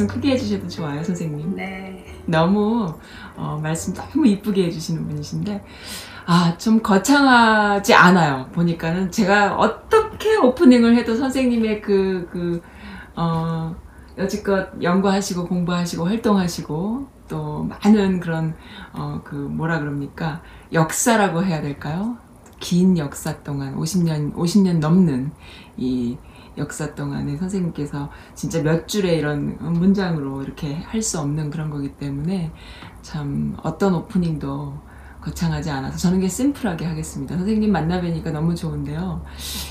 말씀 0.00 0.06
크게 0.06 0.30
해주셔도 0.30 0.66
좋아요, 0.68 1.02
선생님. 1.02 1.56
네. 1.56 2.04
너무 2.24 2.94
어, 3.36 3.60
말씀 3.62 3.92
너무 3.92 4.26
이쁘게 4.26 4.64
해주시는 4.66 5.06
분이신데 5.06 5.62
아 6.26 6.56
좀 6.58 6.80
거창하지 6.80 7.92
않아요. 7.92 8.48
보니까는 8.52 9.10
제가 9.10 9.56
어떻게 9.56 10.36
오프닝을 10.36 10.96
해도 10.96 11.14
선생님의 11.16 11.82
그 11.82 12.28
그, 12.32 12.62
어, 13.14 13.74
여지껏 14.16 14.70
연구하시고 14.82 15.46
공부하시고 15.46 16.06
활동하시고 16.06 17.08
또 17.28 17.64
많은 17.64 18.20
그런 18.20 18.54
어, 18.92 19.20
그 19.22 19.34
뭐라 19.34 19.80
그럽니까 19.80 20.40
역사라고 20.72 21.44
해야 21.44 21.60
될까요? 21.60 22.16
긴 22.58 22.96
역사 22.96 23.42
동안 23.42 23.76
50년 23.76 24.34
50년 24.34 24.78
넘는 24.78 25.32
이 25.76 26.16
역사 26.58 26.94
동안에 26.94 27.36
선생님께서 27.36 28.10
진짜 28.34 28.62
몇 28.62 28.86
줄의 28.88 29.18
이런 29.18 29.56
문장으로 29.60 30.42
이렇게 30.42 30.74
할 30.74 31.00
수 31.02 31.18
없는 31.18 31.50
그런 31.50 31.70
거기 31.70 31.94
때문에 31.96 32.52
참 33.02 33.56
어떤 33.62 33.94
오프닝도 33.94 34.90
거창하지 35.22 35.70
않아서 35.70 35.98
저는 35.98 36.18
그냥 36.18 36.30
심플하게 36.30 36.86
하겠습니다. 36.86 37.36
선생님 37.36 37.70
만나 37.70 38.00
뵈니까 38.00 38.30
너무 38.30 38.54
좋은데요. 38.54 39.22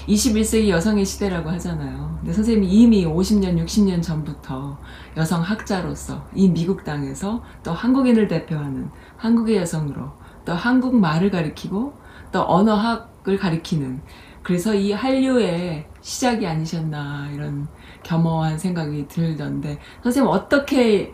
21세기 0.08 0.70
여성의 0.70 1.06
시대라고 1.06 1.50
하잖아요. 1.52 2.17
근데 2.20 2.34
선생님이 2.34 2.67
이미 2.67 3.06
50년, 3.06 3.64
60년 3.64 4.02
전부터 4.02 4.80
여성 5.17 5.42
학자로서 5.42 6.28
이 6.36 6.50
미국 6.50 6.84
땅에서 6.84 7.44
또 7.64 7.72
한국인을 7.73 8.28
대표하는 8.28 8.89
한국의 9.17 9.58
여성으로 9.58 10.11
또 10.45 10.54
한국말을 10.54 11.32
가리키고 11.32 11.94
또 12.32 12.45
언어학을 12.48 13.38
가리키는 13.39 14.02
그래서 14.50 14.73
이 14.73 14.92
한류의 14.92 15.86
시작이 16.02 16.47
아니셨나 16.47 17.30
이런 17.31 17.67
겸허한 18.02 18.58
생각이 18.58 19.08
들던데 19.08 19.78
선생님 20.02 20.28
어떻게 20.28 21.14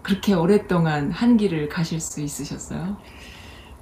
그렇게 0.00 0.32
오랫동안 0.32 1.10
한 1.10 1.36
길을 1.36 1.68
가실 1.68 1.98
수 1.98 2.20
있으셨어요? 2.20 2.96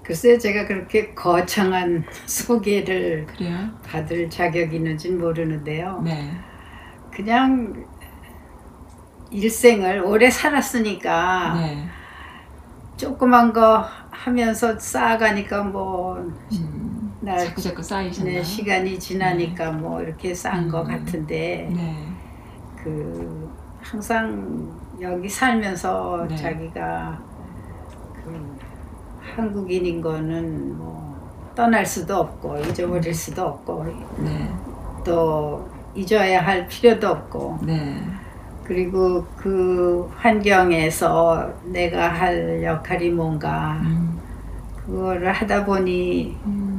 글쎄 0.03 0.39
제가 0.39 0.67
그렇게 0.67 1.13
거창한 1.13 2.07
소개를 2.25 3.27
그래요? 3.27 3.69
받을 3.85 4.31
자격이 4.31 4.77
있는지 4.77 5.11
모르는데요. 5.11 6.01
네. 6.03 6.33
그냥 7.13 7.85
일생을 9.31 10.01
오래 10.07 10.31
살았으니까 10.31 11.55
네. 11.61 11.87
조그만 12.97 13.53
거 13.53 13.85
하면서 14.11 14.79
쌓아가니까 14.79 15.65
뭐 15.65 16.17
음, 16.17 16.35
날 17.21 17.39
자꾸 17.39 17.61
자꾸 17.61 17.83
쌓이셨나요? 17.83 18.35
네, 18.37 18.43
시간이 18.43 18.99
지나니까 18.99 19.73
뭐 19.73 20.03
이렇게 20.03 20.35
쌓은 20.35 20.69
것 20.69 20.83
음. 20.83 20.89
같은데 20.89 21.71
네. 21.75 21.97
그 22.83 23.51
항상 23.81 24.71
여기 25.01 25.29
살면서 25.29 26.27
네. 26.29 26.37
자기가 26.37 27.19
그 28.25 28.59
한국인인 29.21 30.01
거는 30.01 30.77
뭐 30.77 31.11
떠날 31.55 31.85
수도 31.85 32.17
없고 32.17 32.59
잊어버릴 32.59 33.13
수도 33.13 33.43
없고 33.43 33.85
네. 34.19 34.51
또 35.05 35.69
잊어야 35.95 36.45
할 36.45 36.67
필요도 36.69 37.09
없고 37.09 37.59
네. 37.63 38.01
그리고 38.65 39.25
그 39.37 40.09
환경에서 40.15 41.53
내가 41.65 42.09
할 42.09 42.63
역할이 42.63 43.11
뭔가 43.11 43.81
음, 43.83 44.21
그거를 44.77 45.33
하다 45.33 45.65
보니 45.65 46.37
음. 46.47 46.70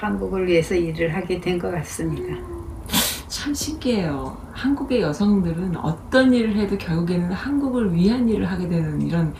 한국을 0.00 0.46
위해서 0.46 0.74
일을 0.74 1.14
하게 1.14 1.40
된 1.40 1.58
것 1.58 1.70
같습니다. 1.72 2.34
참 3.28 3.54
신기해요. 3.54 4.36
한국의 4.52 5.02
여성들은 5.02 5.76
어떤 5.76 6.32
일을 6.34 6.56
해도 6.56 6.76
결국에는 6.78 7.30
한국을 7.32 7.94
위한 7.94 8.28
일을 8.28 8.50
하게 8.50 8.68
되는 8.68 9.00
이런 9.02 9.34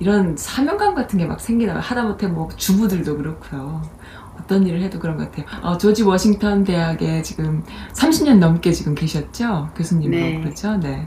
이런 0.00 0.36
사명감 0.36 0.94
같은 0.94 1.18
게 1.18 1.26
막 1.26 1.40
생기나 1.40 1.78
하다못해 1.78 2.28
뭐 2.28 2.48
주부들도 2.56 3.16
그렇고요. 3.16 3.82
어떤 4.40 4.66
일을 4.66 4.80
해도 4.82 4.98
그런 4.98 5.16
것 5.16 5.30
같아요. 5.30 5.46
어, 5.62 5.76
조지 5.78 6.02
워싱턴 6.04 6.64
대학에 6.64 7.22
지금 7.22 7.62
30년 7.92 8.38
넘게 8.38 8.72
지금 8.72 8.94
계셨죠? 8.94 9.70
교수님으로 9.76 10.20
네. 10.20 10.40
그렇죠? 10.40 10.76
네. 10.76 11.06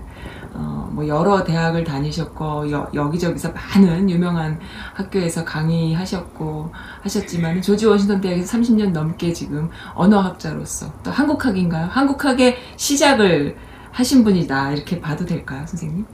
어, 0.53 0.89
뭐 0.91 1.07
여러 1.07 1.43
대학을 1.43 1.83
다니셨고 1.83 2.71
여, 2.71 2.89
여기저기서 2.93 3.53
많은 3.53 4.09
유명한 4.09 4.59
학교에서 4.93 5.45
강의하셨고 5.45 6.71
하셨지만 7.01 7.61
조지 7.61 7.85
워싱턴 7.85 8.19
대학에서 8.21 8.57
30년 8.57 8.91
넘게 8.91 9.31
지금 9.33 9.69
언어학자로서 9.93 10.91
또 11.03 11.11
한국학인가요? 11.11 11.87
한국학의 11.89 12.57
시작을 12.75 13.55
하신 13.91 14.23
분이다 14.23 14.71
이렇게 14.73 14.99
봐도 14.99 15.25
될까요, 15.25 15.63
선생님? 15.65 16.05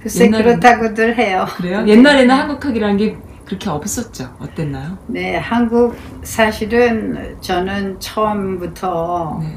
글쎄 0.00 0.28
옛날에는- 0.28 0.36
그렇다고들 0.38 1.18
해요. 1.18 1.46
그래요? 1.56 1.82
네. 1.82 1.92
옛날에는 1.92 2.34
한국학이라는 2.34 2.96
게 2.96 3.16
그렇게 3.44 3.68
없었죠. 3.70 4.34
어땠나요? 4.40 4.98
네, 5.06 5.36
한국 5.36 5.96
사실은 6.22 7.36
저는 7.40 7.98
처음부터 8.00 9.38
네. 9.40 9.56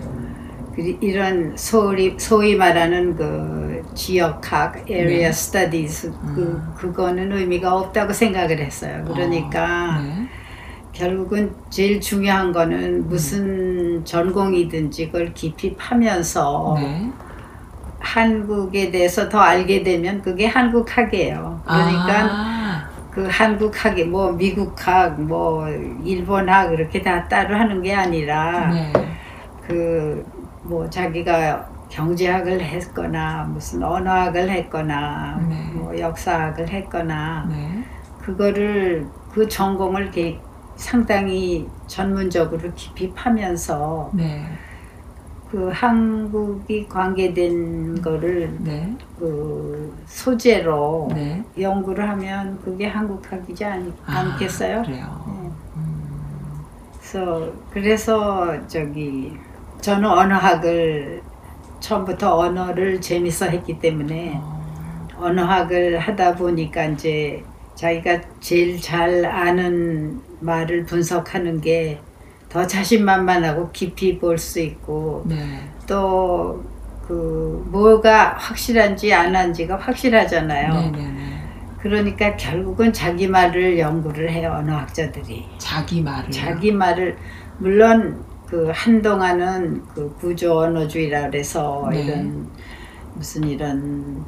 그 0.76 0.98
이런 1.02 1.54
소위, 1.58 2.16
소위 2.20 2.56
말하는 2.56 3.16
그 3.16 3.69
지역학, 3.94 4.90
area 4.90 5.24
네. 5.24 5.30
studies 5.30 6.12
그 6.36 6.42
음. 6.42 6.74
그거는 6.76 7.32
의미가 7.32 7.74
없다고 7.76 8.14
생각을 8.14 8.60
했어요. 8.60 9.04
그러니까 9.08 9.98
어, 10.00 10.02
네. 10.02 10.28
결국은 10.92 11.54
제일 11.70 12.02
중요한 12.02 12.52
거는 12.52 13.08
무슨 13.08 14.04
전공이든지 14.04 15.08
그걸 15.08 15.34
깊이 15.34 15.76
파면서 15.76 16.76
네. 16.80 17.12
한국에 18.00 18.92
대해서 18.92 19.30
더 19.30 19.40
알게 19.40 19.84
되면 19.84 20.22
그게 20.22 20.46
한국학이에요. 20.46 21.62
그러니까 21.66 22.28
아, 22.32 22.90
그 23.12 23.28
한국학이 23.30 24.06
뭐 24.06 24.32
미국학 24.32 25.22
뭐 25.22 25.68
일본학 26.04 26.74
이렇게 26.74 27.02
다 27.02 27.28
따로 27.28 27.56
하는 27.56 27.82
게 27.82 27.94
아니라 27.94 28.70
네. 28.74 28.94
그뭐 29.68 30.90
자기가 30.90 31.79
경제학을 31.90 32.62
했거나 32.62 33.44
무슨 33.46 33.84
언어학을 33.84 34.50
했거나 34.50 35.40
네. 35.50 35.72
뭐 35.74 35.98
역사학을 36.00 36.70
했거나 36.70 37.48
네. 37.50 37.84
그거를 38.22 39.08
그 39.32 39.48
전공을 39.48 40.04
이렇게 40.04 40.40
상당히 40.76 41.68
전문적으로 41.88 42.72
깊이 42.76 43.12
파면서 43.14 44.12
네. 44.14 44.46
그 45.52 45.70
한국이 45.74 46.88
관계된 46.88 48.02
거를 48.02 48.56
네. 48.60 48.96
그 49.18 49.98
소재로 50.06 51.10
네. 51.14 51.44
연구를 51.60 52.08
하면 52.08 52.62
그게 52.64 52.86
한국학이지 52.86 53.66
않, 53.66 53.94
아, 54.06 54.20
않겠어요? 54.20 54.84
그래요. 54.84 55.24
네. 55.28 55.52
음, 55.76 56.66
그래서 56.94 57.52
그래서 57.72 58.68
저기 58.68 59.36
저는 59.82 60.08
언어학을 60.08 61.24
처음부터 61.80 62.38
언어를 62.38 63.02
재밌어 63.02 63.48
했기 63.48 63.80
때문에 63.80 64.40
어, 64.42 64.60
언어학을 65.18 66.00
하다 66.00 66.36
보니까 66.36 66.86
이제 66.86 67.44
자기가 67.76 68.22
제일 68.40 68.80
잘 68.82 69.26
아는 69.26 70.22
말을 70.42 70.86
분석하는 70.86 71.62
게 71.62 72.02
더 72.50 72.66
자신만만하고 72.66 73.70
깊이 73.72 74.18
볼 74.18 74.38
수 74.40 74.60
있고 74.60 75.24
네. 75.28 75.38
또그 75.88 77.68
뭐가 77.70 78.34
확실한지 78.38 79.14
안 79.14 79.36
한지가 79.36 79.78
확실하잖아요. 79.78 80.74
네. 80.74 80.92
네. 80.92 80.98
네. 80.98 81.42
그러니까 81.80 82.36
결국은 82.36 82.92
자기 82.92 83.28
말을 83.28 83.78
연구를 83.78 84.32
해요 84.32 84.56
언어학자들이. 84.58 85.48
자기 85.60 86.02
말을. 86.02 86.32
자기 86.32 86.72
말을 86.72 87.18
물론 87.60 88.26
그 88.50 88.72
한동안은 88.74 89.86
그 89.88 90.16
구조 90.16 90.60
언어주의라 90.60 91.30
그래서 91.30 91.88
네. 91.92 92.02
이런 92.04 92.52
무슨 93.14 93.44
이런 93.46 94.26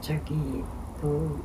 저기 0.00 0.64
그 1.00 1.44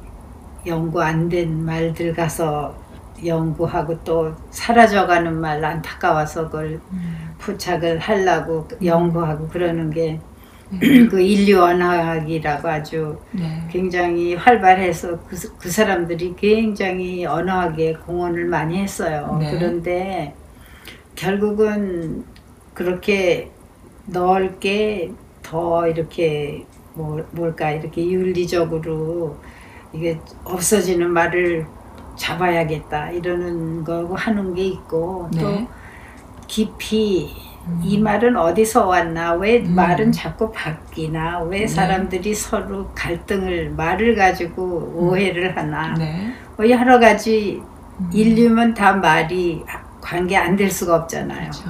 연구 0.66 1.02
안 1.02 1.30
된 1.30 1.64
말들 1.66 2.14
가서 2.14 2.84
연구하고 3.26 4.04
또 4.04 4.36
사라져가는 4.52 5.34
말 5.40 5.64
안타까워서 5.64 6.46
그걸 6.50 6.82
음, 6.92 7.36
포착을 7.40 8.00
하려고 8.00 8.68
연구하고 8.84 9.48
그러는 9.50 9.92
게 9.92 10.22
그 11.10 11.16
네. 11.16 11.24
인류 11.24 11.62
언어학이라고 11.64 12.68
아주 12.68 13.24
네. 13.32 13.68
굉장히 13.72 14.36
활발해서 14.36 15.26
그, 15.26 15.36
그 15.60 15.70
사람들이 15.70 16.36
굉장히 16.38 17.26
언어학에 17.26 17.94
공헌을 17.96 18.46
많이 18.46 18.78
했어요. 18.82 19.38
네. 19.40 19.52
그런데 19.52 20.40
결국은 21.16 22.24
그렇게 22.74 23.52
넓게 24.06 25.12
더 25.42 25.88
이렇게 25.88 26.66
뭐, 26.94 27.26
뭘까 27.32 27.72
이렇게 27.72 28.06
윤리적으로 28.10 29.38
이게 29.94 30.20
없어지는 30.44 31.12
말을 31.12 31.66
잡아야겠다 32.16 33.12
이러는 33.12 33.84
거고 33.84 34.16
하는 34.16 34.54
게 34.54 34.66
있고 34.66 35.30
또 35.38 35.50
네. 35.50 35.68
깊이 36.48 37.30
이 37.84 37.98
말은 37.98 38.38
어디서 38.38 38.86
왔나? 38.86 39.34
왜 39.34 39.60
음. 39.60 39.74
말은 39.74 40.12
자꾸 40.12 40.52
바뀌나? 40.52 41.42
왜 41.44 41.62
네. 41.62 41.68
사람들이 41.68 42.34
서로 42.36 42.92
갈등을 42.94 43.72
말을 43.72 44.16
가지고 44.16 44.94
오해를 44.96 45.58
하나? 45.58 45.96
네. 45.98 46.32
뭐 46.56 46.70
여러 46.70 47.00
가지 47.00 47.62
음. 48.00 48.10
인류면 48.14 48.76
다 48.76 48.94
말이 48.94 49.64
관계 50.06 50.38
안 50.38 50.56
될 50.56 50.70
수가 50.70 50.96
없잖아요. 50.98 51.50
그렇죠. 51.50 51.70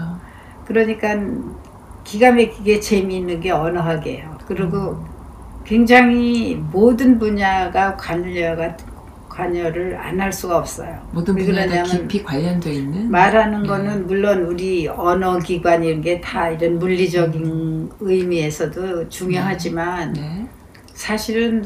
그러니까 0.65 1.15
기가 2.03 2.31
막히게 2.31 2.81
재미있는 2.81 3.39
게 3.39 3.51
언어학이에요. 3.51 4.37
그리고 4.45 4.77
음. 4.77 5.05
굉장히 5.63 6.55
모든 6.71 7.17
분야가 7.17 7.95
관여가 7.95 8.75
관여를 9.29 9.97
안 9.97 10.19
할 10.19 10.31
수가 10.31 10.57
없어요. 10.57 10.99
모든 11.11 11.35
왜 11.35 11.45
분야가 11.45 11.83
깊이 11.83 12.23
관련돼 12.23 12.73
있는 12.73 13.09
말하는 13.09 13.63
네. 13.63 13.67
거는 13.67 14.07
물론 14.07 14.43
우리 14.43 14.87
언어 14.87 15.39
기관 15.39 15.83
이런 15.83 16.01
게 16.01 16.19
다 16.21 16.49
이런 16.49 16.77
물리적인 16.79 17.89
의미에서도 17.99 19.09
중요하지만 19.09 20.13
네. 20.13 20.47
사실은 20.93 21.65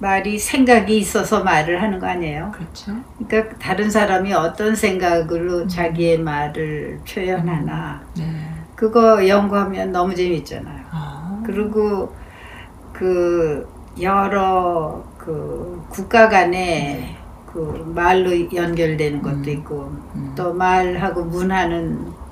말이 0.00 0.38
생각이 0.38 0.96
있어서 0.98 1.44
말을 1.44 1.82
하는 1.82 1.98
거 1.98 2.06
아니에요. 2.06 2.50
그렇죠. 2.52 2.92
그러니까 3.28 3.54
다른 3.58 3.90
사람이 3.90 4.32
어떤 4.32 4.74
생각으로 4.74 5.58
음. 5.58 5.68
자기의 5.68 6.18
말을 6.18 7.00
표현하나 7.06 8.02
네. 8.16 8.24
그거 8.74 9.28
연구하면 9.28 9.92
너무 9.92 10.14
재밌잖아요. 10.14 10.84
아. 10.90 11.42
그리고 11.44 12.14
그 12.94 13.68
여러 14.00 15.04
그 15.18 15.84
국가 15.90 16.30
간에 16.30 16.48
네. 16.50 17.16
그 17.52 17.92
말로 17.94 18.30
연결되는 18.54 19.20
것도 19.20 19.36
음. 19.36 19.48
있고 19.48 19.92
음. 20.14 20.32
또 20.34 20.54
말하고 20.54 21.24
문화는 21.24 21.76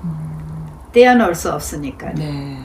음. 0.04 0.66
떼어놓을 0.92 1.34
수 1.34 1.52
없으니까 1.52 2.14
네. 2.14 2.56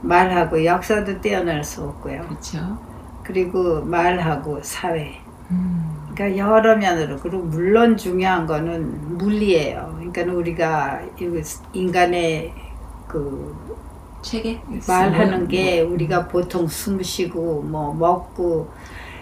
말하고 0.00 0.64
역사도 0.64 1.20
떼어낼 1.20 1.62
수 1.62 1.84
없고요. 1.84 2.22
그렇죠. 2.22 2.93
그리고 3.24 3.82
말하고 3.82 4.60
사회. 4.62 5.20
음. 5.50 5.94
그러니까 6.14 6.38
여러 6.38 6.76
면으로 6.76 7.16
그리고 7.18 7.38
물론 7.38 7.96
중요한 7.96 8.46
거는 8.46 9.18
물리예요. 9.18 9.94
그러니까 9.98 10.32
우리가 10.32 11.00
이 11.20 11.42
인간의 11.72 12.52
그 13.08 13.54
체계 14.22 14.60
말하는 14.86 15.42
음. 15.42 15.48
게 15.48 15.80
우리가 15.80 16.28
보통 16.28 16.66
숨 16.66 17.02
쉬고 17.02 17.62
뭐 17.62 17.92
먹고 17.92 18.70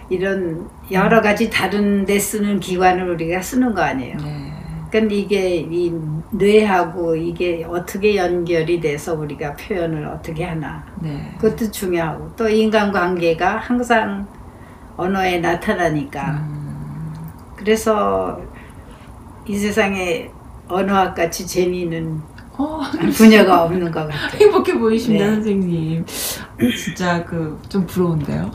이런 0.09 0.69
여러 0.91 1.21
가지 1.21 1.49
다른 1.49 2.05
데 2.05 2.19
쓰는 2.19 2.59
기관을 2.59 3.09
우리가 3.09 3.41
쓰는 3.41 3.73
거 3.73 3.81
아니에요. 3.81 4.17
네. 4.17 4.52
그러니까 4.93 5.15
이게 5.15 5.55
이 5.71 5.91
뇌하고 6.29 7.15
이게 7.15 7.65
어떻게 7.67 8.15
연결이 8.15 8.79
돼서 8.79 9.15
우리가 9.15 9.55
표현을 9.55 10.05
어떻게 10.05 10.43
하나 10.43 10.85
네. 11.01 11.33
그것도 11.39 11.71
중요하고 11.71 12.35
또 12.35 12.47
인간관계가 12.47 13.57
항상 13.57 14.27
언어에 14.95 15.39
나타나니까 15.39 16.29
음. 16.33 17.13
그래서 17.55 18.39
이 19.47 19.57
세상에 19.57 20.29
언어학 20.67 21.15
같이 21.15 21.47
재미있는 21.47 22.21
어, 22.55 22.81
분야가 23.17 23.63
없는 23.63 23.91
것 23.91 24.07
같아요. 24.07 24.37
행복해 24.39 24.77
보이십니다, 24.77 25.25
네. 25.25 25.33
선생님. 25.33 26.05
진짜 26.77 27.25
그 27.25 27.59
좀 27.67 27.87
부러운데요. 27.87 28.51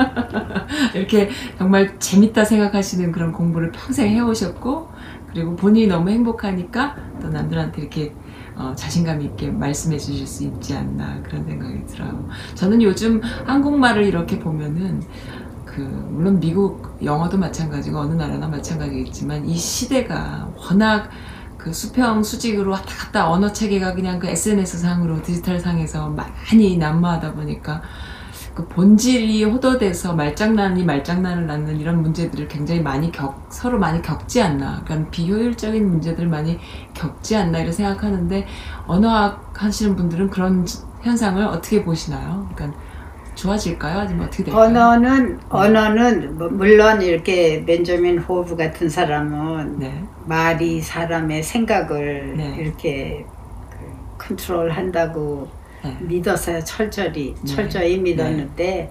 이렇게 0.94 1.28
정말 1.58 1.98
재밌다 1.98 2.42
생각하시는 2.46 3.12
그런 3.12 3.32
공부를 3.32 3.70
평생 3.70 4.08
해오셨고, 4.08 4.91
그리고 5.32 5.56
본인이 5.56 5.86
너무 5.86 6.10
행복하니까 6.10 6.96
또 7.20 7.28
남들한테 7.28 7.80
이렇게 7.80 8.14
어, 8.54 8.74
자신감 8.76 9.22
있게 9.22 9.50
말씀해 9.50 9.98
주실 9.98 10.26
수 10.26 10.44
있지 10.44 10.74
않나 10.74 11.22
그런 11.22 11.44
생각이 11.44 11.86
들어요. 11.86 12.28
저는 12.54 12.82
요즘 12.82 13.20
한국말을 13.46 14.04
이렇게 14.04 14.38
보면은 14.38 15.02
그 15.64 15.80
물론 15.80 16.38
미국 16.38 16.98
영어도 17.02 17.38
마찬가지고 17.38 18.00
어느 18.00 18.14
나라나 18.14 18.46
마찬가지겠지만 18.46 19.46
이 19.46 19.56
시대가 19.56 20.50
워낙 20.56 21.08
그 21.56 21.72
수평 21.72 22.22
수직으로 22.22 22.72
왔다 22.72 22.94
갔다 22.94 23.30
언어 23.30 23.52
체계가 23.52 23.94
그냥 23.94 24.18
그 24.18 24.26
SNS 24.26 24.78
상으로 24.78 25.22
디지털 25.22 25.60
상에서 25.60 26.10
많이 26.10 26.76
난무하다 26.76 27.32
보니까 27.34 27.80
그 28.54 28.66
본질이 28.68 29.44
호도돼서 29.44 30.14
말장난이 30.14 30.84
말장난을 30.84 31.46
낳는 31.46 31.80
이런 31.80 32.02
문제들을 32.02 32.48
굉장히 32.48 32.82
많이 32.82 33.10
겪 33.10 33.46
서로 33.50 33.78
많이 33.78 34.02
겪지 34.02 34.42
않나 34.42 34.82
그러니까 34.84 35.10
비효율적인 35.10 35.88
문제들을 35.88 36.28
많이 36.28 36.58
겪지 36.92 37.34
않나 37.36 37.58
이렇게 37.58 37.72
생각하는데 37.72 38.46
언어학 38.86 39.52
하시는 39.54 39.96
분들은 39.96 40.28
그런 40.30 40.66
현상을 41.02 41.42
어떻게 41.44 41.82
보시나요? 41.82 42.48
그러니까 42.54 42.78
좋아질까요? 43.34 44.00
아니면 44.00 44.26
어떻게 44.26 44.44
될까요? 44.44 44.64
언어는 44.64 45.40
언어는 45.48 46.36
뭐 46.36 46.48
물론 46.48 47.00
이렇게 47.00 47.64
벤저민 47.64 48.18
호브 48.18 48.56
같은 48.56 48.90
사람은 48.90 49.78
네. 49.78 50.04
말이 50.26 50.82
사람의 50.82 51.42
생각을 51.42 52.36
네. 52.36 52.56
이렇게 52.58 53.24
그 53.70 53.78
컨트롤한다고 54.18 55.61
네. 55.84 55.96
믿었어요. 56.00 56.62
철저히 56.64 57.34
네. 57.34 57.44
철저히 57.44 57.98
믿었는데 57.98 58.90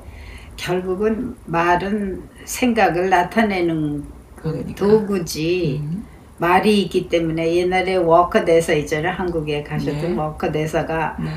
결국은 0.58 1.36
말은 1.46 2.24
생각을 2.46 3.10
나타내는 3.10 4.04
그 4.36 4.52
그러니까. 4.52 4.86
도구지 4.86 5.82
음. 5.84 6.06
말이 6.38 6.82
있기 6.84 7.08
때문에 7.08 7.56
옛날에 7.56 7.96
워커 7.96 8.46
대사 8.46 8.74
있잖아요. 8.74 9.14
한국에 9.14 9.64
가셨던 9.64 10.02
네. 10.02 10.18
워커 10.18 10.52
대사가 10.52 11.16
네. 11.20 11.30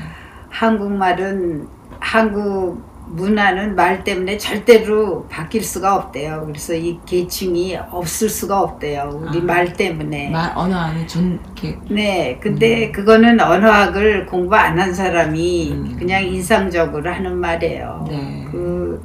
한국말은 0.49 1.67
한국 1.99 2.81
문화는 3.15 3.75
말 3.75 4.03
때문에 4.03 4.37
절대로 4.37 5.25
바뀔 5.29 5.63
수가 5.63 5.95
없대요. 5.95 6.43
그래서 6.45 6.73
이 6.73 6.99
계층이 7.05 7.77
없을 7.89 8.29
수가 8.29 8.61
없대요. 8.61 9.09
우리 9.29 9.39
아. 9.39 9.41
말 9.43 9.73
때문에. 9.73 10.29
말 10.29 10.51
언어 10.55 10.77
안에 10.77 11.07
좀 11.07 11.39
이렇게 11.43 11.77
네, 11.89 12.37
근데 12.41 12.87
음. 12.87 12.91
그거는 12.91 13.39
언어학을 13.39 14.25
공부 14.25 14.55
안 14.55 14.75
한 14.75 14.93
사람이 14.93 15.71
음. 15.71 15.95
그냥 15.97 16.23
인상적으로 16.25 17.09
하는 17.09 17.37
말이에요. 17.37 18.05
네. 18.09 18.45
그, 18.51 19.01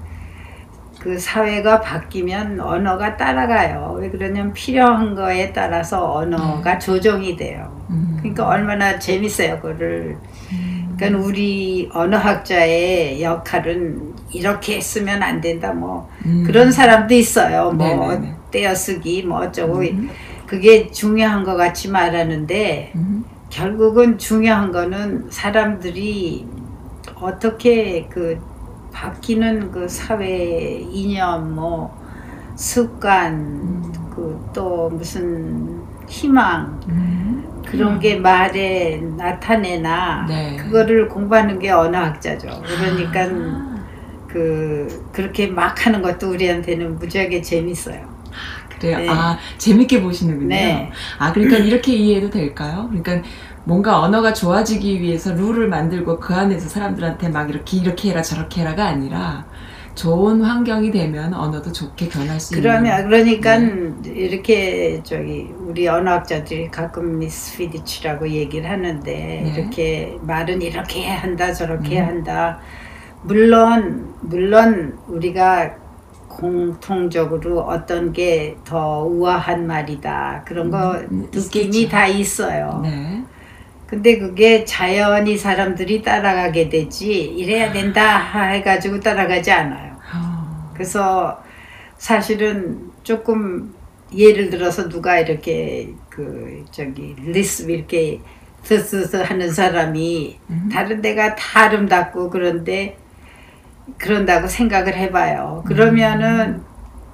그 0.98 1.16
사회가 1.18 1.80
바뀌면 1.80 2.58
언어가 2.60 3.16
따라가요. 3.16 3.96
왜 4.00 4.10
그러냐면 4.10 4.52
필요한 4.52 5.14
거에 5.14 5.52
따라서 5.52 6.12
언어가 6.12 6.78
조정이 6.78 7.36
돼요. 7.36 7.80
음. 7.90 8.16
그러니까 8.18 8.48
얼마나 8.48 8.98
재밌어요, 8.98 9.60
그거를. 9.60 10.18
음. 11.00 11.08
그러니까 11.08 11.26
우리 11.26 11.88
언어학자의 11.92 13.22
역할은 13.22 14.14
이렇게 14.32 14.80
쓰면 14.80 15.22
안 15.22 15.40
된다, 15.40 15.72
뭐. 15.72 16.08
음. 16.26 16.44
그런 16.46 16.70
사람도 16.70 17.14
있어요. 17.14 17.72
뭐, 17.72 17.86
네네네. 17.86 18.34
떼어쓰기, 18.50 19.24
뭐 19.24 19.40
어쩌고. 19.40 19.80
음. 19.80 20.10
그게 20.46 20.90
중요한 20.90 21.44
것 21.44 21.56
같이 21.56 21.88
말하는데, 21.88 22.92
음. 22.94 23.24
결국은 23.50 24.16
중요한 24.18 24.70
거는 24.70 25.26
사람들이 25.30 26.46
어떻게 27.20 28.06
그 28.08 28.38
바뀌는 28.92 29.70
그 29.70 29.88
사회 29.88 30.78
이념 30.90 31.54
뭐 31.54 31.96
습관 32.54 33.34
음. 33.34 33.92
그또 34.14 34.90
무슨 34.90 35.82
희망 36.08 36.80
음. 36.88 37.59
그런 37.70 38.00
게 38.00 38.16
말에 38.16 39.00
나타내나 39.16 40.26
네. 40.28 40.56
그거를 40.56 41.08
공부하는 41.08 41.58
게 41.58 41.70
언어학자죠. 41.70 42.62
그러니까 42.66 43.22
아. 43.22 43.76
그 44.26 45.08
그렇게 45.12 45.46
막 45.46 45.86
하는 45.86 46.02
것도 46.02 46.30
우리한테는 46.30 46.98
무지하게 46.98 47.42
재밌어요. 47.42 48.08
그래요. 48.78 48.98
네. 48.98 49.08
아 49.08 49.38
재밌게 49.58 50.02
보시는군요. 50.02 50.48
네. 50.48 50.90
아 51.18 51.32
그러니까 51.32 51.58
이렇게 51.58 51.92
이해해도 51.92 52.30
될까요? 52.30 52.88
그러니까 52.88 53.28
뭔가 53.64 54.00
언어가 54.00 54.32
좋아지기 54.32 55.00
위해서 55.00 55.34
룰을 55.34 55.68
만들고 55.68 56.18
그 56.18 56.34
안에서 56.34 56.68
사람들한테 56.68 57.28
막 57.28 57.50
이렇게 57.50 57.76
이렇게 57.76 58.10
해라 58.10 58.22
저렇게 58.22 58.62
해라가 58.62 58.86
아니라 58.86 59.44
좋은 60.00 60.40
환경이 60.42 60.90
되면 60.90 61.34
언어도 61.34 61.70
좋게 61.70 62.08
변할 62.08 62.40
수 62.40 62.54
그러면 62.54 62.86
있는. 62.86 63.08
그러니까 63.10 63.58
네. 63.58 64.10
이렇게 64.10 65.00
저기 65.04 65.52
우리 65.58 65.86
언어학자들이 65.88 66.70
가끔 66.70 67.18
미스 67.18 67.58
피디치라고 67.58 68.26
얘기를 68.30 68.70
하는데 68.70 69.12
네. 69.12 69.52
이렇게 69.54 70.16
말은 70.22 70.62
이렇게 70.62 71.06
한다 71.06 71.52
저렇게 71.52 72.00
음. 72.00 72.06
한다 72.06 72.60
물론 73.24 74.14
물론 74.22 74.98
우리가 75.06 75.74
공통적으로 76.28 77.60
어떤 77.60 78.12
게 78.14 78.56
더 78.64 79.04
우아한 79.04 79.66
말이다 79.66 80.44
그런 80.46 80.70
거 80.70 80.92
음, 81.10 81.28
느낌이 81.30 81.66
있겠죠. 81.80 81.88
다 81.90 82.06
있어요. 82.06 82.80
네. 82.82 83.22
근데 83.86 84.18
그게 84.18 84.64
자연히 84.64 85.36
사람들이 85.36 86.00
따라가게 86.00 86.70
되지 86.70 87.12
이래야 87.12 87.70
된다 87.72 88.18
해가지고 88.52 89.00
따라가지 89.00 89.50
않아요. 89.50 89.89
어, 90.80 90.82
그래서 90.82 91.42
사실은 91.98 92.90
조금 93.02 93.74
예를 94.16 94.48
들어서 94.48 94.88
누가 94.88 95.18
이렇게 95.18 95.92
그 96.08 96.64
저기 96.70 97.14
lisp 97.18 97.70
이렇게 97.70 98.20
스스스 98.62 99.16
하는 99.16 99.52
사람이 99.52 100.38
음. 100.48 100.68
다른 100.72 101.02
데가 101.02 101.34
다 101.34 101.64
아름답고 101.64 102.30
그런데 102.30 102.96
그런다고 103.98 104.48
생각을 104.48 104.96
해봐요. 104.96 105.64
그러면은 105.66 106.62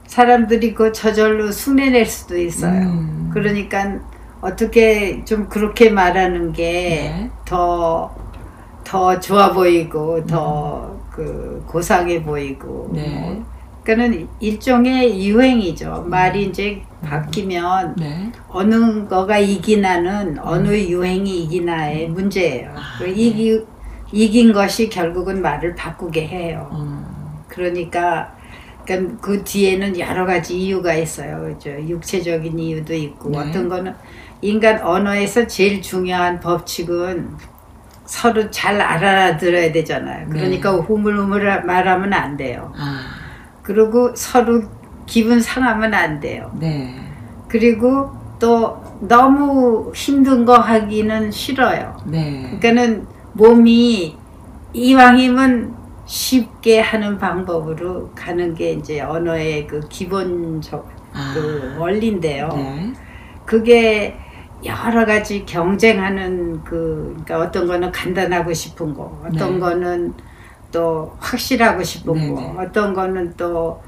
사람들이 0.07 0.75
그 0.75 0.93
저절로 0.93 1.49
흉내낼 1.49 2.07
수도 2.07 2.39
있어요. 2.39 2.83
음. 2.83 3.31
그러니까 3.35 3.99
어떻게 4.41 5.25
좀 5.25 5.49
그렇게 5.49 5.91
말하는 5.91 6.53
게 6.53 6.63
네. 6.63 7.31
더, 7.45 8.15
더 8.85 9.19
좋아 9.19 9.53
보이고, 9.53 10.25
더그 10.27 11.65
고상해 11.67 12.23
보이고. 12.23 12.91
네. 12.93 13.19
뭐. 13.19 13.56
그러니까는 13.87 14.29
일종의 14.41 15.29
유행이죠. 15.29 16.07
말이 16.09 16.47
이제 16.47 16.83
바뀌면 17.03 17.95
네. 17.97 18.33
어느 18.49 19.07
거가 19.07 19.39
이기나는 19.39 20.41
어느 20.41 20.69
유행이 20.77 21.45
이기나의 21.45 22.09
문제예요. 22.09 22.71
음. 22.71 22.77
아, 22.77 22.99
그 22.99 23.07
이기, 23.07 23.65
이긴 24.11 24.53
것이 24.53 24.89
결국은 24.89 25.41
말을 25.41 25.77
바꾸게 25.77 26.27
해요. 26.27 26.69
어. 26.73 27.45
그러니까 27.47 28.35
그러니까 28.85 29.21
그 29.21 29.45
뒤에는 29.45 29.99
여러 30.01 30.27
가지 30.27 30.59
이유가 30.59 30.95
있어요. 30.95 31.57
저 31.61 31.71
육체적인 31.71 32.59
이유도 32.59 32.93
있고 32.93 33.31
네. 33.31 33.39
어떤 33.39 33.69
거는 33.69 33.95
인간 34.43 34.83
언어에서 34.83 35.47
제일 35.47 35.81
중요한 35.81 36.41
법칙은 36.41 37.37
서로 38.05 38.51
잘 38.51 38.81
알아들어야 38.81 39.71
되잖아요. 39.71 40.29
네. 40.29 40.39
그러니까 40.39 40.73
우물우물 40.73 41.65
말하면 41.65 42.13
안 42.13 42.37
돼요. 42.37 42.73
아. 42.77 43.16
그리고 43.67 44.15
서로 44.15 44.63
기분 45.07 45.41
상하면 45.41 45.93
안 45.93 46.21
돼요. 46.21 46.53
네. 46.61 46.95
그리고 47.49 48.13
또 48.39 48.81
너무 49.01 49.91
힘든 49.93 50.45
거 50.45 50.57
하기는 50.57 51.33
싫어요. 51.33 51.97
네. 52.07 52.43
그러니까는 52.43 53.09
몸이 53.33 54.17
이왕이면 54.73 55.75
쉽게 56.07 56.79
하는 56.79 57.19
방법으로 57.19 58.13
가는 58.15 58.55
게 58.55 58.71
이제 58.71 59.01
언어의 59.01 59.67
그 59.67 59.81
기본적 59.89 60.89
아. 61.13 61.33
그 61.35 61.75
원리인데요. 61.77 62.49
네. 62.55 62.93
그게 63.45 64.17
여러 64.65 65.05
가지 65.05 65.45
경쟁하는 65.45 66.63
그 66.63 67.17
그러니까 67.25 67.41
어떤 67.41 67.67
거는 67.67 67.91
간단하고 67.91 68.53
싶은 68.53 68.95
거, 68.95 69.21
어떤 69.27 69.55
네. 69.55 69.59
거는 69.59 70.15
또 70.73 71.17
확실하고 71.21 71.83
싶은 71.83 72.15
네, 72.15 72.29
거, 72.29 72.41
네. 72.41 72.55
어떤 72.59 72.95
거는 72.95 73.35
또 73.37 73.83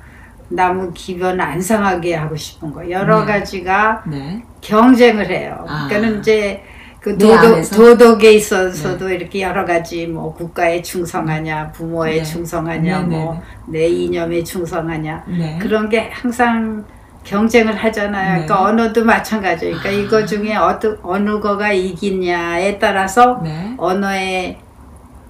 나무 0.48 0.90
기변 0.94 1.40
안 1.40 1.60
상하게 1.60 2.14
하고 2.14 2.34
싶은 2.36 2.72
거 2.72 2.88
여러 2.90 3.24
네. 3.24 3.32
가지가 3.32 4.04
네. 4.06 4.42
경쟁을 4.60 5.28
해요. 5.28 5.64
아. 5.68 5.86
그러니까는 5.88 6.20
이제 6.20 6.62
그내 7.00 7.18
도덕? 7.18 7.70
도덕에 7.70 8.32
있어서도 8.32 9.10
이렇게 9.10 9.42
여러 9.42 9.64
가지 9.64 10.06
뭐 10.06 10.34
국가에 10.34 10.82
충성하냐, 10.82 11.70
부모에 11.72 12.16
네. 12.16 12.22
충성하냐, 12.22 13.02
네, 13.02 13.06
네, 13.06 13.16
뭐내 13.16 13.86
이념에 13.88 14.42
충성하냐 14.42 15.24
네. 15.28 15.58
그런 15.60 15.88
게 15.88 16.08
항상 16.12 16.84
경쟁을 17.24 17.76
하잖아요. 17.76 18.40
네. 18.40 18.46
그러니까 18.46 18.62
언어도 18.62 19.04
마찬가지예요. 19.04 19.78
그러니까 19.78 19.88
아. 19.88 19.92
이거 19.92 20.26
중에 20.26 20.56
어느 20.56 20.96
어느 21.02 21.40
거가 21.40 21.72
이기냐에 21.72 22.78
따라서 22.78 23.40
네. 23.42 23.74
언어의 23.76 24.58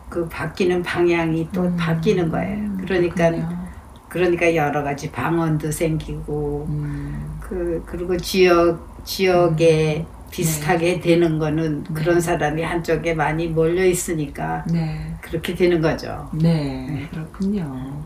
그 0.09 0.29
바뀌는 0.29 0.83
방향이 0.83 1.49
또 1.53 1.63
음. 1.63 1.77
바뀌는 1.77 2.31
거예요. 2.31 2.77
그러니까 2.81 3.31
그렇군요. 3.31 3.69
그러니까 4.09 4.55
여러 4.55 4.83
가지 4.83 5.11
방언도 5.13 5.71
생기고 5.71 6.67
음. 6.69 7.39
그 7.41 7.83
그리고 7.87 8.17
지역 8.17 9.05
지역에 9.05 10.07
비슷하게 10.31 11.01
되는 11.01 11.39
거는 11.39 11.85
네. 11.85 11.95
그런 11.95 12.21
사람이 12.21 12.63
한쪽에 12.63 13.15
많이 13.15 13.49
몰려 13.49 13.85
있으니까 13.85 14.65
네. 14.71 15.15
그렇게 15.21 15.55
되는 15.55 15.81
거죠. 15.81 16.29
네, 16.35 17.09
그렇군요. 17.11 18.05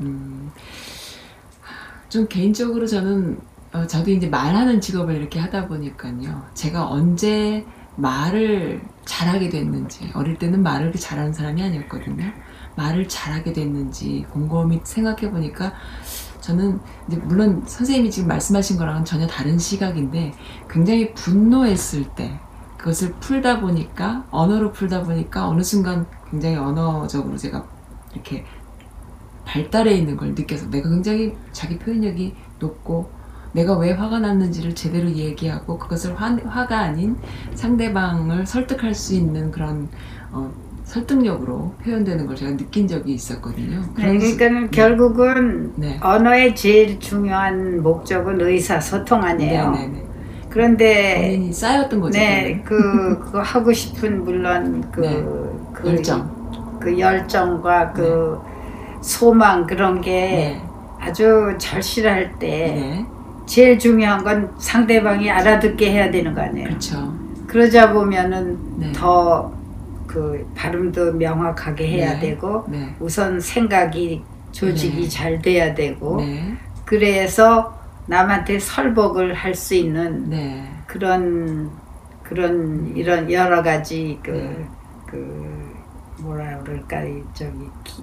음, 0.00 0.50
좀 2.08 2.26
개인적으로 2.28 2.86
저는 2.86 3.38
어, 3.72 3.86
저도 3.86 4.10
이제 4.10 4.28
말하는 4.28 4.80
직업을 4.80 5.16
이렇게 5.16 5.40
하다 5.40 5.66
보니까요. 5.66 6.44
제가 6.54 6.88
언제 6.88 7.64
말을 7.96 8.80
잘하게 9.04 9.48
됐는지 9.48 10.10
어릴 10.14 10.38
때는 10.38 10.62
말을 10.62 10.86
그렇게 10.86 10.98
잘하는 10.98 11.32
사람이 11.32 11.62
아니었거든요. 11.62 12.24
말을 12.76 13.08
잘하게 13.08 13.52
됐는지 13.52 14.26
곰곰이 14.30 14.80
생각해 14.84 15.30
보니까 15.30 15.72
저는 16.40 16.80
이제 17.08 17.16
물론 17.16 17.62
선생님이 17.66 18.10
지금 18.10 18.28
말씀하신 18.28 18.76
거랑은 18.76 19.04
전혀 19.04 19.26
다른 19.26 19.58
시각인데 19.58 20.34
굉장히 20.68 21.14
분노했을 21.14 22.04
때 22.14 22.38
그것을 22.76 23.14
풀다 23.14 23.60
보니까 23.60 24.26
언어로 24.30 24.72
풀다 24.72 25.04
보니까 25.04 25.48
어느 25.48 25.62
순간 25.62 26.06
굉장히 26.30 26.56
언어적으로 26.56 27.36
제가 27.38 27.66
이렇게 28.12 28.44
발달해 29.46 29.94
있는 29.94 30.16
걸 30.16 30.34
느껴서 30.34 30.68
내가 30.68 30.88
굉장히 30.88 31.34
자기 31.52 31.78
표현력이 31.78 32.34
높고 32.58 33.10
내가 33.54 33.78
왜 33.78 33.92
화가 33.92 34.18
났는지를 34.18 34.74
제대로 34.74 35.08
얘기하고 35.08 35.78
그것을 35.78 36.14
화, 36.20 36.36
화가 36.44 36.76
아닌 36.78 37.16
상대방을 37.54 38.46
설득할 38.46 38.94
수 38.94 39.14
있는 39.14 39.50
그런 39.50 39.88
어, 40.32 40.52
설득력으로 40.84 41.72
표현되는 41.82 42.26
걸 42.26 42.36
제가 42.36 42.56
느낀 42.56 42.86
적이 42.86 43.14
있었거든요. 43.14 43.80
네, 43.96 44.02
그러니까는 44.02 44.70
결국은 44.70 45.72
네. 45.76 45.98
언어의 46.02 46.54
제일 46.56 46.98
중요한 46.98 47.82
목적은 47.82 48.40
의사소통 48.40 49.22
아니에요. 49.22 49.70
네, 49.70 49.78
네, 49.78 49.86
네. 49.86 50.04
그런데 50.50 51.50
쌓였던 51.52 52.00
거죠. 52.00 52.18
네. 52.18 52.62
그, 52.64 53.18
그 53.20 53.38
하고 53.38 53.72
싶은 53.72 54.24
물론 54.24 54.84
그, 54.92 55.00
네. 55.00 55.24
그 55.72 55.88
열정. 55.88 56.78
그 56.80 56.98
열정과 56.98 57.92
그 57.92 58.38
소망 59.00 59.66
그런 59.66 60.00
게 60.00 60.10
네. 60.10 60.62
아주 61.00 61.54
절실할 61.58 62.38
때 62.38 62.48
네. 62.48 63.06
제일 63.46 63.78
중요한 63.78 64.22
건 64.24 64.52
상대방이 64.58 65.30
알아듣게 65.30 65.92
해야 65.92 66.10
되는 66.10 66.34
거 66.34 66.40
아니에요. 66.42 66.68
그렇죠. 66.68 67.14
그러자 67.46 67.92
보면은 67.92 68.58
네. 68.78 68.92
더그 68.92 70.50
발음도 70.54 71.12
명확하게 71.14 71.86
해야 71.88 72.14
네. 72.14 72.20
되고 72.30 72.64
네. 72.68 72.94
우선 73.00 73.38
생각이 73.40 74.22
조직이 74.52 75.02
네. 75.02 75.08
잘 75.08 75.42
돼야 75.42 75.74
되고 75.74 76.16
네. 76.16 76.54
그래서 76.84 77.78
남한테 78.06 78.58
설복을 78.58 79.34
할 79.34 79.54
수 79.54 79.74
있는 79.74 80.28
네. 80.30 80.64
그런 80.86 81.70
그런 82.22 82.92
이런 82.96 83.30
여러 83.30 83.62
가지 83.62 84.18
그, 84.22 84.30
네. 84.30 84.66
그 85.06 85.74
뭐라 86.20 86.58
그럴까 86.60 87.04
이 87.04 87.22
저기 87.34 87.58
기- 87.84 88.02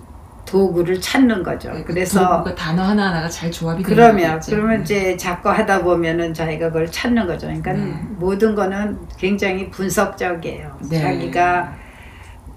도구를 0.51 0.99
찾는 0.99 1.43
거죠. 1.43 1.71
네, 1.71 1.81
그 1.83 1.93
그래서 1.93 2.37
도구가 2.37 2.55
단어 2.55 2.83
하나 2.83 3.07
하나가 3.07 3.29
잘 3.29 3.49
조합이 3.49 3.83
그러면. 3.83 4.41
그러면 4.45 4.77
네. 4.79 4.83
이제 4.83 5.17
자꾸 5.17 5.49
하다 5.49 5.81
보면은 5.83 6.33
자기가 6.33 6.67
그걸 6.67 6.91
찾는 6.91 7.25
거죠. 7.25 7.47
그러니까 7.47 7.71
네. 7.71 7.93
모든 8.17 8.53
거는 8.53 8.97
굉장히 9.17 9.69
분석적이에요. 9.69 10.77
네. 10.89 10.99
자기가 10.99 11.73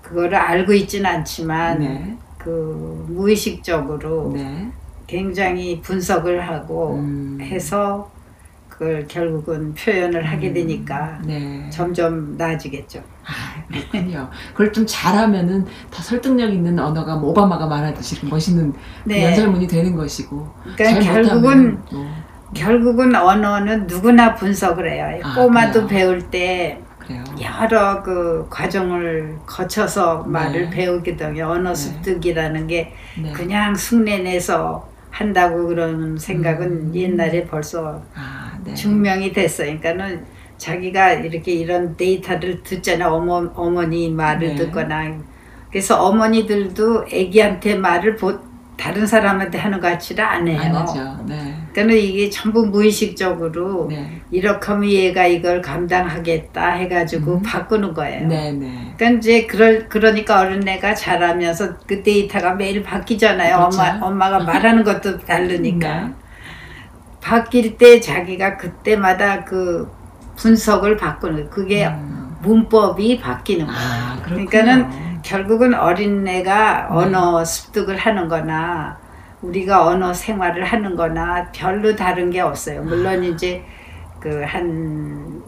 그거를 0.02 0.34
알고 0.34 0.72
있지는 0.72 1.06
않지만 1.08 1.78
네. 1.78 2.16
그 2.36 3.06
무의식적으로 3.10 4.32
네. 4.34 4.68
굉장히 5.06 5.80
분석을 5.80 6.48
하고 6.48 6.96
음. 6.96 7.38
해서 7.40 8.10
그걸 8.76 9.06
결국은 9.06 9.72
표현을 9.74 10.24
하게 10.24 10.52
되니까 10.52 11.20
네. 11.24 11.64
점점 11.70 12.36
나아지겠죠. 12.36 12.98
아, 13.24 13.62
그렇군요. 13.68 14.28
그걸 14.50 14.72
좀 14.72 14.84
잘하면은 14.84 15.64
더 15.92 16.02
설득력 16.02 16.52
있는 16.52 16.76
언어가 16.80 17.14
뭐 17.14 17.30
오바마가 17.30 17.66
말하듯이 17.66 18.26
멋있는 18.26 18.72
네. 19.04 19.26
연설문이 19.26 19.68
되는 19.68 19.94
것이고. 19.94 20.52
그러니까 20.76 21.00
잘 21.00 21.22
결국은 21.22 21.78
또 21.88 22.04
결국은 22.52 23.14
언어는 23.14 23.86
누구나 23.86 24.34
분석을 24.34 24.90
해요. 24.90 25.20
아, 25.22 25.34
꼬마도 25.36 25.86
그래요? 25.86 25.88
배울 25.88 26.30
때 26.30 26.80
그래요. 26.98 27.22
여러 27.40 28.02
그 28.02 28.48
과정을 28.50 29.36
거쳐서 29.46 30.24
말을 30.24 30.70
네. 30.70 30.70
배우거든요. 30.70 31.46
언어 31.48 31.70
네. 31.70 31.74
습득이라는 31.76 32.66
게 32.66 32.92
네. 33.22 33.30
그냥 33.32 33.74
흉내내서 33.74 34.94
한다고 35.14 35.68
그런 35.68 36.18
생각은 36.18 36.66
음. 36.66 36.92
옛날에 36.92 37.44
벌써 37.44 38.02
아, 38.16 38.33
네. 38.64 38.74
증명이 38.74 39.32
됐어요. 39.32 39.78
그러니까는 39.78 40.24
자기가 40.56 41.12
이렇게 41.14 41.52
이런 41.52 41.96
데이터를 41.96 42.62
듣잖아. 42.62 43.12
어머, 43.12 43.50
어머니 43.54 44.10
말을 44.10 44.48
네. 44.48 44.54
듣거나. 44.54 45.18
그래서 45.70 46.00
어머니들도 46.04 47.06
애기한테 47.10 47.74
말을 47.74 48.16
보, 48.16 48.38
다른 48.76 49.06
사람한테 49.06 49.58
하는 49.58 49.80
것 49.80 49.88
같지를 49.88 50.24
안 50.24 50.46
해요. 50.48 50.60
안 50.60 50.74
하죠. 50.74 51.24
네. 51.26 51.54
그러니까 51.72 51.96
이게 51.96 52.28
전부 52.28 52.66
무의식적으로 52.66 53.88
네. 53.88 54.20
이렇게 54.30 54.66
하면 54.66 54.90
얘가 54.90 55.26
이걸 55.26 55.60
감당하겠다 55.60 56.70
해가지고 56.70 57.34
음. 57.34 57.42
바꾸는 57.42 57.94
거예요. 57.94 58.26
네, 58.26 58.52
네. 58.52 58.92
그러니까 58.96 59.18
이제 59.18 59.46
그럴 59.46 59.88
그러니까 59.88 60.40
어린애가 60.40 60.94
자라면서 60.94 61.76
그 61.86 62.02
데이터가 62.02 62.54
매일 62.54 62.82
바뀌잖아요. 62.82 63.56
그렇죠. 63.56 63.80
엄마 63.80 64.06
엄마가 64.06 64.38
말하는 64.40 64.82
것도 64.82 65.18
다르니까 65.18 66.00
네. 66.00 66.12
바뀔 67.24 67.78
때 67.78 67.98
자기가 68.00 68.58
그때마다 68.58 69.44
그 69.44 69.90
분석을 70.36 70.98
바꾸는 70.98 71.48
그게 71.48 71.86
음. 71.86 72.36
문법이 72.42 73.18
바뀌는 73.18 73.64
거예요. 73.66 73.80
아. 73.80 74.20
그러니까는 74.22 75.22
결국은 75.22 75.72
어린애가 75.72 76.88
네. 76.90 76.94
언어 76.94 77.42
습득을 77.42 77.96
하는 77.96 78.28
거나 78.28 78.98
우리가 79.40 79.86
언어 79.86 80.12
생활을 80.12 80.64
하는 80.64 80.96
거나 80.96 81.50
별로 81.52 81.96
다른 81.96 82.28
게 82.28 82.40
없어요. 82.40 82.82
물론 82.82 83.22
아. 83.22 83.24
이제 83.24 83.64
그한그 84.20 85.42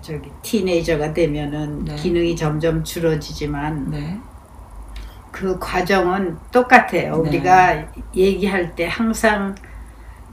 저기 0.00 0.32
티네이저가 0.42 1.14
되면은 1.14 1.84
네. 1.84 1.94
기능이 1.94 2.34
점점 2.34 2.82
줄어지지만 2.82 3.90
네. 3.92 4.18
그 5.30 5.60
과정은 5.60 6.38
똑같아요. 6.50 7.22
네. 7.22 7.28
우리가 7.28 7.84
얘기할 8.16 8.74
때 8.74 8.88
항상 8.88 9.54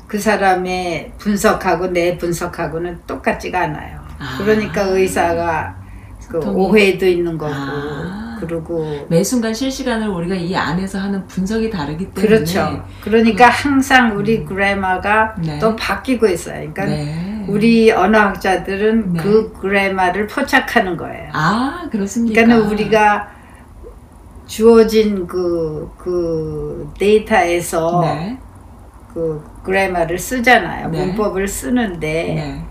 그 0.07 0.19
사람의 0.19 1.13
분석하고 1.17 1.87
내 1.87 2.17
분석하고는 2.17 3.01
똑같지가 3.07 3.61
않아요. 3.61 3.99
아. 4.19 4.37
그러니까 4.37 4.83
의사가 4.83 5.83
그 6.27 6.39
오해도 6.39 7.05
있는 7.05 7.37
거고 7.37 7.53
아. 7.53 8.37
그리고 8.39 9.05
매 9.09 9.23
순간 9.23 9.53
실시간으로 9.53 10.15
우리가 10.15 10.35
이 10.35 10.55
안에서 10.55 10.99
하는 10.99 11.25
분석이 11.27 11.69
다르기 11.69 12.11
때문에 12.11 12.27
그렇죠. 12.27 12.83
그러니까 13.01 13.47
항상 13.49 14.17
우리 14.17 14.43
그래마가 14.43 15.35
네. 15.39 15.59
또 15.59 15.75
바뀌고 15.75 16.27
있어요. 16.27 16.55
그러니까 16.55 16.85
네. 16.85 17.45
우리 17.47 17.91
언어학자들은 17.91 19.13
네. 19.13 19.21
그 19.21 19.53
그래마를 19.53 20.27
포착하는 20.27 20.97
거예요. 20.97 21.29
아 21.33 21.87
그렇습니까? 21.91 22.43
그러니까 22.43 22.69
우리가 22.69 23.27
주어진 24.45 25.25
그, 25.25 25.89
그 25.97 26.91
데이터에서 26.99 28.01
네. 28.01 28.37
그 29.13 29.43
그래마를 29.63 30.19
쓰잖아요. 30.19 30.89
네. 30.89 31.05
문법을 31.05 31.47
쓰는데 31.47 32.33
네. 32.35 32.65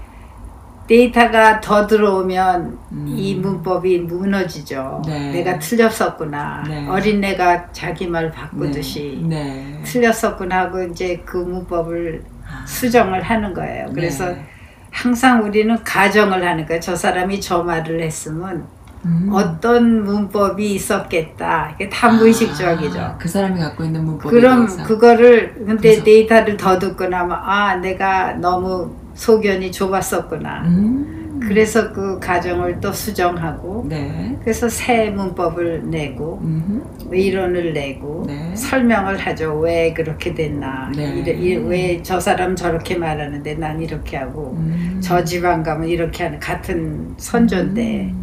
데이터가 0.86 1.60
더 1.60 1.86
들어오면 1.86 2.78
음. 2.92 3.06
이 3.08 3.34
문법이 3.34 4.00
무너지죠. 4.00 5.02
네. 5.06 5.32
내가 5.32 5.58
틀렸었구나. 5.58 6.64
네. 6.68 6.86
어린애가 6.86 7.72
자기 7.72 8.06
말 8.06 8.30
바꾸듯이 8.30 9.24
네. 9.24 9.80
틀렸었구나 9.84 10.60
하고 10.60 10.82
이제 10.82 11.22
그 11.24 11.38
문법을 11.38 12.24
아, 12.46 12.66
수정을 12.66 13.22
하는 13.22 13.54
거예요. 13.54 13.86
그래서 13.94 14.26
네. 14.26 14.44
항상 14.90 15.42
우리는 15.42 15.82
가정을 15.82 16.46
하는 16.46 16.66
거예요. 16.66 16.80
저 16.80 16.94
사람이 16.94 17.40
저 17.40 17.62
말을 17.62 18.02
했으면 18.02 18.66
음. 19.04 19.28
어떤 19.32 20.04
문법이 20.04 20.74
있었겠다. 20.74 21.72
이게 21.74 21.88
다 21.88 22.10
무의식적이죠. 22.12 23.00
아, 23.00 23.16
그 23.18 23.28
사람이 23.28 23.58
갖고 23.60 23.84
있는 23.84 24.04
문법에 24.04 24.30
그럼 24.30 24.66
대해서. 24.66 24.84
그거를 24.84 25.54
근데 25.54 25.76
그래서- 25.76 26.04
데이터를 26.04 26.56
더 26.56 26.78
듣고 26.78 27.06
나면 27.06 27.36
아 27.42 27.76
내가 27.76 28.34
너무 28.34 28.92
소견이 29.14 29.72
좁았었구나. 29.72 30.62
음. 30.66 31.18
그래서 31.42 31.92
그 31.92 32.20
가정을 32.20 32.78
또 32.80 32.92
수정하고 32.92 33.86
네. 33.88 34.38
그래서 34.44 34.68
새 34.68 35.10
문법을 35.10 35.82
내고 35.90 36.40
음흠. 36.44 37.12
이론을 37.16 37.72
내고 37.72 38.22
네. 38.28 38.54
설명을 38.54 39.18
하죠. 39.18 39.58
왜 39.58 39.92
그렇게 39.92 40.32
됐나? 40.34 40.92
네. 40.94 41.24
왜저 41.66 42.20
사람 42.20 42.54
저렇게 42.54 42.94
말하는데 42.96 43.54
난 43.54 43.82
이렇게 43.82 44.16
하고 44.18 44.54
음. 44.56 45.00
저 45.02 45.24
지방 45.24 45.64
가면 45.64 45.88
이렇게 45.88 46.22
하는 46.22 46.38
같은 46.38 47.12
선조인데 47.16 48.12
음. 48.14 48.21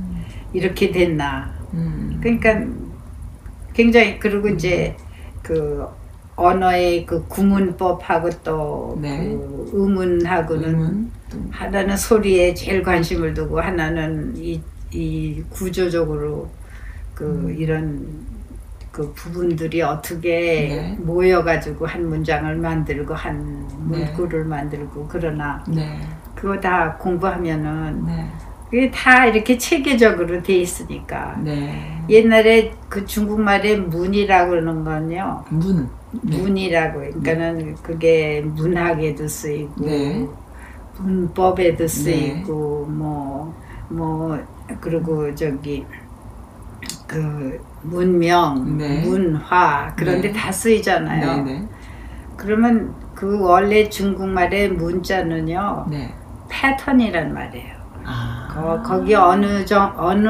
이렇게 0.54 0.92
됐나? 0.92 1.54
음. 1.74 2.20
그러니까 2.22 2.64
굉장히 3.74 4.20
그리고 4.20 4.48
이제 4.50 4.96
그 5.42 5.86
언어의 6.36 7.06
그 7.06 7.26
구문법하고 7.28 8.30
또 8.44 8.98
네. 9.02 9.38
음은 9.74 10.20
또 11.30 11.38
하나는 11.52 11.98
소리에 11.98 12.54
제일 12.54 12.82
관심을 12.82 13.34
두고 13.34 13.60
하나는 13.60 14.34
이, 14.38 14.62
이 14.92 15.44
구조적으로 15.50 16.50
그 17.14 17.26
음. 17.26 17.56
이런 17.58 18.30
그 18.92 19.14
부분들이 19.14 19.82
어떻게 19.82 20.30
네. 20.30 20.98
모여가지고 21.00 21.86
한 21.86 22.08
문장을 22.08 22.56
만들고 22.56 23.14
한 23.14 23.68
네. 23.90 24.06
문구를 24.06 24.46
만들고 24.46 25.08
그러나 25.10 25.64
네. 25.68 26.00
그거 26.36 26.60
다 26.60 26.96
공부하면은 26.98 28.06
네. 28.06 28.32
그게 28.70 28.92
다 28.92 29.26
이렇게 29.26 29.58
체계적으로 29.58 30.44
돼 30.44 30.54
있으니까 30.58 31.40
네. 31.44 32.04
옛날에 32.08 32.72
그 32.88 33.06
중국말에 33.06 33.78
문이라고 33.78 34.52
그러는 34.52 34.84
건요 34.84 35.44
문. 35.50 35.90
네. 36.12 36.38
문이라고 36.38 37.00
그러니까는 37.00 37.76
그게 37.82 38.42
문학에도 38.42 39.28
쓰이고 39.28 39.86
네. 39.86 40.28
문법에도 41.00 41.78
네. 41.78 41.88
쓰이고 41.88 42.86
뭐뭐 42.86 44.40
그리고 44.82 45.34
저기 45.34 45.86
그 47.08 47.60
문명, 47.82 48.78
네. 48.78 49.02
문화 49.02 49.94
그런데 49.96 50.32
네. 50.32 50.34
다 50.34 50.52
쓰이잖아요. 50.52 51.44
네. 51.44 51.54
네. 51.54 51.68
그러면 52.38 52.94
그 53.16 53.40
원래 53.42 53.90
중국말의 53.90 54.70
문자는요 54.74 55.88
네. 55.90 56.14
패턴이란 56.50 57.34
말이에요. 57.34 57.79
아. 58.10 58.48
거, 58.52 58.82
거기 58.82 59.14
어느 59.14 59.64
정 59.66 59.94
어느 59.98 60.30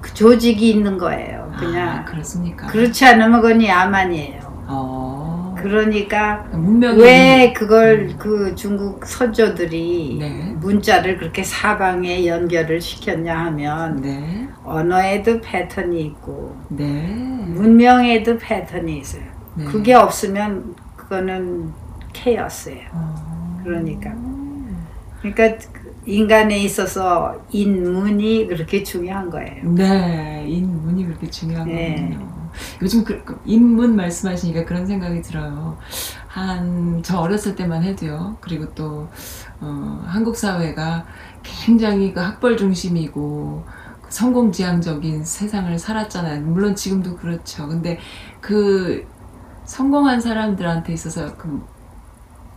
그 0.00 0.12
조직이 0.14 0.70
있는 0.70 0.98
거예요. 0.98 1.52
그냥 1.58 1.98
아, 1.98 2.04
그렇습니까? 2.04 2.66
그렇지 2.66 3.04
않으면 3.04 3.40
그건 3.40 3.62
야만이에요. 3.64 4.40
어. 4.66 5.54
그러니까 5.56 6.44
문명이 6.52 7.00
왜 7.00 7.52
그걸 7.54 8.14
그 8.18 8.54
중국 8.54 9.06
선조들이 9.06 10.16
네. 10.20 10.54
문자를 10.60 11.16
그렇게 11.16 11.42
사방에 11.42 12.26
연결을 12.26 12.82
시켰냐 12.82 13.34
하면 13.46 14.02
네. 14.02 14.48
언어에도 14.62 15.40
패턴이 15.40 16.02
있고 16.02 16.54
네. 16.68 17.06
문명에도 17.46 18.36
패턴이 18.36 18.98
있어요. 18.98 19.22
네. 19.54 19.64
그게 19.64 19.94
없으면 19.94 20.74
그거는 20.96 21.72
케어스예요. 22.12 22.88
어. 22.92 23.60
그러니까. 23.64 24.12
그러니까 25.20 25.58
인간에 26.06 26.58
있어서 26.58 27.42
인문이 27.50 28.46
그렇게 28.46 28.82
중요한 28.82 29.30
거예요. 29.30 29.70
네, 29.72 30.44
인문이 30.48 31.06
그렇게 31.06 31.30
중요한 31.30 31.66
네. 31.66 31.94
거군요. 31.94 32.44
요즘 32.82 33.04
그, 33.04 33.24
그 33.24 33.40
인문 33.44 33.96
말씀하시니까 33.96 34.64
그런 34.64 34.86
생각이 34.86 35.22
들어요. 35.22 35.78
한, 36.26 37.02
저 37.02 37.18
어렸을 37.18 37.54
때만 37.56 37.82
해도요. 37.82 38.36
그리고 38.40 38.72
또, 38.74 39.08
어, 39.60 40.04
한국 40.06 40.36
사회가 40.36 41.06
굉장히 41.42 42.12
그 42.12 42.20
학벌 42.20 42.56
중심이고, 42.56 43.64
그 44.02 44.08
성공지향적인 44.10 45.24
세상을 45.24 45.76
살았잖아요. 45.78 46.42
물론 46.42 46.76
지금도 46.76 47.16
그렇죠. 47.16 47.66
근데 47.66 47.98
그 48.40 49.06
성공한 49.64 50.20
사람들한테 50.20 50.92
있어서 50.92 51.36
그, 51.36 51.64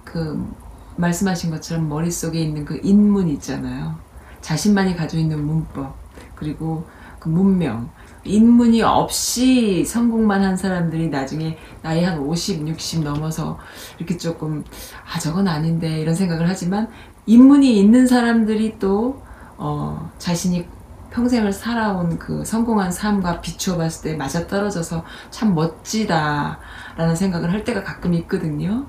그 0.03 0.53
말씀하신 0.97 1.51
것처럼 1.51 1.89
머릿속에 1.89 2.39
있는 2.39 2.65
그 2.65 2.79
인문 2.83 3.29
있잖아요. 3.29 3.95
자신만이 4.41 4.95
가지고 4.95 5.21
있는 5.21 5.45
문법, 5.45 5.95
그리고 6.35 6.85
그 7.19 7.29
문명, 7.29 7.89
인문이 8.23 8.81
없이 8.81 9.85
성공만 9.85 10.43
한 10.43 10.57
사람들이 10.57 11.09
나중에 11.09 11.57
나이 11.81 12.03
한 12.03 12.19
50, 12.19 12.67
60 12.67 13.03
넘어서 13.03 13.57
이렇게 13.97 14.17
조금, 14.17 14.63
아, 15.11 15.19
저건 15.19 15.47
아닌데, 15.47 15.99
이런 15.99 16.13
생각을 16.13 16.47
하지만, 16.47 16.89
인문이 17.25 17.79
있는 17.79 18.05
사람들이 18.05 18.79
또, 18.79 19.21
어, 19.57 20.11
자신이 20.17 20.67
평생을 21.11 21.51
살아온 21.51 22.19
그 22.19 22.43
성공한 22.45 22.91
삶과 22.91 23.41
비추어 23.41 23.77
봤을 23.77 24.11
때 24.11 24.17
맞아 24.17 24.45
떨어져서 24.45 25.03
참 25.31 25.55
멋지다라는 25.55 27.15
생각을 27.15 27.51
할 27.51 27.63
때가 27.63 27.83
가끔 27.83 28.13
있거든요. 28.13 28.85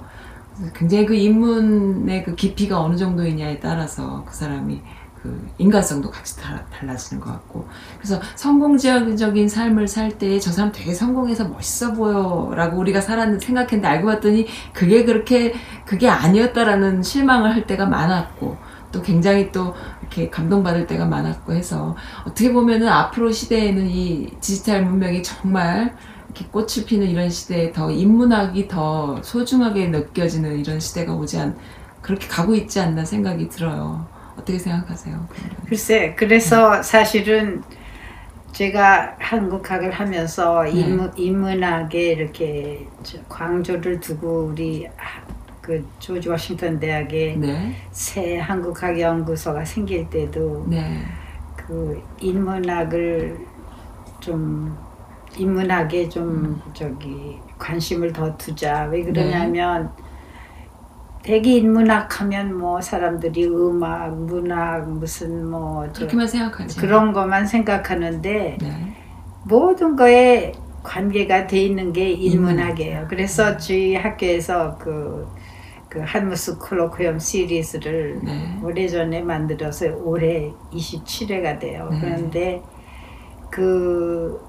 굉장히 0.74 1.06
그 1.06 1.14
인문의 1.14 2.24
그 2.24 2.34
깊이가 2.34 2.80
어느 2.80 2.96
정도이냐에 2.96 3.60
따라서 3.60 4.24
그 4.26 4.34
사람이 4.34 4.80
그 5.22 5.48
인간성도 5.58 6.10
같이 6.10 6.36
다, 6.40 6.64
달라지는 6.72 7.20
것 7.20 7.30
같고. 7.32 7.66
그래서 7.98 8.20
성공적인 8.36 9.48
삶을 9.48 9.88
살 9.88 10.10
때 10.18 10.38
저 10.40 10.50
사람 10.52 10.70
되게 10.72 10.94
성공해서 10.94 11.48
멋있어 11.48 11.92
보여라고 11.92 12.78
우리가 12.78 13.00
살았는 13.00 13.40
생각했는데 13.40 13.86
알고 13.88 14.06
봤더니 14.06 14.46
그게 14.72 15.04
그렇게 15.04 15.54
그게 15.84 16.08
아니었다라는 16.08 17.02
실망을 17.02 17.52
할 17.54 17.66
때가 17.66 17.86
많았고 17.86 18.56
또 18.92 19.02
굉장히 19.02 19.50
또 19.52 19.74
이렇게 20.00 20.30
감동받을 20.30 20.86
때가 20.86 21.04
많았고 21.04 21.52
해서 21.52 21.94
어떻게 22.22 22.52
보면은 22.52 22.88
앞으로 22.88 23.30
시대에는 23.32 23.86
이 23.86 24.30
디지털 24.40 24.84
문명이 24.84 25.22
정말 25.22 25.94
꽃을 26.46 26.86
피는 26.86 27.06
이런 27.06 27.28
시대에 27.30 27.72
더 27.72 27.90
인문학이 27.90 28.68
더 28.68 29.20
소중하게 29.22 29.88
느껴지는 29.88 30.58
이런 30.58 30.80
시대가 30.80 31.14
오지 31.14 31.38
않 31.38 31.56
그렇게 32.02 32.26
가고 32.28 32.54
있지 32.54 32.80
않나 32.80 33.04
생각이 33.04 33.48
들어요. 33.48 34.06
어떻게 34.34 34.58
생각하세요? 34.58 35.26
글쎄, 35.66 36.14
그래서 36.16 36.82
사실은 36.82 37.62
제가 38.52 39.16
한국학을 39.18 39.90
하면서 39.90 40.62
네. 40.62 40.70
인문, 40.70 41.12
인문학에 41.16 42.12
이렇게 42.12 42.86
저 43.02 43.18
광조를 43.28 44.00
두고 44.00 44.46
우리 44.52 44.86
하- 44.96 45.22
그 45.60 45.86
조지 45.98 46.30
워싱턴 46.30 46.80
대학에 46.80 47.36
네, 47.38 47.74
새 47.92 48.38
한국학 48.38 48.98
연구소가 48.98 49.64
생길 49.66 50.08
때도 50.08 50.64
네, 50.66 51.02
그 51.56 52.02
인문학을 52.20 53.38
좀 54.20 54.74
인문학에 55.38 56.08
좀 56.08 56.60
저기 56.74 57.38
관심을 57.58 58.12
더 58.12 58.36
두자. 58.36 58.84
왜 58.90 59.02
그러냐면 59.02 59.90
대기 61.22 61.56
인문학 61.58 62.20
하면 62.20 62.56
뭐 62.56 62.80
사람들이 62.80 63.46
음악, 63.46 64.16
문학 64.16 64.88
무슨 64.90 65.48
뭐 65.50 65.86
저- 65.92 66.00
그렇게만 66.00 66.26
생각하지. 66.26 66.76
그런 66.78 67.12
것만 67.12 67.46
생각하는데 67.46 68.58
네. 68.60 68.94
모든 69.44 69.96
거에 69.96 70.52
관계가 70.82 71.46
돼 71.46 71.58
있는 71.62 71.92
게 71.92 72.10
인문학이에요. 72.10 73.06
그래서 73.08 73.56
저희 73.58 73.94
학교에서 73.94 74.76
그, 74.78 75.26
그 75.88 76.00
한무스 76.00 76.56
콜로퀴엄 76.58 77.18
시리즈를 77.18 78.20
네. 78.22 78.58
오래전에 78.62 79.20
만들어서 79.22 79.86
올해 80.04 80.50
27회가 80.72 81.58
돼요. 81.58 81.88
네. 81.90 82.00
그런데 82.00 82.62
그 83.50 84.40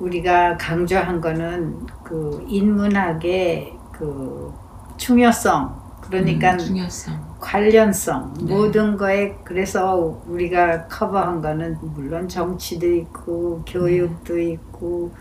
우리가 0.00 0.56
강조한 0.58 1.20
거는 1.20 1.86
그 2.04 2.44
인문학의 2.48 3.72
그 3.92 4.52
중요성 4.96 5.98
그러니까 6.00 6.52
음, 6.54 6.58
중요성. 6.58 7.38
관련성 7.40 8.34
네. 8.46 8.54
모든 8.54 8.96
거에 8.96 9.36
그래서 9.44 10.22
우리가 10.26 10.86
커버한 10.88 11.40
거는 11.42 11.78
물론 11.82 12.28
정치도 12.28 12.86
있고 12.94 13.64
교육도 13.66 14.38
있고 14.40 15.14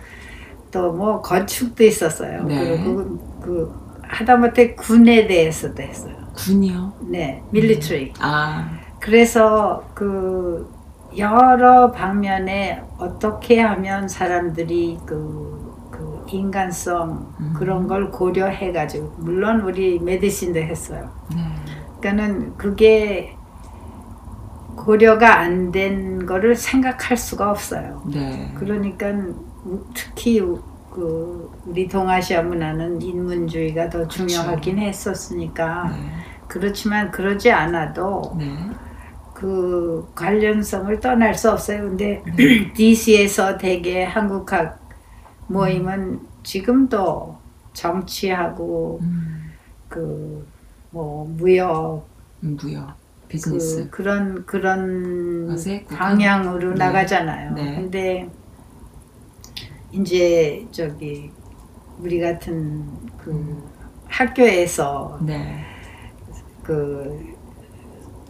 또 0.71 0.91
뭐 0.93 1.21
건축도 1.21 1.83
있었어요. 1.83 2.43
네. 2.43 2.59
그리고 2.59 3.17
그 3.41 3.73
하다못해 4.03 4.75
군에 4.75 5.27
대해서도 5.27 5.81
했어요. 5.83 6.15
군이요. 6.35 6.93
네, 7.09 7.43
밀리터리. 7.51 8.13
아, 8.19 8.69
그래서 8.99 9.91
그 9.93 10.76
여러 11.17 11.91
방면에 11.91 12.83
어떻게 12.97 13.59
하면 13.61 14.07
사람들이 14.07 14.99
그, 15.05 15.87
그 15.91 16.25
인간성 16.29 17.33
음. 17.39 17.53
그런 17.55 17.87
걸 17.87 18.11
고려해 18.11 18.71
가지고 18.71 19.13
물론 19.17 19.61
우리 19.61 19.99
메디신도 19.99 20.59
했어요. 20.59 21.09
네. 21.35 21.41
그러니까는 22.01 22.57
그게 22.57 23.35
고려가 24.75 25.39
안 25.39 25.71
된 25.71 26.25
거를 26.25 26.55
생각할 26.55 27.17
수가 27.17 27.49
없어요. 27.51 28.03
네. 28.05 28.51
그러니까 28.55 29.07
우- 29.65 29.83
특히 29.93 30.39
우- 30.39 30.61
그 30.91 31.51
우리 31.65 31.87
동아시아 31.87 32.41
문화는 32.41 33.01
인문주의가 33.01 33.89
더 33.89 34.07
중요하긴 34.07 34.79
했었으니까 34.79 35.89
네. 35.89 35.95
그렇지만 36.47 37.11
그러지 37.11 37.51
않아도 37.51 38.21
네. 38.37 38.55
그 39.37 40.11
관련성을 40.15 40.99
떠날 40.99 41.35
수 41.35 41.51
없어요. 41.51 41.83
근데 41.83 42.23
DC에서 42.73 43.55
대개 43.59 44.03
한국학 44.03 44.79
모임은 45.45 46.21
지금도 46.41 47.37
정치하고 47.73 48.97
음, 49.03 49.51
그뭐 49.89 51.25
무역 51.37 52.07
무역, 52.39 52.95
비즈니스. 53.27 53.83
그 53.83 53.89
그런 53.91 54.45
그런 54.47 55.55
국한- 55.55 55.85
방향으로 55.87 56.71
네. 56.71 56.75
나가잖아요. 56.85 57.53
네. 57.53 57.75
근데 57.75 58.29
이제 59.91 60.65
저기 60.71 61.31
우리 61.99 62.19
같은 62.19 62.83
그 63.19 63.29
음. 63.29 63.63
학교에서 64.07 65.19
네. 65.21 65.63
그, 66.63 67.36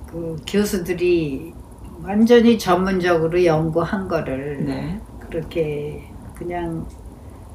그 0.07 0.35
교수들이 0.47 1.53
완전히 2.01 2.57
전문적으로 2.57 3.43
연구한 3.43 4.07
거를 4.07 4.65
네. 4.65 5.01
그렇게 5.19 6.09
그냥 6.33 6.87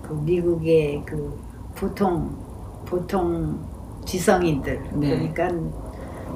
그 0.03 0.13
미국의 0.13 1.03
그 1.07 1.41
보통 1.75 2.37
보통 2.85 3.59
지성인들 4.05 4.83
네. 4.95 5.33
그러니까 5.35 5.49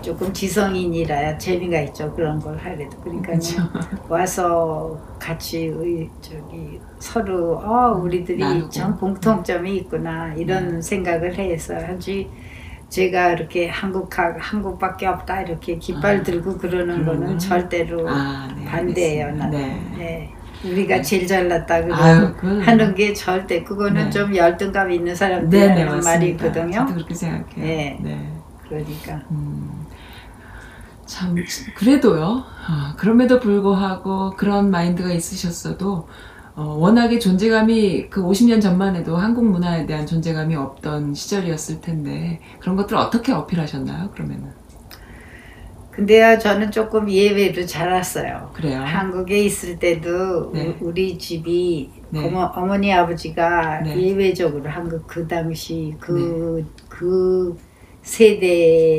조금 0.02 0.32
지성인이라야 0.32 1.36
재미가 1.38 1.80
있죠 1.82 2.14
그런 2.14 2.38
걸 2.38 2.56
하래도 2.56 2.96
그러니까 3.00 3.28
그렇죠. 3.32 3.62
와서 4.08 4.98
같이 5.18 5.66
의, 5.66 6.08
저기 6.20 6.80
서로 6.98 7.58
어 7.58 7.92
우리들이. 7.98 8.70
참 8.70 8.96
공통점이 8.96 9.76
있구나 9.78 10.32
이런 10.34 10.74
네. 10.76 10.82
생각을 10.82 11.34
해서 11.36 11.74
하지 11.74 12.30
제가 12.88 13.32
이렇게 13.32 13.68
한국학 13.68 14.36
한국밖에 14.38 15.06
없다 15.06 15.42
이렇게 15.42 15.78
깃발 15.78 16.18
아, 16.18 16.22
들고 16.22 16.56
그러는 16.56 17.04
거는 17.04 17.20
거는? 17.20 17.38
절대로 17.38 18.08
아, 18.08 18.48
네. 18.56 18.64
반대예요. 18.64 19.32
나는 19.32 19.50
네. 19.50 19.94
네. 19.96 20.32
우리가 20.64 20.96
네. 20.96 21.02
제일 21.02 21.26
잘났다 21.26 21.82
그러 21.82 22.34
그건 22.36 22.60
하는 22.62 22.94
게 22.94 23.12
절대 23.12 23.62
그거는 23.62 24.04
네. 24.04 24.10
좀 24.10 24.34
열등감 24.34 24.90
있는 24.90 25.14
사람들이 25.14 25.60
네, 25.60 25.74
네, 25.74 25.82
하는 25.82 25.96
맞습니다. 25.96 26.10
말이거든요 26.44 26.86
그렇게 26.86 27.14
생각해요. 27.14 27.64
네. 27.66 27.98
네. 28.02 28.32
그러니까 28.68 29.20
음, 29.30 29.86
참 31.04 31.36
그래도요. 31.76 32.44
아, 32.68 32.94
그럼에도 32.96 33.38
불구하고 33.38 34.30
그런 34.36 34.70
마인드가 34.70 35.10
있으셨어도 35.12 36.08
어, 36.56 36.62
워낙에 36.78 37.18
존재감이 37.20 38.08
그 38.10 38.22
50년 38.22 38.60
전만 38.60 38.96
해도 38.96 39.16
한국 39.16 39.44
문화에 39.44 39.86
대한 39.86 40.06
존재감이 40.06 40.54
없던 40.56 41.14
시절이었을 41.14 41.80
텐데 41.82 42.40
그런 42.60 42.76
것들 42.76 42.96
을 42.96 43.00
어떻게 43.02 43.32
어필하셨나요? 43.32 44.10
그러면은 44.12 44.54
근데요 45.90 46.38
저는 46.38 46.70
조금 46.70 47.10
예외로 47.10 47.64
자랐어요 47.64 48.50
그래요. 48.52 48.82
한국에 48.82 49.42
있을 49.44 49.78
때도 49.78 50.50
네. 50.52 50.76
우- 50.80 50.88
우리 50.88 51.18
집이 51.18 51.90
네. 52.10 52.20
어머, 52.26 52.52
어머 52.54 52.76
니 52.76 52.92
아버지가 52.92 53.80
네. 53.80 53.96
예외적으로 54.02 54.68
한국 54.68 55.06
그 55.06 55.26
당시 55.26 55.96
그, 56.00 56.12
네. 56.12 56.64
그 56.88 57.56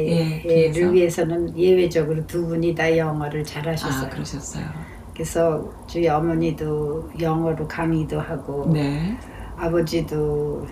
예, 0.06 0.42
세대를 0.44 0.44
비해서. 0.48 0.92
위해서는 0.92 1.58
예외적으로 1.58 2.26
두 2.28 2.48
분이 2.48 2.74
다 2.76 2.98
영어를 2.98 3.44
잘하셨어요. 3.44 4.08
아 4.08 4.10
그러셨어요. 4.10 4.87
그래서 5.28 5.68
저희 5.88 6.08
어머니도 6.08 7.10
영어로 7.20 7.68
강의도 7.68 8.20
하고 8.20 8.70
네. 8.72 9.18
아버지도 9.58 10.64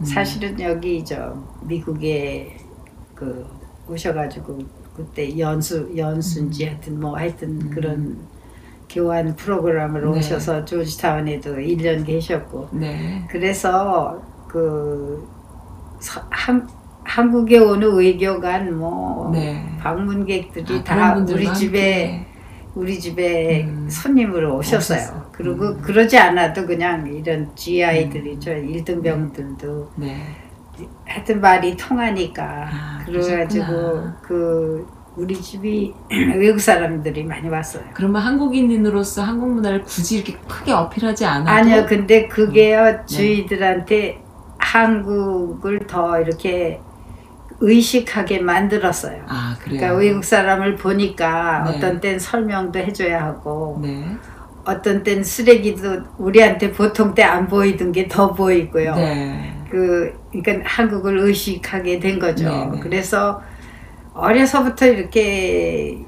음. 0.00 0.04
사실은 0.04 0.58
여기 0.58 1.04
저 1.04 1.36
미국에 1.60 2.56
그 3.14 3.46
오셔가지고 3.86 4.58
그때 4.96 5.38
연수 5.38 5.92
연수인지 5.94 6.64
하여튼 6.64 6.98
뭐 6.98 7.14
하여튼 7.14 7.60
음. 7.60 7.70
그런 7.74 8.16
교환 8.88 9.36
프로그램으로 9.36 10.12
네. 10.12 10.18
오셔서 10.18 10.64
조지타운에도 10.64 11.56
1년 11.56 12.06
계셨고 12.06 12.70
네. 12.72 13.22
그래서 13.28 14.22
그 14.48 15.28
서- 16.00 16.26
한, 16.30 16.66
한국에 17.02 17.58
오는 17.58 17.94
외교관 17.94 18.78
뭐 18.78 19.30
네. 19.30 19.62
방문객들이 19.78 20.78
아, 20.78 20.84
다 20.84 21.16
우리 21.18 21.52
집에. 21.52 22.26
우리 22.74 22.98
집에 22.98 23.62
음. 23.64 23.88
손님으로 23.88 24.56
오셨어요. 24.56 24.98
오셨어요. 24.98 25.26
그리고 25.32 25.68
음. 25.68 25.80
그러지 25.80 26.18
않아도 26.18 26.66
그냥 26.66 27.06
이런 27.06 27.54
GI들이 27.54 28.38
저 28.40 28.52
일등병들도 28.54 29.92
네. 29.96 30.16
하여튼 31.06 31.40
말이 31.40 31.76
통하니까 31.76 32.42
아, 32.44 33.04
그래가지고 33.06 33.64
그러셨구나. 33.66 34.16
그 34.22 34.86
우리 35.16 35.40
집이 35.40 35.94
외국 36.36 36.58
사람들이 36.60 37.22
많이 37.22 37.48
왔어요. 37.48 37.84
그러면 37.94 38.22
한국인으로서 38.22 39.22
한국 39.22 39.50
문화를 39.50 39.82
굳이 39.82 40.16
이렇게 40.16 40.36
크게 40.48 40.72
어필하지 40.72 41.24
않아도 41.24 41.50
아니요, 41.50 41.86
근데 41.88 42.26
그게요 42.26 42.84
네. 42.84 43.06
저희들한테 43.06 44.20
한국을 44.58 45.86
더 45.86 46.20
이렇게 46.20 46.80
의식하게 47.66 48.40
만들었어요. 48.40 49.22
아 49.28 49.56
그래요. 49.60 49.78
그러니까 49.80 49.98
외국 49.98 50.24
사람을 50.24 50.76
보니까 50.76 51.64
네. 51.64 51.76
어떤 51.76 52.00
땐 52.00 52.18
설명도 52.18 52.78
해줘야 52.78 53.24
하고 53.24 53.78
네. 53.82 54.04
어떤 54.64 55.02
땐 55.02 55.22
쓰레기도 55.24 56.02
우리한테 56.18 56.72
보통 56.72 57.14
때 57.14 57.22
안 57.22 57.46
보이던 57.48 57.92
게 57.92 58.08
더 58.08 58.32
보이고요. 58.32 58.94
네. 58.96 59.54
그 59.70 60.12
그러니까 60.30 60.68
한국을 60.68 61.18
의식하게 61.18 61.98
된 62.00 62.18
거죠. 62.18 62.48
네, 62.48 62.66
네. 62.72 62.80
그래서 62.80 63.42
어려서부터 64.14 64.86
이렇게 64.86 65.98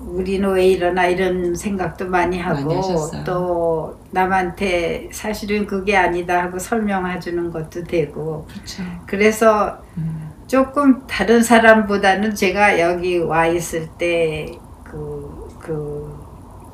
우리는 0.00 0.48
왜 0.52 0.68
이러나 0.68 1.06
이런 1.06 1.54
생각도 1.56 2.06
많이 2.08 2.38
하고 2.38 2.80
많이. 2.80 3.24
또 3.24 3.98
남한테 4.12 5.08
사실은 5.12 5.66
그게 5.66 5.96
아니다 5.96 6.44
하고 6.44 6.58
설명해 6.60 7.18
주는 7.18 7.50
것도 7.50 7.82
되고 7.84 8.46
그렇죠. 8.48 8.82
그래서 9.06 9.78
음. 9.98 10.25
조금 10.46 11.06
다른 11.06 11.42
사람보다는 11.42 12.34
제가 12.34 12.80
여기 12.80 13.18
와 13.18 13.46
있을 13.46 13.88
때 13.98 14.58
그, 14.84 15.48
그, 15.60 16.16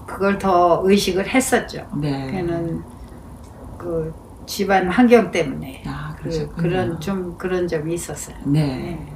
그걸 0.06 0.38
더 0.38 0.82
의식을 0.84 1.28
했었죠. 1.28 1.86
네. 2.00 2.30
그는 2.30 2.82
그 3.78 4.12
집안 4.46 4.88
환경 4.88 5.30
때문에 5.30 5.82
아 5.86 6.14
그, 6.16 6.24
그러셨군요. 6.24 6.56
그런 6.56 7.00
좀 7.00 7.38
그런 7.38 7.66
점이 7.66 7.94
있었어요. 7.94 8.36
네. 8.44 9.06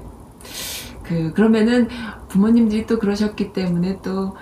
그 1.03 1.33
그러면은 1.35 1.89
부모님들이 2.29 2.87
또 2.87 2.99
그러셨기 2.99 3.53
때문에 3.53 3.99
또 4.03 4.35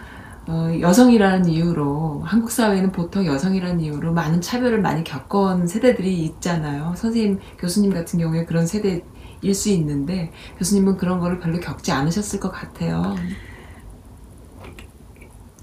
어, 0.46 0.68
여성이라는 0.78 1.46
이유로 1.46 2.22
한국 2.24 2.50
사회는 2.50 2.92
보통 2.92 3.24
여성이라는 3.24 3.80
이유로 3.80 4.12
많은 4.12 4.42
차별을 4.42 4.80
많이 4.80 5.02
겪어온 5.02 5.66
세대들이 5.66 6.22
있잖아요. 6.24 6.92
선생님, 6.96 7.38
교수님 7.58 7.92
같은 7.94 8.18
경우에 8.18 8.44
그런 8.44 8.66
세대 8.66 9.02
일 9.44 9.54
수 9.54 9.68
있는데 9.70 10.32
교수님은 10.58 10.96
그런 10.96 11.20
거를 11.20 11.38
별로 11.38 11.60
겪지 11.60 11.92
않으셨을 11.92 12.40
것 12.40 12.50
같아요. 12.50 13.14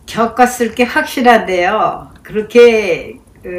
겪었을 0.05 0.75
게 0.75 0.83
확실한데요. 0.83 2.11
그렇게 2.23 3.19
어, 3.45 3.49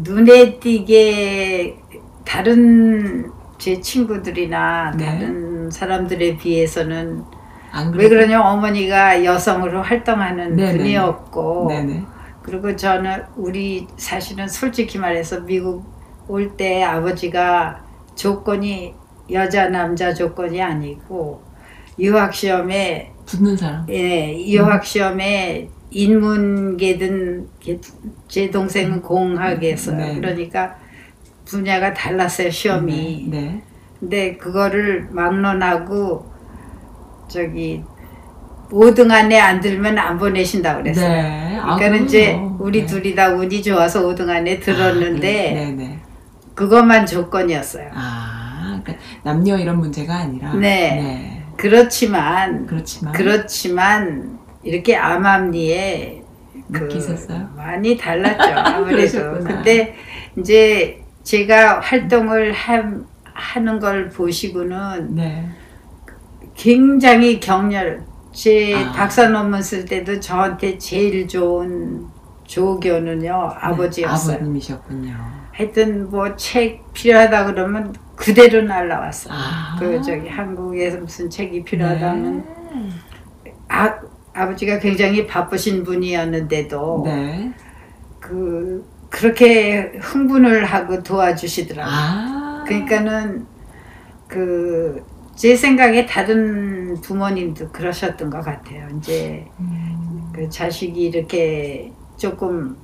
눈에 0.00 0.58
띄게 0.58 1.76
다른 2.24 3.32
제 3.58 3.80
친구들이나 3.80 4.92
네. 4.96 5.04
다른 5.06 5.70
사람들에 5.70 6.36
비해서는 6.38 7.24
안왜 7.72 8.08
그러냐 8.08 8.42
어머니가 8.42 9.24
여성으로 9.24 9.82
활동하는 9.82 10.56
네네. 10.56 10.78
분이었고 10.78 11.66
네네. 11.68 12.06
그리고 12.42 12.74
저는 12.74 13.24
우리 13.36 13.86
사실은 13.96 14.48
솔직히 14.48 14.98
말해서 14.98 15.40
미국 15.42 15.84
올 16.28 16.56
때 16.56 16.82
아버지가 16.82 17.84
조건이 18.14 18.94
여자 19.32 19.68
남자 19.68 20.12
조건이 20.14 20.60
아니고 20.62 21.42
유학 21.98 22.34
시험에 22.34 23.12
붙는 23.26 23.56
사람. 23.56 23.86
예, 23.88 24.34
유학 24.48 24.84
시험에 24.84 25.68
인문계든 25.90 27.48
게- 27.60 27.80
제 28.28 28.50
동생은 28.50 29.02
공학에서 29.02 29.92
네. 29.92 30.14
그러니까 30.16 30.76
분야가 31.44 31.92
달랐어요 31.94 32.50
시험이. 32.50 33.26
네. 33.30 33.62
근데 33.98 34.36
그거를 34.36 35.08
막론하고 35.10 36.26
저기 37.28 37.82
5등 38.70 39.10
안에 39.10 39.38
안 39.38 39.60
들면 39.60 39.98
안 39.98 40.16
보내신다 40.18 40.76
네. 40.76 40.82
그랬어요. 40.82 41.08
네. 41.08 41.58
아, 41.60 41.76
그러니까 41.76 42.04
이제 42.04 42.32
그럼요. 42.32 42.56
우리 42.60 42.80
네. 42.80 42.86
둘이 42.86 43.14
다 43.14 43.30
운이 43.30 43.62
좋아서 43.62 44.06
5등 44.06 44.28
안에 44.28 44.60
들었는데 44.60 45.50
아, 45.50 45.54
네, 45.54 45.72
네. 45.72 45.98
그것만 46.54 47.04
조건이었어요. 47.06 47.90
아, 47.92 48.29
남녀 49.22 49.56
이런 49.58 49.78
문제가 49.78 50.16
아니라. 50.16 50.54
네. 50.54 51.42
그렇지만 51.56 52.66
그렇지만. 52.66 53.12
그렇지만 53.12 54.38
이렇게 54.62 54.96
암암리에 54.96 56.22
그 56.72 56.78
느끼셨어요? 56.84 57.48
많이 57.56 57.96
달랐죠 57.96 58.42
아무래도. 58.58 59.32
근데 59.44 59.94
이제 60.38 61.02
제가 61.22 61.80
활동을 61.80 62.52
함- 62.52 63.06
하는 63.24 63.78
걸 63.80 64.08
보시고는 64.08 65.14
네. 65.14 65.48
굉장히 66.54 67.40
격렬. 67.40 68.04
제 68.32 68.74
아. 68.76 68.92
박사 68.92 69.28
논문 69.28 69.60
쓸 69.62 69.84
때도 69.84 70.20
저한테 70.20 70.78
제일 70.78 71.26
좋은 71.26 72.06
조교는요 72.46 73.32
아버지였어요. 73.60 74.28
네, 74.32 74.34
아버님이셨군요. 74.36 75.14
하여튼 75.52 76.10
뭐 76.10 76.36
책 76.36 76.80
필요하다 76.92 77.46
그러면 77.46 77.92
그대로 78.20 78.62
날라왔어요. 78.62 79.34
아. 79.34 79.76
그 79.78 80.00
저기 80.02 80.28
한국에서 80.28 80.98
무슨 80.98 81.30
책이 81.30 81.64
필요하다면 81.64 82.44
네. 82.74 83.54
아 83.68 83.98
아버지가 84.32 84.78
굉장히 84.78 85.26
바쁘신 85.26 85.84
분이었는데도 85.84 87.02
네. 87.06 87.52
그 88.20 88.86
그렇게 89.08 89.92
흥분을 90.00 90.64
하고 90.64 91.02
도와주시더라고요. 91.02 91.94
아. 91.94 92.64
그러니까는 92.66 93.46
그 94.28 95.10
제 95.40 95.56
생각에 95.56 96.04
다른 96.04 97.00
부모님도 97.00 97.70
그러셨던 97.72 98.28
것 98.28 98.42
같아요. 98.42 98.86
이제 98.98 99.46
음, 99.58 100.30
그 100.34 100.46
자식이 100.50 101.00
이렇게 101.02 101.90
조금 102.18 102.76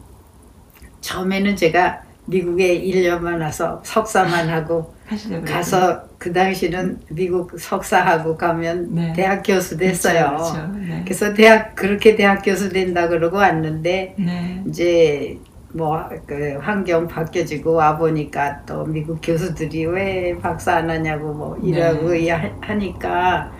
처음에는 1.02 1.54
제가 1.54 2.00
미국에 2.24 2.80
1년만 2.80 3.42
와서 3.42 3.82
석사만 3.84 4.48
하고 4.48 4.94
하시려고 5.06 5.44
가서 5.44 6.02
그 6.18 6.32
당시는 6.32 6.98
미국 7.10 7.58
석사하고 7.58 8.36
가면 8.36 8.94
네. 8.94 9.12
대학 9.14 9.42
교수 9.42 9.76
됐어요. 9.76 10.26
그렇죠, 10.30 10.52
그렇죠. 10.52 10.72
네. 10.78 11.02
그래서 11.04 11.32
대학 11.34 11.74
그렇게 11.74 12.16
대학 12.16 12.42
교수 12.42 12.68
된다 12.68 13.08
그러고 13.08 13.36
왔는데 13.36 14.14
네. 14.18 14.62
이제 14.68 15.38
뭐 15.72 16.08
그 16.26 16.58
환경 16.60 17.06
바뀌어지고 17.06 17.74
와 17.74 17.96
보니까 17.98 18.62
또 18.66 18.84
미국 18.86 19.20
교수들이 19.22 19.84
왜 19.86 20.36
박사 20.40 20.76
안 20.76 20.88
하냐고 20.90 21.32
뭐 21.34 21.56
이러고 21.62 22.10
네. 22.10 22.30
하- 22.30 22.50
하니까 22.62 23.52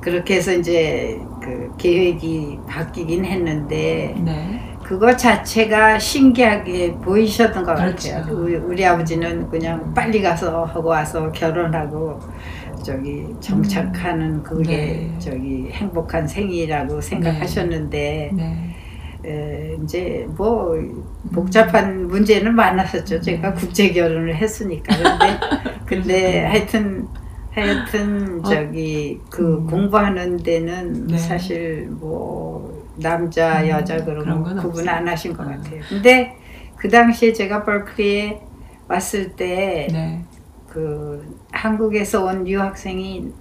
그렇게 0.00 0.36
해서 0.36 0.52
이제 0.52 1.18
그 1.42 1.72
계획이 1.78 2.58
바뀌긴 2.68 3.24
했는데 3.24 4.14
네. 4.22 4.60
그거 4.84 5.16
자체가 5.16 5.98
신기하게 5.98 6.92
보이셨던 6.96 7.64
것 7.64 7.74
그렇죠. 7.74 8.10
같아요. 8.12 8.36
우리, 8.36 8.56
우리 8.56 8.84
아버지는 8.84 9.48
그냥 9.48 9.92
빨리 9.94 10.20
가서 10.20 10.64
하고 10.64 10.90
와서 10.90 11.32
결혼하고 11.32 12.20
저기 12.84 13.26
정착하는 13.40 14.42
그게 14.42 14.76
네. 14.76 15.18
저기 15.18 15.70
행복한 15.72 16.28
생이라고 16.28 17.00
생각하셨는데 17.00 18.30
네. 18.34 18.76
에, 19.24 19.76
이제 19.82 20.26
뭐 20.36 20.76
복잡한 21.32 22.06
문제는 22.06 22.54
많았었죠. 22.54 23.22
제가 23.22 23.54
국제 23.54 23.90
결혼을 23.90 24.36
했으니까. 24.36 24.94
근데 24.96 25.40
근데 25.86 26.44
하여튼 26.44 27.08
하여튼 27.52 28.40
어. 28.44 28.48
저기 28.48 29.18
그 29.30 29.58
음. 29.58 29.66
공부하는 29.66 30.36
데는 30.36 31.06
네. 31.06 31.16
사실 31.16 31.88
뭐 31.88 32.83
남자 32.96 33.60
음, 33.62 33.68
여자 33.68 34.04
그런 34.04 34.42
거 34.42 34.54
구분. 34.62 34.88
안 34.88 35.06
하신 35.08 35.34
것 35.36 35.46
음. 35.46 35.50
같아요. 35.62 35.80
근데 35.88 36.36
그 36.76 36.88
당시에 36.88 37.32
제가 37.32 37.64
벌크리에 37.64 38.40
왔을 38.88 39.34
때 39.36 39.88
네. 39.90 40.24
그 40.68 41.38
한국에서 41.52 42.24
온 42.24 42.46
유학생이 42.46 43.32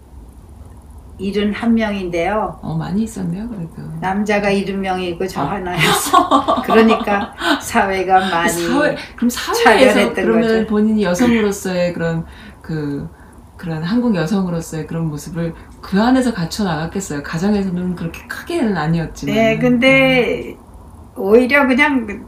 71명인데요. 1.20 2.58
어 2.62 2.76
많이 2.76 3.04
있었네요 3.04 3.48
그래도. 3.48 3.74
남자가 4.02 4.50
70명이고 4.50 5.28
저 5.30 5.42
아. 5.42 5.52
하나였어. 5.52 6.62
그러니까 6.66 7.34
사회가 7.62 8.20
많이 8.30 8.50
사회 8.52 8.96
그럼 9.16 9.30
사회에서 9.30 9.64
차별했던 9.94 10.14
그러면 10.16 10.42
거죠. 10.48 10.68
본인이 10.68 11.04
여성으로서의 11.04 11.94
그런 11.94 12.26
그 12.62 13.08
그런 13.58 13.84
한국 13.84 14.16
여성으로서의 14.16 14.88
그런 14.88 15.08
모습을 15.08 15.54
그 15.84 16.02
안에서 16.02 16.34
갖춰 16.34 16.64
나갔겠어요. 16.64 17.22
가정에서는 17.22 17.96
그렇게 17.96 18.26
크게는 18.28 18.76
아니었지만. 18.76 19.36
네, 19.36 19.58
근데 19.60 20.56
오히려 21.16 21.68
그냥 21.68 22.26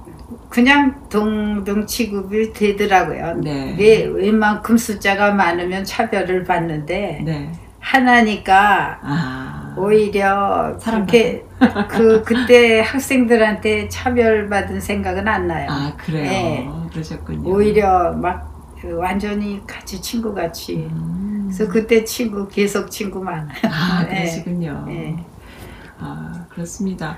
그냥 0.49 1.07
동등 1.09 1.87
취급이 1.87 2.53
되더라고요. 2.53 3.35
네. 3.41 3.75
왜 3.79 4.03
웬만큼 4.05 4.77
숫자가 4.77 5.31
많으면 5.31 5.83
차별을 5.83 6.43
받는데 6.43 7.21
네. 7.25 7.51
하나니까 7.79 8.99
아. 9.01 9.75
오히려 9.77 10.77
그렇게 10.83 11.45
그 11.89 12.23
그때 12.23 12.81
학생들한테 12.81 13.89
차별받은 13.89 14.79
생각은 14.81 15.27
안 15.27 15.47
나요. 15.47 15.67
아 15.69 15.93
그래요. 15.97 16.23
네. 16.29 16.69
그러셨군요. 16.91 17.49
오히려 17.49 18.13
막 18.13 18.54
완전히 18.93 19.61
같이 19.65 20.01
친구 20.01 20.33
같이. 20.33 20.87
음. 20.91 21.51
그래서 21.51 21.71
그때 21.71 22.03
친구 22.03 22.47
계속 22.47 22.89
친구 22.89 23.21
많아요. 23.23 23.49
아 23.63 24.03
네. 24.07 24.15
그러시군요. 24.15 24.83
네. 24.87 25.25
아 25.99 26.45
그렇습니다. 26.49 27.17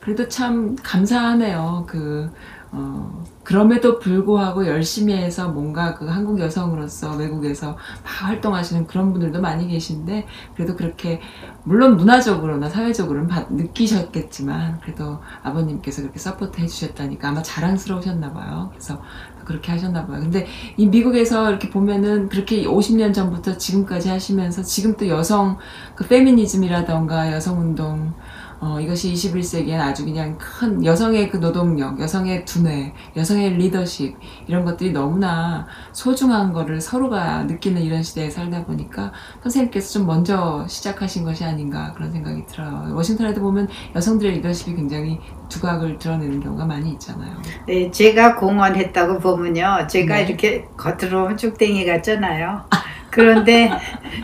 그래도 0.00 0.28
참 0.28 0.76
감사하네요. 0.82 1.84
그 1.86 2.30
어, 2.72 3.24
그럼에도 3.48 3.98
불구하고 3.98 4.66
열심히 4.66 5.14
해서 5.14 5.48
뭔가 5.48 5.94
그 5.94 6.04
한국 6.06 6.38
여성으로서 6.38 7.16
외국에서 7.16 7.68
막 7.68 7.78
활동하시는 8.04 8.86
그런 8.86 9.10
분들도 9.14 9.40
많이 9.40 9.66
계신데 9.68 10.26
그래도 10.54 10.76
그렇게 10.76 11.22
물론 11.64 11.96
문화적으로나 11.96 12.68
사회적으로는 12.68 13.26
받- 13.26 13.50
느끼셨겠지만 13.50 14.80
그래도 14.82 15.20
아버님께서 15.42 16.02
그렇게 16.02 16.18
support 16.18 16.60
해주셨다니까 16.60 17.26
아마 17.30 17.42
자랑스러우셨나 17.42 18.34
봐요. 18.34 18.68
그래서 18.72 19.00
그렇게 19.46 19.72
하셨나 19.72 20.06
봐요. 20.06 20.20
근데 20.20 20.46
이 20.76 20.84
미국에서 20.86 21.48
이렇게 21.48 21.70
보면은 21.70 22.28
그렇게 22.28 22.66
50년 22.66 23.14
전부터 23.14 23.56
지금까지 23.56 24.10
하시면서 24.10 24.62
지금 24.62 24.94
또 24.98 25.08
여성 25.08 25.56
그 25.94 26.06
페미니즘이라던가 26.06 27.32
여성 27.32 27.58
운동 27.60 28.12
어, 28.60 28.80
이것이 28.80 29.12
21세기엔 29.12 29.78
아주 29.78 30.04
그냥 30.04 30.36
큰 30.38 30.84
여성의 30.84 31.30
그 31.30 31.36
노동력, 31.38 32.00
여성의 32.00 32.44
두뇌, 32.44 32.92
여성의 33.16 33.54
리더십 33.54 34.16
이런 34.46 34.64
것들이 34.64 34.92
너무나 34.92 35.66
소중한 35.92 36.52
거를 36.52 36.80
서로가 36.80 37.44
느끼는 37.44 37.82
이런 37.82 38.02
시대에 38.02 38.30
살다 38.30 38.64
보니까 38.64 39.12
선생님께서 39.42 39.92
좀 39.92 40.06
먼저 40.06 40.66
시작하신 40.68 41.24
것이 41.24 41.44
아닌가 41.44 41.92
그런 41.94 42.10
생각이 42.10 42.46
들어요. 42.46 42.94
워싱턴에도 42.94 43.40
보면 43.40 43.68
여성들의 43.94 44.34
리더십이 44.34 44.74
굉장히 44.74 45.20
두각을 45.48 45.98
드러내는 45.98 46.40
경우가 46.40 46.64
많이 46.64 46.90
있잖아요. 46.92 47.36
네, 47.66 47.90
제가 47.90 48.36
공헌했다고 48.36 49.20
보면요. 49.20 49.86
제가 49.88 50.16
네. 50.16 50.24
이렇게 50.24 50.66
겉으로 50.76 51.22
보면 51.22 51.36
쭉댕이 51.36 51.86
같잖아요. 51.86 52.64
그런데, 53.10 53.70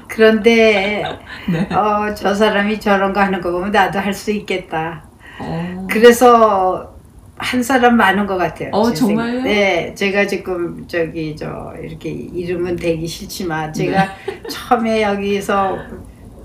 그런데, 0.09 1.03
네. 1.51 1.75
어, 1.75 2.15
저 2.15 2.35
사람이 2.35 2.81
저런 2.81 3.13
거 3.13 3.21
하는 3.21 3.41
거 3.41 3.51
보면 3.51 3.71
나도 3.71 3.99
할 3.99 4.13
수 4.15 4.31
있겠다. 4.31 5.05
어. 5.41 5.87
그래서 5.91 6.95
한 7.37 7.63
사람 7.63 7.97
많은 7.97 8.27
것 8.27 8.37
같아요. 8.37 8.71
어, 8.73 8.93
정말요? 8.93 9.43
네, 9.43 9.93
제가 9.95 10.27
지금 10.27 10.87
저기 10.87 11.35
저 11.37 11.75
이렇게 11.83 12.11
이름은 12.11 12.77
되기 12.77 13.07
싫지만 13.07 13.73
제가 13.73 14.05
네. 14.27 14.43
처음에 14.49 15.03
여기서 15.03 15.77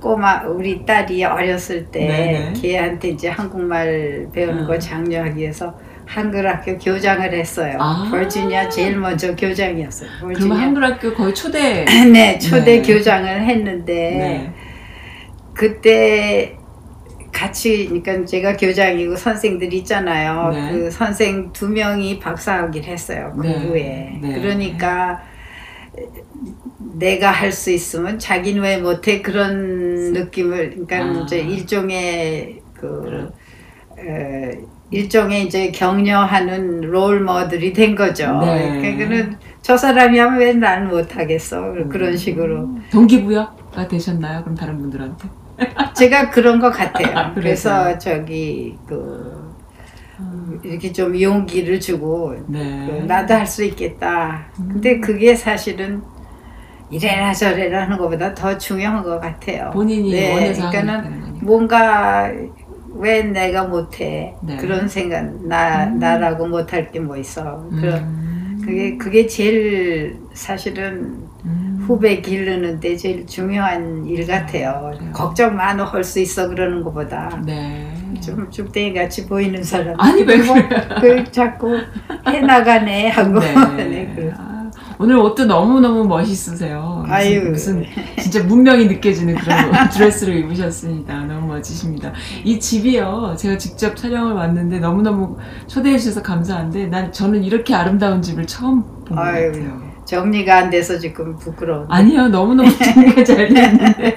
꼬마 0.01 0.41
우리 0.47 0.85
딸이 0.85 1.23
어렸을 1.25 1.85
때 1.91 1.99
네네. 2.07 2.53
걔한테 2.61 3.09
이제 3.09 3.29
한국말 3.29 4.29
배우는 4.33 4.63
아. 4.63 4.67
거 4.67 4.79
장려하기 4.79 5.37
위해서 5.37 5.77
한글 6.09 6.47
학교 6.49 6.75
교장을 6.79 7.31
했어요. 7.31 7.77
아. 7.79 8.09
버지니아 8.09 8.67
제일 8.69 8.97
먼저 8.97 9.35
교장이었어요. 9.35 10.09
버지니아 10.21 10.55
한글 10.55 10.83
학교 10.83 11.13
거의 11.13 11.35
초대. 11.35 11.85
네, 12.11 12.39
초대 12.39 12.81
네. 12.81 12.81
교장을 12.81 13.27
했는데 13.45 13.93
네. 13.93 14.53
그때 15.53 16.57
같이 17.31 17.85
그러니까 17.85 18.25
제가 18.25 18.57
교장이고 18.57 19.15
선생들 19.15 19.71
있잖아요. 19.75 20.51
네. 20.51 20.71
그 20.71 20.89
선생 20.89 21.53
두 21.53 21.69
명이 21.69 22.17
박사학위를 22.19 22.87
했어요. 22.87 23.31
네. 23.39 23.53
공부에. 23.53 24.19
네. 24.19 24.41
그러니까 24.41 25.21
내가 26.95 27.29
할 27.29 27.51
수 27.51 27.69
있으면 27.69 28.17
자기는 28.17 28.63
왜 28.63 28.77
못해 28.77 29.21
그런 29.21 30.13
느낌을 30.13 30.71
그러니까 30.71 31.19
아. 31.19 31.23
이제 31.23 31.37
일종의 31.39 32.61
그 32.73 33.01
그런. 33.03 33.31
에, 33.99 34.78
일종의 34.91 35.43
이제 35.45 35.71
격려하는 35.71 36.81
롤 36.81 37.21
모델이 37.21 37.73
된 37.73 37.95
거죠. 37.95 38.39
네. 38.39 38.79
그러니까는 38.81 39.37
저 39.61 39.77
사람이 39.77 40.17
하면 40.17 40.39
왜 40.39 40.53
나는 40.53 40.89
못하겠어 40.89 41.73
그런 41.89 42.17
식으로 42.17 42.69
동기부여가 42.91 43.87
되셨나요? 43.87 44.41
그럼 44.41 44.55
다른 44.55 44.79
분들한테? 44.79 45.27
제가 45.95 46.29
그런 46.29 46.59
것 46.59 46.71
같아요. 46.71 47.33
그래서요? 47.35 47.83
그래서 47.83 47.97
저기 47.99 48.77
그 48.87 49.49
이렇게 50.63 50.91
좀 50.91 51.19
용기를 51.19 51.79
주고 51.79 52.35
네. 52.47 52.87
그 52.89 53.05
나도 53.05 53.33
할 53.33 53.45
수 53.45 53.63
있겠다. 53.63 54.47
음. 54.59 54.69
근데 54.73 54.99
그게 54.99 55.35
사실은 55.35 56.01
이래라 56.89 57.31
저래라 57.33 57.83
하는 57.83 57.97
것보다 57.97 58.33
더 58.33 58.57
중요한 58.57 59.03
것 59.03 59.19
같아요. 59.19 59.69
본인이 59.71 60.11
네, 60.11 60.33
원해서 60.33 60.69
그러니까는. 60.71 61.37
뭔가 61.43 62.31
왜 62.95 63.23
내가 63.23 63.65
못해 63.65 64.35
네. 64.41 64.57
그런 64.57 64.87
생각 64.87 65.23
나 65.47 65.85
음. 65.85 65.99
나라고 65.99 66.47
못할 66.47 66.91
게 66.91 66.99
뭐 66.99 67.15
있어. 67.17 67.65
그런 67.69 67.99
음. 67.99 68.61
그게 68.65 68.97
그게 68.97 69.25
제일 69.27 70.17
사실은 70.33 71.27
음. 71.45 71.83
후배 71.87 72.21
기르는데 72.21 72.95
제일 72.97 73.25
중요한 73.25 74.05
일 74.05 74.27
같아요. 74.27 74.91
그래요. 74.97 75.11
걱정 75.13 75.55
많어 75.55 75.85
할수 75.85 76.19
있어 76.19 76.47
그러는 76.49 76.83
것보다 76.83 77.41
네. 77.45 77.87
좀 78.21 78.49
죽댕이 78.51 78.93
같이 78.93 79.25
보이는 79.27 79.63
사람. 79.63 79.99
아니, 79.99 80.23
왜 80.23 80.37
뭐, 80.37 80.55
그 80.99 81.31
자꾸 81.31 81.77
해나가네 82.27 83.09
하고. 83.09 83.39
네, 83.77 84.11
그. 84.15 84.48
아, 84.99 85.03
오늘 85.03 85.17
옷도 85.17 85.45
너무너무 85.45 86.03
멋있으세요. 86.05 86.99
무슨, 87.07 87.13
아유. 87.13 87.49
무슨 87.49 87.85
진짜 88.21 88.43
문명이 88.43 88.85
느껴지는 88.87 89.35
그런 89.35 89.57
드레스를 89.89 90.35
입으셨습니다. 90.39 91.21
너무 91.25 91.47
멋지십니다. 91.47 92.11
이 92.43 92.59
집이요. 92.59 93.35
제가 93.37 93.57
직접 93.57 93.95
촬영을 93.95 94.33
왔는데 94.33 94.79
너무너무 94.79 95.37
초대해 95.67 95.97
주셔서 95.97 96.21
감사한데 96.21 96.87
난 96.87 97.11
저는 97.11 97.43
이렇게 97.43 97.73
아름다운 97.73 98.21
집을 98.21 98.45
처음 98.45 98.83
본 98.83 99.05
것. 99.05 99.15
같아요. 99.15 99.89
정리가 100.03 100.57
안 100.57 100.69
돼서 100.71 100.97
지금 100.97 101.37
부끄러워. 101.37 101.85
아니요, 101.87 102.29
너무너무 102.29 102.69
정리가 102.77 103.23
잘 103.23 103.47
되었는데요. 103.47 104.13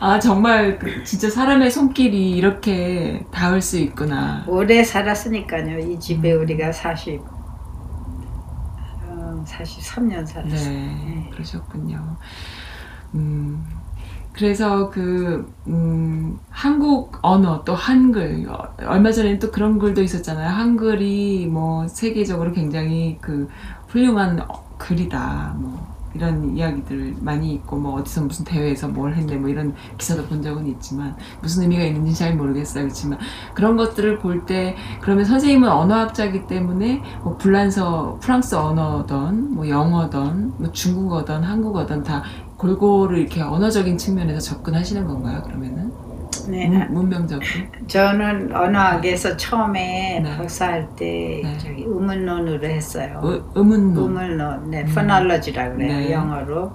아, 0.00 0.18
정말 0.18 0.76
그 0.78 1.04
진짜 1.04 1.30
사람의 1.30 1.70
손길이 1.70 2.32
이렇게 2.32 3.24
닿을 3.30 3.62
수 3.62 3.78
있구나. 3.78 4.44
오래 4.48 4.82
살았으니까요. 4.82 5.78
이 5.78 6.00
집에 6.00 6.32
음. 6.34 6.40
우리가 6.42 6.72
40, 6.72 7.20
어, 7.20 7.33
43년 9.44 10.26
살았어요. 10.26 10.70
네, 10.70 11.30
그러셨군요. 11.32 12.16
음, 13.14 13.64
그래서 14.32 14.90
그, 14.90 15.52
음, 15.68 16.38
한국 16.50 17.18
언어, 17.22 17.62
또 17.64 17.74
한글, 17.74 18.46
어, 18.48 18.74
얼마 18.86 19.12
전에는 19.12 19.38
또 19.38 19.50
그런 19.50 19.78
글도 19.78 20.02
있었잖아요. 20.02 20.48
한글이 20.48 21.46
뭐 21.46 21.86
세계적으로 21.86 22.52
굉장히 22.52 23.18
그 23.20 23.48
훌륭한 23.88 24.40
어, 24.40 24.76
글이다. 24.78 25.54
뭐 25.58 25.93
이런 26.14 26.56
이야기들 26.56 27.16
많이 27.20 27.54
있고, 27.54 27.76
뭐 27.76 27.94
어디서 28.00 28.22
무슨 28.22 28.44
대회에서 28.44 28.88
뭘 28.88 29.14
했네, 29.14 29.36
뭐 29.36 29.48
이런 29.48 29.74
기사도 29.98 30.24
본 30.24 30.42
적은 30.42 30.66
있지만, 30.66 31.16
무슨 31.42 31.62
의미가 31.62 31.84
있는지 31.84 32.14
잘 32.14 32.36
모르겠어요. 32.36 32.84
그렇지만, 32.84 33.18
그런 33.54 33.76
것들을 33.76 34.18
볼 34.18 34.46
때, 34.46 34.76
그러면 35.00 35.24
선생님은 35.24 35.68
언어학자이기 35.68 36.46
때문에, 36.46 37.02
뭐 37.22 37.36
불란서, 37.36 38.18
프랑스 38.20 38.54
언어든, 38.54 39.54
뭐 39.54 39.68
영어든, 39.68 40.54
뭐 40.58 40.72
중국어든, 40.72 41.42
한국어든 41.42 42.02
다 42.04 42.22
골고루 42.56 43.18
이렇게 43.18 43.42
언어적인 43.42 43.98
측면에서 43.98 44.40
접근하시는 44.40 45.06
건가요, 45.06 45.42
그러면은? 45.42 46.03
네. 46.50 46.66
문, 46.68 46.92
문명적으로? 46.92 47.46
저는 47.86 48.54
언어학에서 48.54 49.36
처음에 49.36 50.20
네. 50.22 50.36
박사할 50.36 50.88
때 50.96 51.40
네. 51.42 51.58
저기 51.58 51.82
의문론으로 51.84 52.66
했어요. 52.66 53.20
의- 53.22 53.42
의문론. 53.54 53.96
의문론, 53.98 54.70
네, 54.70 54.80
음. 54.82 54.86
phonology라고 54.86 55.76
그래요, 55.76 55.98
네. 55.98 56.12
영어로. 56.12 56.72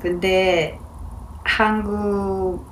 근데 0.00 0.78
한국 1.44 2.64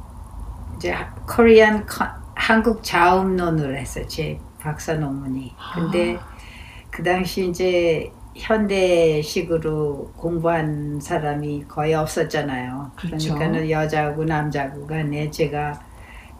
이제 0.76 0.94
코리안 1.26 1.86
한국 2.34 2.82
자음론으로 2.82 3.74
했어요, 3.76 4.06
제 4.06 4.38
박사 4.60 4.94
논문이. 4.94 5.54
근데 5.74 6.16
아. 6.16 6.26
그 6.90 7.02
당시 7.02 7.48
이제 7.48 8.10
현대식으로 8.34 10.12
공부한 10.16 11.00
사람이 11.00 11.64
거의 11.68 11.94
없었잖아요. 11.94 12.92
그렇죠. 12.96 13.34
그러니까는 13.34 13.70
여자고 13.70 14.24
남자고 14.24 14.86
간에 14.86 15.30
제가 15.30 15.80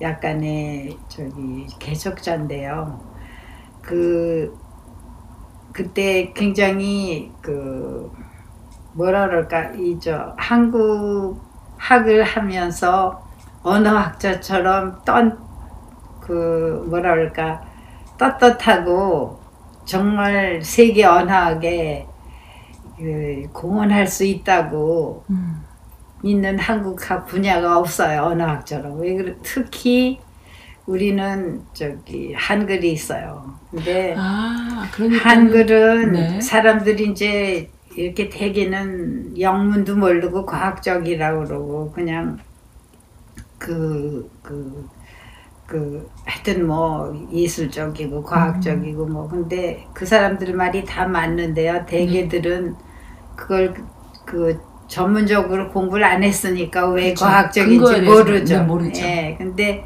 약간의 0.01 0.99
저기 1.09 1.67
개척자인데요. 1.79 3.01
그 3.83 4.57
그때 5.73 6.33
굉장히 6.35 7.33
그 7.43 8.11
뭐라 8.93 9.29
그럴까 9.29 9.73
이 9.77 9.99
저 10.01 10.35
한국 10.39 11.41
학을 11.79 12.25
하면서 12.25 13.23
언어학자처럼 13.63 15.03
떤 15.05 15.49
그 16.21 16.85
뭐라 16.91 17.15
그럴까 17.15 17.63
떳떳하고 18.19 19.41
정말 19.85 20.63
세계 20.63 21.05
언어학에 21.05 22.07
그 22.99 23.49
공헌할 23.53 24.07
수 24.07 24.25
있다고 24.25 25.25
음. 25.31 25.65
있는 26.23 26.59
한국학 26.59 27.27
분야가 27.27 27.79
없어요 27.79 28.23
언어학처럼 28.23 29.01
왜 29.01 29.15
그래 29.15 29.35
특히 29.43 30.21
우리는 30.87 31.63
저기 31.73 32.33
한글이 32.35 32.93
있어요 32.93 33.59
근데 33.71 34.15
아, 34.17 34.89
그러니까. 34.93 35.29
한글은 35.31 36.13
네. 36.13 36.41
사람들이 36.41 37.11
이제 37.11 37.71
이렇게 37.97 38.29
대개는 38.29 39.39
영문도 39.39 39.97
모르고 39.97 40.47
과학적이라고 40.47 41.45
그러고 41.45 41.93
그냥 41.93 42.39
그, 43.59 44.31
그, 44.43 44.89
그, 45.67 46.09
하여튼 46.25 46.67
뭐 46.67 47.13
예술적이고 47.33 48.23
과학적이고 48.23 49.07
뭐 49.07 49.29
근데 49.29 49.87
그 49.93 50.07
사람들 50.07 50.55
말이 50.55 50.85
다 50.85 51.07
맞는데요. 51.07 51.85
대개들은 51.87 52.77
그걸 53.37 53.75
그 54.25 54.61
전문적으로 54.89 55.71
공부를 55.71 56.05
안 56.05 56.23
했으니까 56.23 56.89
왜 56.89 57.11
그쵸. 57.11 57.25
과학적인지 57.27 58.01
모르죠. 58.03 58.59
네, 58.59 58.65
모르죠. 58.65 59.05
예, 59.05 59.35
근데 59.39 59.85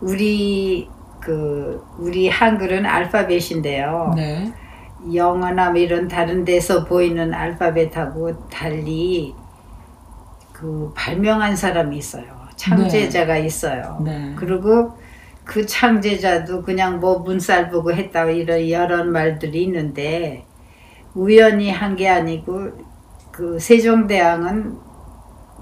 우리 0.00 0.88
그 1.20 1.82
우리 1.98 2.28
한글은 2.28 2.84
알파벳인데요. 2.86 4.12
네. 4.14 4.52
영어나 5.14 5.70
뭐 5.70 5.80
이런 5.80 6.08
다른 6.08 6.44
데서 6.44 6.84
보이는 6.84 7.32
알파벳하고 7.34 8.48
달리 8.48 9.34
그 10.52 10.92
발명한 10.94 11.56
사람이 11.56 11.96
있어요. 11.96 12.24
창제자가 12.56 13.36
있어요. 13.38 14.00
네. 14.04 14.32
그리고 14.36 14.92
그 15.44 15.66
창제자도 15.66 16.62
그냥 16.62 17.00
뭐 17.00 17.18
문살 17.18 17.70
보고 17.70 17.92
했다 17.92 18.24
이런 18.26 18.68
여러 18.70 19.04
말들이 19.04 19.64
있는데 19.64 20.44
우연히 21.14 21.70
한 21.70 21.96
게 21.96 22.08
아니고 22.08 22.70
그 23.34 23.58
세종대왕은 23.58 24.76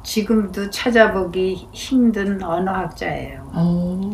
지금도 0.02 0.68
찾아보기 0.68 1.68
힘든 1.72 2.42
언어학자예요. 2.42 3.50
오. 3.56 4.10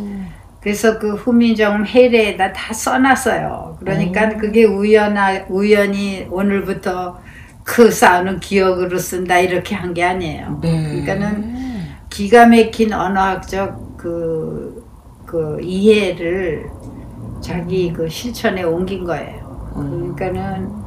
그래서 0.61 0.99
그 1.01 1.15
후민정 1.15 1.85
해례에다 1.85 2.53
다 2.53 2.73
써놨어요. 2.73 3.79
그러니까 3.81 4.31
오. 4.33 4.39
그게 4.39 4.65
우연하, 4.65 5.45
우연히 5.49 6.29
오늘부터 6.31 7.19
그 7.65 7.91
싸우는 7.91 8.39
기억으로 8.39 8.97
쓴다 8.97 9.41
이렇게 9.41 9.75
한 9.75 9.93
게 9.93 10.05
아니에요. 10.05 10.61
네. 10.63 11.03
그러니까는 11.03 11.55
기가 12.09 12.47
막힌 12.47 12.93
언어학적 12.93 13.97
그, 13.97 14.87
그 15.27 15.59
이해를 15.61 16.71
자기 17.41 17.93
그 17.93 18.09
실천에 18.09 18.63
옮긴 18.63 19.03
거예요. 19.03 19.73
음. 19.77 20.15
그러니까는 20.15 20.78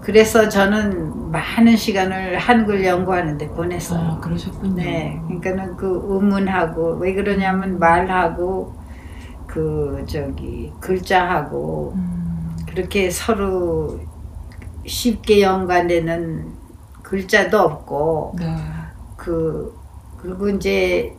그래서 0.00 0.48
저는 0.48 1.30
많은 1.30 1.76
시간을 1.76 2.38
한글 2.38 2.84
연구하는데 2.84 3.48
보냈어요. 3.48 4.00
아, 4.00 4.20
그러셨군요. 4.20 4.74
네, 4.74 5.20
그러니까는 5.26 5.76
그 5.76 6.02
의문하고 6.04 6.94
왜 6.94 7.14
그러냐면 7.14 7.78
말하고 7.78 8.74
그 9.46 10.04
저기 10.08 10.72
글자하고 10.80 11.92
음. 11.96 12.56
그렇게 12.68 13.10
서로 13.10 14.00
쉽게 14.86 15.42
연관되는 15.42 16.52
글자도 17.02 17.58
없고 17.58 18.36
네. 18.38 18.56
그 19.16 19.76
그리고 20.16 20.48
이제 20.48 21.14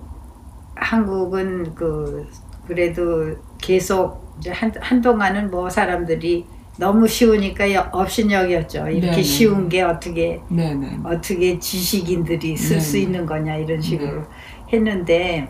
한국은 0.75 1.75
그 1.75 2.27
그래도 2.67 3.35
계속 3.57 4.35
이제 4.39 4.51
한 4.51 4.71
한동안은 4.79 5.51
뭐 5.51 5.69
사람들이 5.69 6.45
너무 6.77 7.07
쉬우니까 7.07 7.73
여- 7.73 7.89
업신여겼죠. 7.91 8.87
이렇게 8.89 9.11
네네. 9.11 9.23
쉬운 9.23 9.69
게 9.69 9.81
어떻게 9.81 10.41
네네. 10.49 10.99
어떻게 11.03 11.59
지식인들이 11.59 12.55
쓸 12.57 12.79
수. 12.81 12.97
있는 12.97 13.25
거냐 13.25 13.55
이런 13.57 13.81
식으로 13.81 14.21
네. 14.21 14.27
했는데 14.73 15.49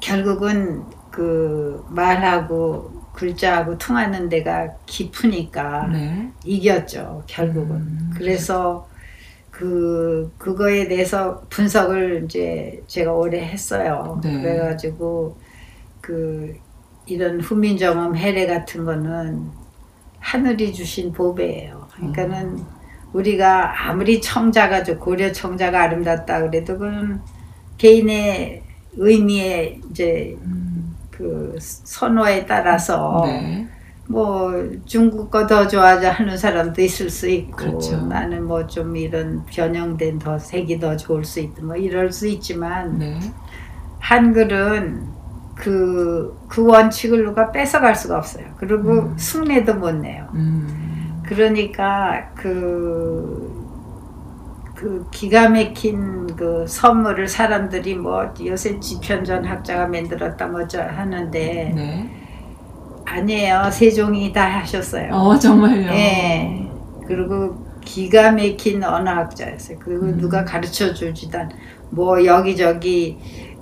결국은 0.00 0.84
그 1.10 1.84
말하고 1.88 2.90
글자하고 3.12 3.78
통하는 3.78 4.28
데가 4.28 4.68
깊으니까 4.86 5.88
네. 5.88 6.30
이겼죠 6.44 7.24
결국은 7.26 7.76
음. 7.76 8.10
그래서 8.14 8.88
그 9.50 10.32
그거에 10.38 10.86
대해서 10.86 11.42
분석을 11.50 12.22
이제 12.24 12.80
제가 12.86 13.12
오래 13.12 13.40
했어요 13.40 14.20
네. 14.22 14.40
그래가지고 14.40 15.36
그 16.00 16.54
이런 17.06 17.40
후민정음 17.40 18.14
해례 18.16 18.46
같은 18.46 18.84
거는 18.84 19.50
하늘이 20.20 20.72
주신 20.72 21.12
보배예요 21.12 21.88
그러니까는 21.94 22.46
음. 22.58 22.66
우리가 23.12 23.88
아무리 23.88 24.20
청자가 24.20 24.82
좋고 24.84 25.04
고려 25.04 25.32
청자가 25.32 25.82
아름답다 25.84 26.40
그래도 26.42 26.74
그건 26.78 27.22
개인의 27.78 28.62
의미에 28.96 29.80
이제 29.90 30.36
음. 30.42 30.94
그 31.10 31.56
선호에 31.60 32.46
따라서 32.46 33.22
네. 33.26 33.66
뭐 34.08 34.52
중국 34.86 35.30
거 35.30 35.46
더 35.46 35.66
좋아하는 35.68 36.36
사람도 36.36 36.80
있을 36.82 37.10
수 37.10 37.28
있고 37.28 37.56
그렇죠. 37.56 38.06
나는 38.06 38.44
뭐 38.46 38.66
좀 38.66 38.96
이런 38.96 39.44
변형된 39.46 40.18
더 40.18 40.38
색이 40.38 40.78
더 40.80 40.96
좋을 40.96 41.24
수 41.24 41.40
있고 41.40 41.66
뭐 41.66 41.76
이럴 41.76 42.10
수 42.12 42.26
있지만 42.28 42.98
네. 42.98 43.20
한글은 44.00 45.17
그, 45.58 46.38
그 46.48 46.64
원칙을 46.64 47.24
누가 47.24 47.50
뺏어갈 47.50 47.94
수가 47.96 48.18
없어요. 48.18 48.46
그리고 48.56 48.90
음. 48.92 49.18
숭례도 49.18 49.74
못 49.74 49.92
내요. 49.92 50.28
음. 50.34 51.20
그러니까 51.26 52.30
그, 52.36 53.58
그 54.76 55.04
기가 55.10 55.48
막힌 55.48 56.28
그 56.36 56.64
선물을 56.68 57.26
사람들이 57.26 57.96
뭐 57.96 58.32
요새 58.46 58.78
지편전 58.78 59.44
학자가 59.44 59.88
만들었다 59.88 60.46
뭐저 60.46 60.80
하는데 60.80 61.72
네. 61.74 62.10
아니에요. 63.04 63.70
세종이 63.72 64.32
다 64.32 64.60
하셨어요. 64.60 65.12
어 65.12 65.36
정말요. 65.36 65.90
예. 65.90 66.70
그리고 67.08 67.66
기가 67.80 68.30
막힌 68.30 68.84
언어학자였어요. 68.84 69.78
그리고 69.80 70.04
음. 70.06 70.18
누가 70.18 70.44
가르쳐 70.44 70.94
주지도 70.94 71.38
않, 71.38 71.50
뭐 71.90 72.24
여기저기 72.24 73.18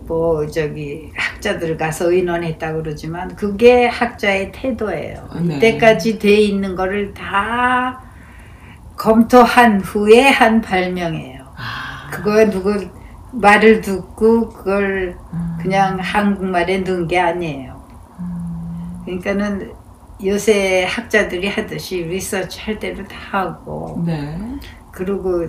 뭐 0.07 0.47
저기 0.47 1.11
학자들 1.17 1.77
가서 1.77 2.13
의논했다 2.13 2.75
그러지만 2.75 3.35
그게 3.35 3.87
학자의 3.87 4.53
태도예요. 4.53 5.29
네. 5.43 5.57
이때까지 5.57 6.19
돼 6.19 6.35
있는 6.35 6.77
거를 6.77 7.13
다 7.13 8.03
검토한 8.97 9.81
후에 9.81 10.23
한 10.29 10.61
발명이에요. 10.61 11.45
아. 11.57 12.11
그거 12.11 12.49
누구 12.49 12.89
말을 13.33 13.81
듣고 13.81 14.49
그걸 14.49 15.17
음. 15.33 15.59
그냥 15.61 15.99
한국말에 16.01 16.79
넣은 16.79 17.09
게 17.09 17.19
아니에요. 17.19 17.85
음. 18.21 19.03
그러니까는 19.05 19.73
요새 20.25 20.85
학자들이 20.89 21.49
하듯이 21.49 22.03
리서치 22.05 22.61
할 22.61 22.79
때도 22.79 23.05
다 23.05 23.17
하고 23.33 24.03
네. 24.07 24.39
그리고 24.93 25.47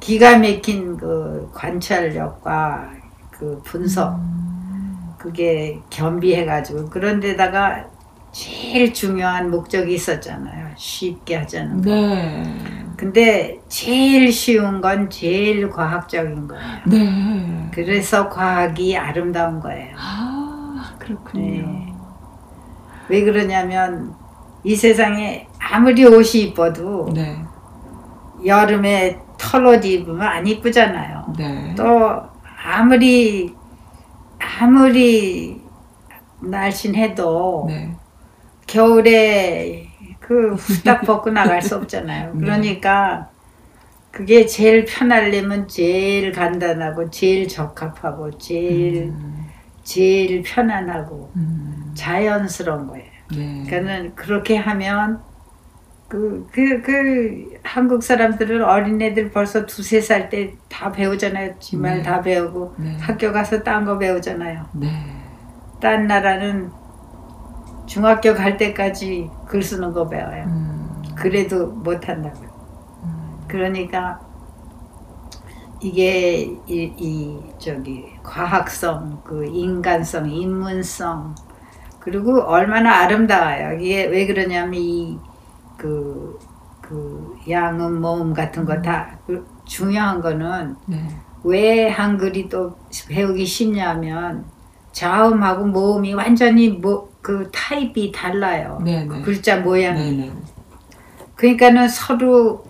기가 0.00 0.38
막힌 0.38 0.96
그 0.96 1.50
관찰력과 1.54 2.99
그 3.40 3.62
분석 3.64 4.16
음. 4.16 5.14
그게 5.16 5.80
겸비해가지고 5.88 6.90
그런데다가 6.90 7.86
제일 8.32 8.92
중요한 8.92 9.50
목적이 9.50 9.94
있었잖아요 9.94 10.68
쉽게 10.76 11.36
하자는 11.36 11.82
거 11.82 11.90
네. 11.90 12.62
근데 12.98 13.58
제일 13.68 14.30
쉬운 14.30 14.82
건 14.82 15.08
제일 15.08 15.70
과학적인 15.70 16.48
거예요 16.48 16.64
네. 16.86 17.70
그래서 17.72 18.28
과학이 18.28 18.94
아름다운 18.98 19.58
거예요 19.58 19.96
아 19.98 20.94
그렇군요. 20.98 21.66
네. 21.66 21.94
왜 23.08 23.24
그러냐면 23.24 24.14
이 24.62 24.76
세상에 24.76 25.48
아무리 25.58 26.04
옷이 26.04 26.42
이뻐도 26.42 27.10
네. 27.14 27.42
여름에 28.44 29.18
털옷 29.38 29.84
입으면 29.84 30.20
안 30.20 30.46
이쁘잖아요. 30.46 31.32
네. 31.36 31.74
또 31.76 32.29
아무리 32.62 33.54
아무리 34.38 35.60
날씬해도 36.40 37.64
네. 37.68 37.96
겨울에 38.66 39.88
그 40.20 40.54
후딱 40.54 41.02
벗고 41.06 41.30
나갈 41.30 41.62
수 41.62 41.76
없잖아요. 41.76 42.34
네. 42.34 42.40
그러니까 42.40 43.28
그게 44.10 44.46
제일 44.46 44.84
편하려면 44.84 45.68
제일 45.68 46.32
간단하고 46.32 47.10
제일 47.10 47.48
적합하고 47.48 48.38
제일 48.38 49.04
음. 49.08 49.46
제일 49.82 50.42
편안하고 50.42 51.32
음. 51.36 51.92
자연스러운 51.94 52.86
거예요. 52.88 53.10
네. 53.32 53.64
그러니까는 53.66 54.14
그렇게 54.14 54.56
하면 54.56 55.22
그, 56.10 56.44
그, 56.52 56.82
그 56.82 57.60
한국 57.62 58.02
사람들은 58.02 58.64
어린애들 58.64 59.30
벌써 59.30 59.64
두세 59.64 60.00
살 60.00 60.28
때 60.28 60.56
다 60.68 60.90
배우잖아요. 60.90 61.54
지말 61.60 61.98
네. 61.98 62.02
다 62.02 62.20
배우고 62.20 62.74
네. 62.78 62.96
학교 62.98 63.32
가서 63.32 63.62
딴 63.62 63.84
거 63.84 63.96
배우잖아요. 63.96 64.66
네. 64.72 64.88
딴 65.80 66.06
나라는 66.08 66.70
중학교 67.86 68.34
갈 68.34 68.56
때까지 68.56 69.30
글 69.46 69.62
쓰는 69.62 69.92
거 69.92 70.08
배워요. 70.08 70.44
음. 70.46 71.02
그래도 71.16 71.68
못 71.68 72.08
한다고요. 72.08 72.50
음. 73.04 73.38
그러니까 73.46 74.20
이게 75.80 76.40
이, 76.66 76.92
이 76.98 77.38
저기 77.58 78.04
과학성, 78.22 79.22
그 79.24 79.44
인간성, 79.46 80.28
인문성 80.30 81.34
그리고 82.00 82.42
얼마나 82.42 82.96
아름다워요. 83.00 83.78
이게 83.80 84.06
왜 84.06 84.26
그러냐면 84.26 84.74
이 84.74 85.18
그 85.80 86.38
그 86.80 87.36
양음 87.48 88.00
모음 88.00 88.34
같은 88.34 88.64
거 88.64 88.82
다 88.82 89.16
중요한 89.64 90.20
거는 90.20 90.74
네. 90.86 91.08
왜 91.44 91.88
한글이 91.88 92.48
또 92.48 92.76
배우기 93.08 93.46
쉽냐면 93.46 94.44
자음하고 94.92 95.66
모음이 95.66 96.14
완전히 96.14 96.68
뭐 96.68 97.10
그 97.22 97.50
타입이 97.52 98.12
달라요. 98.12 98.80
네, 98.82 99.06
그 99.06 99.14
네. 99.16 99.22
글자 99.22 99.60
모양이. 99.60 100.16
네. 100.16 100.26
네. 100.26 100.32
그러니까는 101.36 101.88
서로 101.88 102.64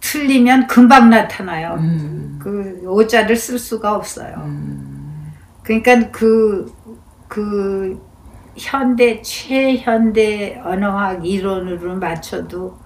틀리면 0.00 0.66
금방 0.66 1.10
나타나요. 1.10 1.76
음. 1.78 2.38
그 2.40 2.82
오자를 2.84 3.34
쓸 3.36 3.58
수가 3.58 3.94
없어요. 3.94 4.34
음. 4.44 5.32
그러니까 5.62 6.10
그, 6.10 6.70
그 7.28 7.98
현대, 8.56 9.20
최현대 9.22 10.60
언어학 10.64 11.26
이론으로 11.26 11.96
맞춰도 11.96 12.78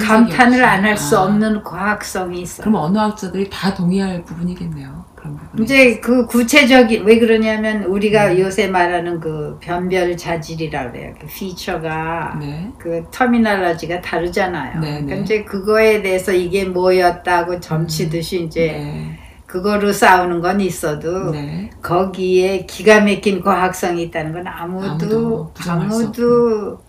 감탄을. 0.00 0.64
안 0.64 0.84
할수 0.84 1.16
아. 1.16 1.22
없는 1.24 1.62
과학성이 1.62 2.42
있어요. 2.42 2.64
그럼 2.64 2.74
언어학자들이 2.76 3.48
다 3.48 3.72
동의할 3.72 4.24
부분이겠네요. 4.24 5.04
그런 5.14 5.36
부분. 5.36 5.64
이제 5.64 6.00
그 6.00 6.26
구체적인, 6.26 7.04
왜 7.04 7.18
그러냐면 7.18 7.84
우리가 7.84 8.32
음. 8.32 8.38
요새 8.40 8.68
말하는 8.68 9.20
그 9.20 9.58
변별 9.60 10.16
자질이라고 10.16 10.92
그래요. 10.92 11.14
그 11.18 11.26
피처가 11.26 12.38
네. 12.40 12.70
그 12.78 13.04
터미널러지가 13.10 14.00
다르잖아요. 14.00 14.80
네, 14.80 14.90
그러니까 14.90 15.14
네. 15.14 15.20
이제 15.22 15.44
그거에 15.44 16.02
대해서 16.02 16.32
이게 16.32 16.64
뭐였다고 16.64 17.60
점치듯이 17.60 18.42
이제 18.44 18.72
네. 18.72 19.18
그거로 19.52 19.92
싸우는 19.92 20.40
건 20.40 20.62
있어도 20.62 21.30
네. 21.30 21.68
거기에 21.82 22.64
기가 22.64 23.00
막힌 23.00 23.42
과학성이 23.42 24.04
있다는 24.04 24.32
건 24.32 24.46
아무도 24.46 25.52
아무도 25.60 25.70
아무도 25.70 26.80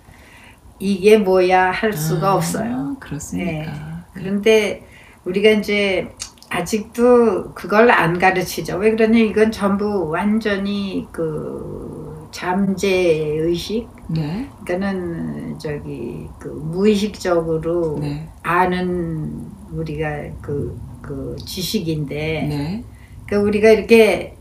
이게 0.80 1.18
뭐야 1.18 1.72
할 1.72 1.92
수가 1.92 2.30
아, 2.30 2.36
없어요. 2.36 2.96
그렇습니까. 3.02 3.52
네. 3.52 3.70
그런데 4.14 4.88
우리가 5.26 5.50
이제 5.50 6.10
아직도 6.50 7.54
그걸 7.54 7.92
안 7.92 8.18
가르치죠. 8.18 8.78
왜 8.78 8.92
그러냐 8.92 9.20
이건 9.20 9.52
전부 9.52 10.08
완전히 10.10 11.06
그 11.12 12.30
잠재 12.32 12.90
의식 12.90 13.90
네. 14.08 14.50
그러니까는 14.64 15.60
저기 15.60 16.30
그 16.40 16.48
무의식적으로 16.48 17.98
네. 18.00 18.30
아는 18.42 19.52
우리가 19.74 20.08
그, 20.42 20.80
그 21.04 21.36
지식인데 21.46 22.16
네. 22.50 22.84
그 23.28 23.36
우리가 23.36 23.70
이렇게 23.70 24.36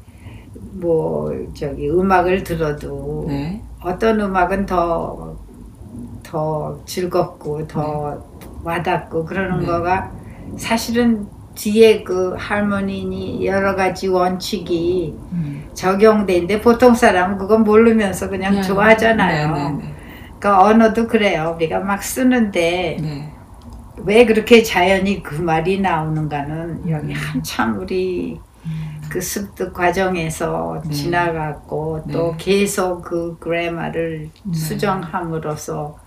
뭐 0.55 1.31
저기 1.53 1.91
음악을 1.91 2.45
들어도 2.45 3.27
네. 3.29 3.63
어떤 3.83 4.21
음악은 4.21 4.65
더, 4.65 5.37
더 6.23 6.81
즐겁고 6.87 7.67
더 7.67 8.25
와닿고 8.63 9.25
그러는 9.27 9.61
네. 9.61 9.67
거가 9.67 10.11
사실은 10.57 11.27
뒤에 11.55 12.03
그 12.03 12.35
할머니니 12.39 13.45
여러 13.45 13.75
가지 13.75 14.09
원칙이 14.09 15.15
음. 15.33 15.65
적용되는데 15.75 16.61
보통 16.63 16.95
사람은 16.95 17.37
그건 17.39 17.65
모르면서 17.65 18.31
그냥 18.31 18.63
좋아하잖아요. 18.63 19.55
네, 19.55 19.85
네, 19.85 19.95
그러니까 20.39 20.65
언어도 20.65 21.07
그래요. 21.07 21.55
우리가 21.57 21.81
막 21.81 22.03
쓰는데 22.03 22.97
네. 23.01 23.07
네. 23.07 23.32
왜 24.05 24.24
그렇게 24.26 24.62
자연히 24.62 25.22
그 25.22 25.34
말이 25.34 25.80
나오는가는 25.80 26.88
여기 26.90 27.12
음. 27.12 27.16
한참 27.16 27.78
우리 27.78 28.40
음. 28.64 29.00
그 29.09 29.20
습득 29.20 29.72
과정에서 29.72 30.82
네. 30.86 30.90
지나갔고 30.92 32.05
또 32.12 32.30
네. 32.32 32.36
계속 32.38 33.03
그 33.03 33.36
그래마를 33.38 34.30
네. 34.44 34.55
수정함으로써 34.55 35.98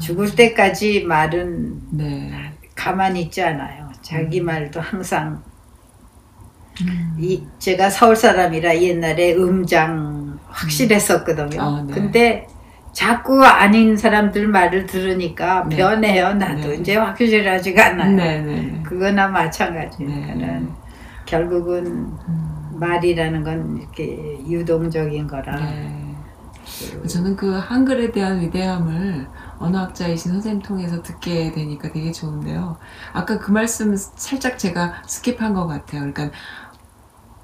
죽을 0.00 0.34
때까지 0.34 1.04
말은 1.04 1.96
네. 1.96 2.52
가만히 2.74 3.22
있지 3.22 3.42
않아요. 3.42 3.90
자기 4.00 4.40
말도 4.40 4.80
항상 4.80 5.42
음. 6.80 7.16
이 7.20 7.44
제가 7.58 7.90
서울 7.90 8.16
사람이라 8.16 8.80
옛날에 8.80 9.34
음장 9.34 10.38
확실했었거든요. 10.48 11.60
아, 11.60 11.84
네. 11.86 11.92
근데 11.92 12.46
자꾸 12.92 13.42
아닌 13.44 13.96
사람들 13.96 14.48
말을 14.48 14.86
들으니까 14.86 15.64
네. 15.68 15.76
변해요. 15.76 16.34
나도 16.34 16.68
네. 16.68 16.74
이제 16.76 16.96
확실하지가 16.96 17.86
않아요. 17.86 18.16
네, 18.16 18.40
네, 18.40 18.54
네. 18.62 18.82
그거나 18.84 19.28
마찬가지. 19.28 20.04
네. 20.04 20.62
결국은 21.24 21.86
음. 21.86 22.58
말이라는 22.74 23.42
건 23.44 23.78
이렇게 23.80 24.38
유동적인 24.46 25.26
거라. 25.26 25.56
네. 25.56 26.14
그- 27.00 27.06
저는 27.06 27.36
그 27.36 27.52
한글에 27.58 28.12
대한 28.12 28.40
위대함을 28.40 29.26
언어학자이신 29.58 30.32
선생님 30.32 30.62
통해서 30.62 31.00
듣게 31.02 31.52
되니까 31.52 31.90
되게 31.92 32.12
좋은데요. 32.12 32.76
아까 33.12 33.38
그 33.38 33.50
말씀 33.52 33.94
살짝 33.96 34.58
제가 34.58 35.02
스킵한 35.06 35.54
것 35.54 35.66
같아요. 35.66 36.00
그러니까 36.12 36.30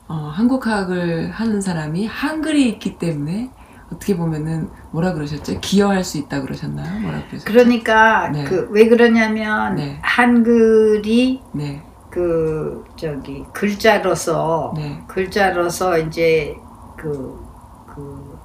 어, 0.08 0.14
한국학을 0.34 1.30
하는 1.30 1.60
사람이 1.60 2.06
한글이 2.06 2.68
있기 2.70 2.98
때문에 2.98 3.50
어떻게 3.92 4.16
보면은 4.16 4.68
뭐라 4.90 5.14
그러셨죠? 5.14 5.60
기여할 5.60 6.04
수 6.04 6.18
있다 6.18 6.42
그러셨나요? 6.42 7.00
뭐라 7.00 7.26
그러셨죠? 7.26 7.44
그러니까 7.44 8.28
네. 8.28 8.44
그왜 8.44 8.88
그러냐면 8.88 9.76
네. 9.76 9.98
한글이 10.02 11.42
네, 11.52 11.82
그 12.10 12.84
저기 12.96 13.44
글자로서 13.52 14.74
네, 14.76 15.02
글자로서 15.06 15.98
이제 15.98 16.54
그, 16.96 17.40
그, 17.86 18.38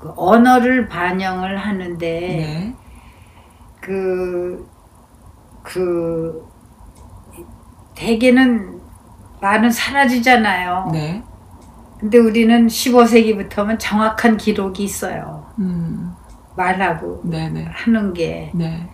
그 0.00 0.12
언어를 0.16 0.88
반영을 0.88 1.56
하는데 1.56 1.96
네, 1.98 2.76
그, 3.80 4.68
그, 5.62 6.46
대개는 7.94 8.80
말은 9.40 9.70
사라지잖아요. 9.70 10.90
네, 10.92 11.24
근데 11.98 12.18
우리는 12.18 12.66
15세기부터는 12.66 13.78
정확한 13.78 14.36
기록이 14.36 14.84
있어요. 14.84 15.46
음, 15.58 16.12
말하고 16.56 17.22
네, 17.24 17.48
네, 17.48 17.66
하는 17.68 18.12
게. 18.12 18.50
네, 18.54 18.88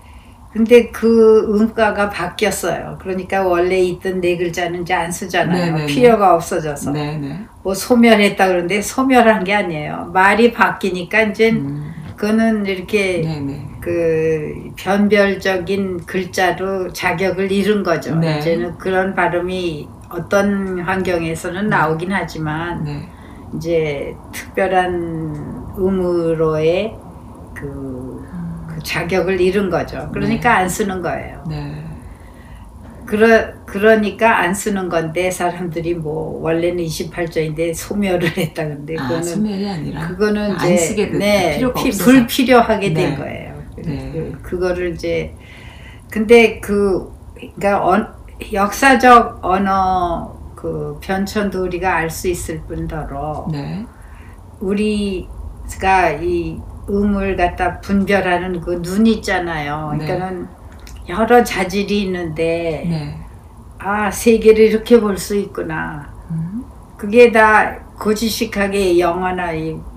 근데 0.53 0.91
그 0.91 1.53
음가가 1.55 2.09
바뀌었어요. 2.09 2.99
그러니까 3.01 3.47
원래 3.47 3.79
있던 3.81 4.21
네 4.21 4.37
글자는 4.37 4.83
이제 4.83 4.95
안 4.95 5.13
쓰잖아요. 5.13 5.73
네네네. 5.73 5.87
필요가 5.87 6.35
없어져서. 6.35 6.93
네, 6.93 7.19
네, 7.19 7.41
뭐 7.63 7.75
소멸했다 7.75 8.47
그러는데 8.47 8.81
소멸한 8.81 9.45
게 9.45 9.55
아니에요. 9.55 10.11
말이 10.15 10.53
바뀌니까 10.53 11.23
이제 11.25 11.51
음, 11.51 11.93
그거는 12.17 12.65
이렇게 12.65 13.21
네, 13.21 13.41
네, 13.41 13.69
그 13.81 14.71
변별적인 14.77 16.07
글자로 16.07 16.93
자격을 16.93 17.53
잃은 17.53 17.83
거죠. 17.83 18.15
네. 18.17 18.39
이제는 18.39 18.79
그런 18.79 19.15
발음이 19.15 19.89
어떤 20.11 20.79
환경에서는 20.81 21.69
나오긴 21.69 22.13
하지만 22.13 22.85
네, 22.85 23.09
이제 23.57 24.15
특별한 24.33 25.75
음으로의 25.79 26.97
그, 27.55 28.25
그 28.69 28.83
자격을 28.83 29.41
잃은 29.41 29.71
거죠. 29.71 30.09
그러니까 30.13 30.57
네. 30.57 30.63
안 30.63 30.69
쓰는 30.69 31.03
거예요. 31.03 31.45
네, 31.49 31.85
그러, 33.07 33.53
그러니까 33.67 34.39
안 34.41 34.55
쓰는 34.55 34.89
건데 34.89 35.31
사람들이 35.31 35.95
뭐 35.95 36.41
원래는 36.43 36.85
28조인데 36.85 37.75
소멸을 37.75 38.29
했다 38.37 38.67
근데 38.67 38.97
아, 38.99 39.07
그거는 39.09 39.69
아니라 39.69 40.09
그거는 40.09 40.51
안 40.53 40.65
이제 40.67 40.77
쓰게 40.77 41.11
됐- 41.11 41.19
네, 41.19 41.57
필요가 41.57 41.83
피-. 41.83 41.91
불필요하게 41.91 42.95
된 42.95 43.11
네. 43.11 43.17
거예요. 43.17 43.55
네. 43.77 44.11
그, 44.13 44.39
그거를 44.43 44.95
이제 44.95 45.35
근데 46.11 46.61
그 46.61 47.13
그러니까 47.35 47.85
언, 47.85 48.09
역사적 48.53 49.41
언어 49.45 50.35
그 50.55 50.99
변천도 51.01 51.63
우리가 51.65 51.95
알 51.97 52.11
수 52.11 52.29
있을 52.29 52.63
뿐더러 52.63 53.47
네, 53.51 53.87
우리가 54.61 56.11
이 56.21 56.61
음을 56.89 57.37
갖다 57.37 57.81
분별하는 57.81 58.61
그 58.61 58.83
눈 58.83 59.07
있잖아요. 59.07 59.95
네. 59.99 60.05
그러니까는 60.07 60.49
여러 61.09 61.43
자질이 61.45 62.03
있는데 62.03 62.87
네, 62.89 63.19
아 63.79 64.11
세계를 64.11 64.65
이렇게 64.67 65.01
볼 65.01 65.17
수 65.19 65.37
있구나. 65.37 66.13
음, 66.31 66.65
그게 66.97 67.31
다 67.31 67.77
고지식하게 67.99 68.99
영어나 68.99 69.53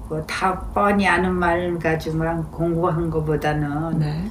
뭐다 0.09 0.59
뻔히 0.73 1.07
아는 1.07 1.33
말 1.33 1.77
가지고만 1.79 2.43
공부한 2.51 3.09
것보다는 3.09 3.99
네, 3.99 4.23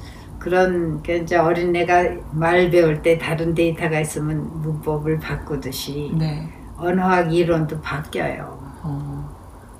그런 0.47 1.03
그 1.03 1.11
이제 1.11 1.35
어린애가 1.35 2.05
말 2.31 2.71
배울 2.71 3.01
때 3.01 3.17
다른 3.17 3.53
데이터가 3.53 3.99
있으면 3.99 4.61
문법을 4.61 5.19
바꾸듯이 5.19 6.13
네, 6.17 6.47
언어학 6.77 7.33
이론도 7.33 7.81
바뀌어요. 7.81 8.57
어, 8.81 9.29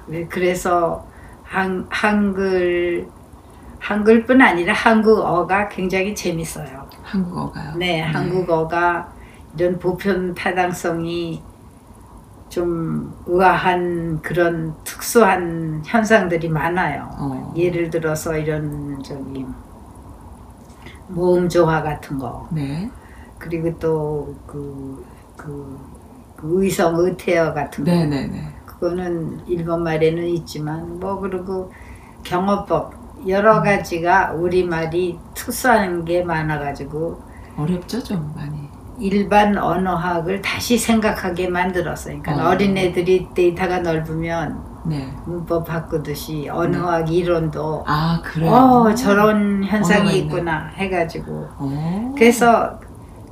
왜 0.07 0.25
그래서 0.27 1.07
한, 1.43 1.87
한글 1.89 3.07
한글뿐 3.79 4.41
아니라 4.41 4.73
한국어가 4.73 5.69
굉장히 5.69 6.13
재밌어요. 6.13 6.85
한국어가요. 7.01 7.75
네, 7.77 8.01
한국어가 8.01 9.13
이런 9.57 9.79
보편 9.79 10.35
타당성이 10.35 11.41
좀 12.49 13.15
의아한 13.25 14.21
그런 14.21 14.75
특수한 14.83 15.81
현상들이 15.85 16.49
많아요. 16.49 17.09
어. 17.17 17.53
예를 17.55 17.89
들어서 17.89 18.37
이런 18.37 19.01
저기 19.01 19.45
모음 21.07 21.47
조화 21.49 21.81
같은 21.81 22.17
거 22.17 22.47
네, 22.51 22.89
그리고 23.37 23.77
또그 23.79 25.05
그, 25.37 25.79
그 26.35 26.63
의성 26.63 26.95
의태어 26.97 27.53
같은 27.53 27.83
거 27.83 27.91
네, 27.91 28.05
네, 28.05 28.27
네, 28.27 28.53
그거는 28.65 29.41
일본 29.47 29.83
말에는 29.83 30.27
있지만 30.27 30.99
뭐 30.99 31.19
그리고 31.19 31.71
경어법 32.23 32.93
여러 33.27 33.61
가지가 33.61 34.33
우리 34.33 34.63
말이 34.63 35.17
특수한 35.33 36.05
게 36.05 36.23
많아가지고 36.23 37.21
어렵죠 37.57 38.03
좀 38.03 38.33
많이. 38.35 38.67
일반 38.99 39.57
언어학을 39.57 40.41
다시 40.41 40.77
생각하게 40.77 41.49
만들었어요. 41.49 42.21
그러니까 42.21 42.47
어. 42.47 42.51
어. 42.51 42.55
린애들이 42.55 43.29
데이터가 43.33 43.79
넓으면 43.79 44.63
네. 44.87 45.07
문법 45.25 45.65
바꾸듯이 45.65 46.47
언어학 46.49 47.11
이론도 47.11 47.83
아 47.87 48.21
그래요. 48.23 48.51
어 48.51 48.95
저런 48.95 49.63
현상이. 49.63 50.17
있구나 50.19 50.67
해가지고 50.75 51.47
어. 51.57 52.13
그래서 52.17 52.79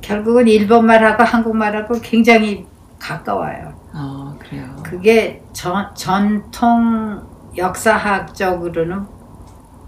결국은 0.00 0.46
일본말하고 0.46 1.22
한국말하고 1.22 2.00
굉장히 2.00 2.66
가까워요. 2.98 3.72
아 3.92 4.34
그래요. 4.38 4.64
그게 4.82 5.42
전, 5.52 5.86
전통 5.94 7.22
역사학적으로는 7.56 9.06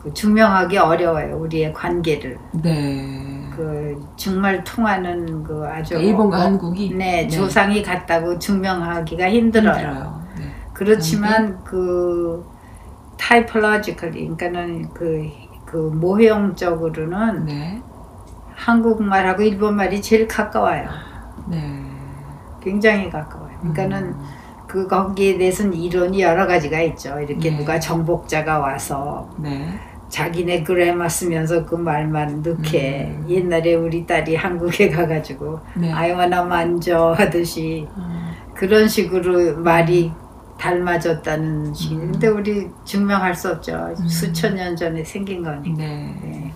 그 0.03 0.15
증명하기 0.15 0.79
어려워요. 0.79 1.37
우리의 1.37 1.73
관계를. 1.73 2.39
네. 2.63 3.49
그 3.55 4.01
정말 4.17 4.63
통하는 4.63 5.43
그 5.43 5.67
아주 5.67 5.95
일본과 5.95 6.39
어, 6.39 6.41
한국이 6.43 6.95
네, 6.95 7.27
조상이 7.27 7.83
같다고 7.83 8.39
증명하기가 8.39 9.29
힘들어요. 9.29 9.75
힘들어요. 9.75 10.28
네. 10.79 10.85
그렇지만 10.85 11.65
그 11.65 12.47
타이폴로지컬리 13.19 14.37
그러니까는 14.37 14.95
그, 14.95 15.29
그 15.65 15.77
모형적으로는 15.77 17.47
네. 17.47 17.83
한국말하고 18.55 19.43
일본말이 19.43 20.01
제일 20.01 20.29
가까워요. 20.29 20.89
네. 21.49 21.85
굉장히 22.63 23.11
가까워요. 23.11 23.59
그러니까는 23.61 24.03
음. 24.05 24.25
그 24.67 24.87
거기에 24.87 25.39
대해서는 25.39 25.73
이론이 25.75 26.21
여러 26.21 26.47
가지가 26.47 26.81
있죠. 26.83 27.19
이렇게 27.19 27.51
네. 27.51 27.57
누가 27.57 27.81
정복자가 27.81 28.59
와서 28.59 29.29
네. 29.39 29.81
자기네 30.09 30.63
그래마 30.63 31.09
쓰면서 31.09 31.65
그 31.65 31.75
말만 31.75 32.43
넣게 32.43 33.15
음. 33.19 33.27
옛날에 33.29 33.75
우리 33.75 34.07
딸이 34.07 34.37
한국에 34.37 34.91
가가지고 34.91 35.61
네. 35.75 35.93
아이와나 35.93 36.45
만져 36.45 37.13
하듯이 37.13 37.87
어, 37.95 38.31
그런 38.55 38.89
식으로 38.89 39.59
말이 39.59 40.13
닮아졌다는 40.59 41.73
식인데 41.73 42.29
음. 42.29 42.37
우리 42.37 42.69
증명할 42.85 43.35
수 43.35 43.51
없죠. 43.51 43.95
음. 43.99 44.09
수천 44.09 44.57
년 44.57 44.77
전에 44.77 45.05
생긴 45.05 45.43
거니까. 45.43 45.77
네. 45.79 46.15
네. 46.23 46.53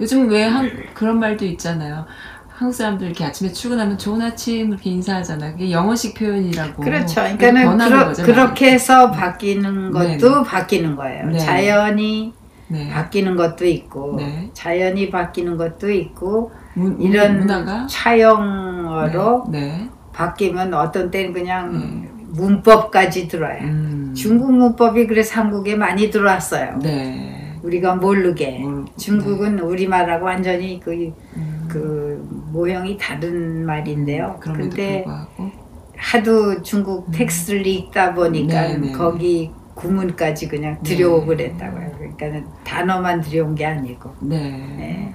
요즘 0.00 0.28
왜 0.28 0.44
한, 0.44 0.70
그런 0.94 1.18
말도 1.18 1.44
있잖아요. 1.44 2.06
한국 2.48 2.74
사람들 2.74 3.06
이렇게 3.06 3.24
아침에 3.24 3.52
출근하면 3.52 3.98
좋은 3.98 4.20
아침 4.20 4.70
이렇게 4.70 4.90
인사하잖아요. 4.90 5.52
그게 5.52 5.70
영어식 5.70 6.14
표현이라고. 6.16 6.82
그렇죠. 6.82 7.14
그러니까는 7.14 7.62
변하는 7.62 8.12
그러, 8.14 8.26
그렇게 8.26 8.72
해서 8.72 9.10
바뀌는 9.12 9.92
것도 9.92 10.18
네네. 10.18 10.42
바뀌는 10.44 10.96
거예요. 10.96 11.26
네. 11.26 11.38
자연이 11.38 12.32
네. 12.66 12.90
바뀌는 12.90 13.36
것도 13.36 13.64
있고 13.64 14.16
네. 14.16 14.50
자연이 14.54 15.08
바뀌는 15.08 15.56
것도 15.56 15.90
있고 15.90 16.50
문, 16.74 17.00
이런 17.00 17.38
문화가 17.38 17.86
차용어로 17.86 19.46
네. 19.50 19.88
바뀌면 20.12 20.74
어떤 20.74 21.10
때는 21.10 21.32
그냥 21.32 21.78
네. 21.78 22.07
문법까지 22.30 23.28
들어요. 23.28 23.62
음. 23.62 24.12
중국 24.16 24.52
문법이 24.52 25.06
그래서 25.06 25.40
한국에 25.40 25.74
많이 25.76 26.10
들어왔어요. 26.10 26.78
네. 26.82 27.54
우리가 27.62 27.96
모르게. 27.96 28.58
모르- 28.58 28.84
중국은 28.96 29.58
우리말하고 29.60 30.24
완전히 30.26 30.80
그, 30.80 30.92
음. 31.36 31.66
그 31.68 32.26
모형이 32.52 32.96
다른 32.98 33.64
말인데요. 33.66 34.36
근데 34.40 35.02
불구하고 35.04 35.50
하도 35.96 36.62
중국 36.62 37.10
텍스트를 37.10 37.66
읽다 37.66 38.14
보니까 38.14 38.68
네, 38.68 38.76
네. 38.78 38.92
거기 38.92 39.50
구문까지 39.74 40.48
그냥 40.48 40.80
들여오고 40.82 41.26
그랬다고요. 41.26 41.90
그러니까 42.18 42.50
단어만 42.64 43.20
들여온 43.20 43.54
게 43.54 43.66
아니고. 43.66 44.10
네. 44.20 44.38
네. 44.76 45.14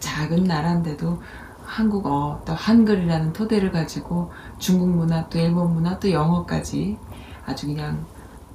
작은 0.00 0.44
나라인데도 0.44 1.20
한국어 1.66 2.40
또 2.46 2.52
한글이라는 2.54 3.32
토대를 3.32 3.72
가지고 3.72 4.30
중국 4.58 4.88
문화 4.88 5.28
또 5.28 5.38
일본 5.38 5.74
문화 5.74 5.98
또 5.98 6.10
영어까지 6.10 6.96
아주 7.44 7.66
그냥 7.66 8.04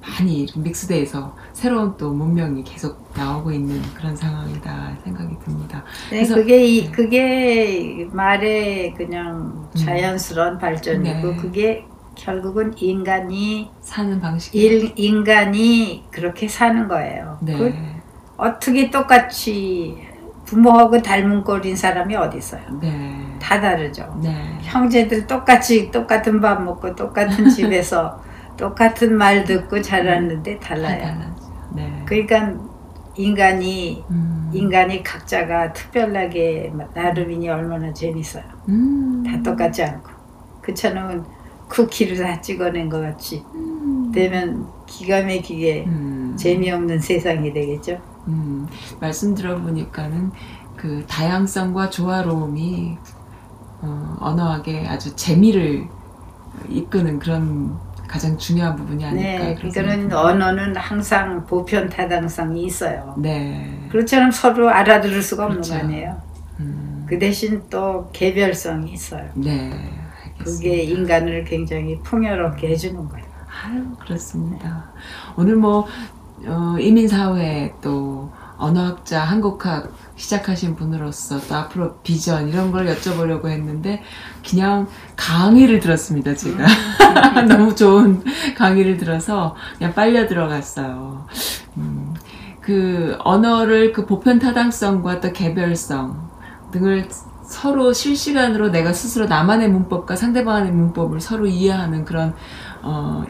많이 0.00 0.46
믹스돼서 0.56 1.36
새로운 1.52 1.96
또 1.96 2.12
문명이 2.12 2.64
계속 2.64 3.06
나오고 3.16 3.52
있는 3.52 3.80
그런 3.94 4.16
상황이다 4.16 4.96
생각이 5.04 5.36
듭니다. 5.44 5.84
네, 6.10 6.16
그래서- 6.16 6.34
그게 6.34 6.66
이, 6.66 6.90
그게 6.90 8.08
말의 8.10 8.94
그냥 8.94 9.68
자연스러운 9.74 10.58
발전이고 10.58 11.28
네. 11.28 11.36
그게 11.36 11.86
결국은 12.16 12.74
인간이 12.76 13.70
사는 13.80 14.20
방식이 14.20 14.58
일, 14.58 14.92
인간이 14.96 16.04
그렇게 16.10 16.48
사는 16.48 16.88
거예요. 16.88 17.38
네. 17.40 17.56
그 17.56 17.72
어떻게 18.36 18.90
똑같이 18.90 19.98
부모하고 20.52 21.00
닮은 21.00 21.44
꼴인 21.44 21.74
사람이 21.74 22.14
어디 22.14 22.36
있어요? 22.36 22.60
네. 22.78 23.18
다 23.40 23.58
다르죠. 23.58 24.20
네. 24.22 24.58
형제들 24.60 25.26
똑같이 25.26 25.90
똑같은 25.90 26.42
밥 26.42 26.62
먹고 26.62 26.94
똑같은 26.94 27.48
집에서 27.50 28.22
똑같은 28.58 29.16
말 29.16 29.44
듣고 29.44 29.80
자랐는데 29.80 30.58
다 30.58 30.74
달라요. 30.74 31.34
네. 31.74 32.02
그러니까 32.04 32.52
인간이 33.14 34.04
음. 34.10 34.50
인간이 34.52 35.02
각자가 35.02 35.72
특별하게 35.72 36.70
나름이니 36.94 37.48
얼마나 37.48 37.90
재밌어요. 37.94 38.44
음. 38.68 39.24
다 39.26 39.42
똑같지 39.42 39.82
않고 39.82 40.10
그처럼 40.60 41.24
쿠키를 41.68 42.18
다 42.18 42.38
찍어낸 42.42 42.90
것 42.90 43.00
같이 43.00 43.42
음. 43.54 44.12
되면 44.12 44.66
기가 44.86 45.22
막히게 45.22 45.84
음. 45.86 46.34
재미없는 46.36 47.00
세상이 47.00 47.54
되겠죠. 47.54 48.11
음, 48.28 48.68
말씀 49.00 49.34
들어보니까는 49.34 50.30
그 50.76 51.04
다양성과 51.08 51.90
조화로움이 51.90 52.98
어, 53.82 54.16
언어학에 54.20 54.86
아주 54.86 55.14
재미를 55.16 55.88
이끄는 56.68 57.18
그런 57.18 57.78
가장 58.06 58.36
중요한 58.36 58.76
부분이 58.76 59.04
아닐까 59.04 59.44
네, 59.44 59.70
그런 59.72 60.12
언어는 60.12 60.76
항상 60.76 61.46
보편 61.46 61.88
타당성이 61.88 62.64
있어요. 62.64 63.14
네. 63.16 63.88
그렇처럼 63.90 64.30
서로 64.30 64.68
알아들을 64.68 65.22
수가 65.22 65.46
없는 65.46 65.62
그렇죠. 65.62 65.74
거 65.74 65.80
아니에요. 65.80 66.20
음, 66.60 67.06
그 67.08 67.18
대신 67.18 67.62
또 67.70 68.10
개별성이 68.12 68.92
있어요. 68.92 69.30
네. 69.34 69.70
알겠습니다. 70.24 70.44
그게 70.44 70.82
인간을 70.82 71.44
굉장히 71.44 71.98
풍요롭게 72.02 72.68
해주는 72.68 73.08
거예요. 73.08 73.26
아유, 73.64 73.84
그렇습니다. 73.98 74.90
오늘 75.36 75.56
뭐, 75.56 75.86
어, 76.46 76.76
이민사회 76.78 77.74
또 77.80 78.30
언어학자, 78.56 79.22
한국학 79.22 79.92
시작하신 80.16 80.76
분으로서 80.76 81.40
또 81.48 81.54
앞으로 81.56 81.96
비전 82.04 82.48
이런 82.48 82.70
걸 82.70 82.86
여쭤보려고 82.86 83.48
했는데 83.48 84.02
그냥 84.48 84.86
강의를 85.16 85.80
들었습니다, 85.80 86.34
제가. 86.36 86.64
너무 87.48 87.74
좋은 87.74 88.22
강의를 88.56 88.98
들어서 88.98 89.56
그냥 89.78 89.92
빨려 89.94 90.28
들어갔어요. 90.28 91.26
음, 91.76 92.14
그 92.60 93.16
언어를 93.20 93.92
그 93.92 94.06
보편 94.06 94.38
타당성과 94.38 95.20
또 95.20 95.32
개별성 95.32 96.30
등을 96.70 97.08
서로 97.42 97.92
실시간으로 97.92 98.70
내가 98.70 98.92
스스로 98.92 99.26
나만의 99.26 99.68
문법과 99.68 100.16
상대방의 100.16 100.70
문법을 100.72 101.20
서로 101.20 101.46
이해하는 101.46 102.04
그런 102.04 102.34
어, 102.82 103.24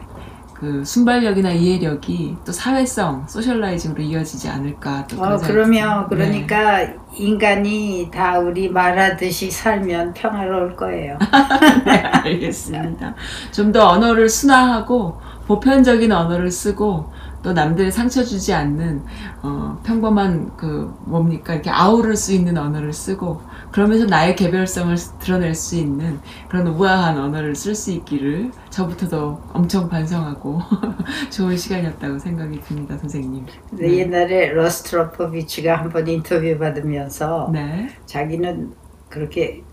그 0.63 0.85
순발력이나 0.85 1.51
이해력이 1.51 2.37
또 2.45 2.53
사회성, 2.53 3.27
소셜라이징으로 3.27 4.01
이어지지 4.01 4.47
않을까 4.47 5.05
또 5.07 5.21
어, 5.21 5.37
그러면. 5.37 6.07
그러니까 6.07 6.87
인간이 7.17 8.09
다 8.13 8.39
우리 8.39 8.69
말하듯이 8.69 9.51
살면 9.51 10.13
평화로울 10.13 10.77
거예요. 10.77 11.17
네, 11.85 11.91
알겠습니다. 11.97 13.13
좀 13.51 13.73
더 13.73 13.89
언어를 13.89 14.29
순화하고 14.29 15.19
보편적인 15.47 16.11
언어를 16.11 16.49
쓰고 16.51 17.11
또 17.43 17.53
남들의 17.53 17.91
상처 17.91 18.23
주지 18.23 18.53
않는 18.53 19.03
어, 19.43 19.79
평범한 19.83 20.55
그 20.57 20.93
뭡니까 21.05 21.53
이렇게 21.53 21.69
아우를 21.69 22.15
수 22.15 22.33
있는 22.33 22.57
언어를 22.57 22.93
쓰고 22.93 23.41
그러면서 23.71 24.05
나의 24.05 24.35
개별성을 24.35 24.95
드러낼 25.19 25.53
수 25.53 25.75
있는 25.75 26.19
그런 26.49 26.67
우아한 26.67 27.17
언어를 27.19 27.55
쓸 27.55 27.75
수 27.75 27.91
있기를 27.91 28.51
저부터도 28.69 29.41
엄청 29.53 29.89
반성하고 29.89 30.61
좋은 31.31 31.57
시간이었다고 31.57 32.17
생각이 32.19 32.61
듭니다, 32.61 32.97
선생님. 32.97 33.45
근데 33.69 33.87
네. 33.87 33.97
옛날에 33.99 34.53
로스트로포비치가 34.53 35.75
한 35.77 35.89
번 35.91 36.07
인터뷰 36.07 36.57
받으면서 36.57 37.49
네. 37.53 37.89
자기는 38.05 38.73
그렇게 39.09 39.63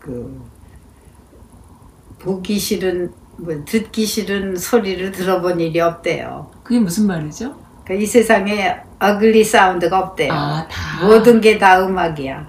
그 0.00 0.42
보기 2.18 2.58
싫은 2.58 3.12
뭐 3.42 3.54
듣기 3.64 4.06
싫은 4.06 4.56
소리를 4.56 5.10
들어본 5.12 5.58
일이 5.60 5.80
없대요. 5.80 6.50
그게 6.62 6.78
무슨 6.78 7.06
말이죠? 7.08 7.54
그러니까 7.84 8.04
이 8.04 8.06
세상에 8.06 8.76
ugly 9.00 9.42
sound가 9.44 9.98
없대요. 9.98 10.32
아, 10.32 10.66
다. 10.70 11.04
모든 11.06 11.40
게 11.40 11.58
다 11.58 11.84
음악이야. 11.84 12.46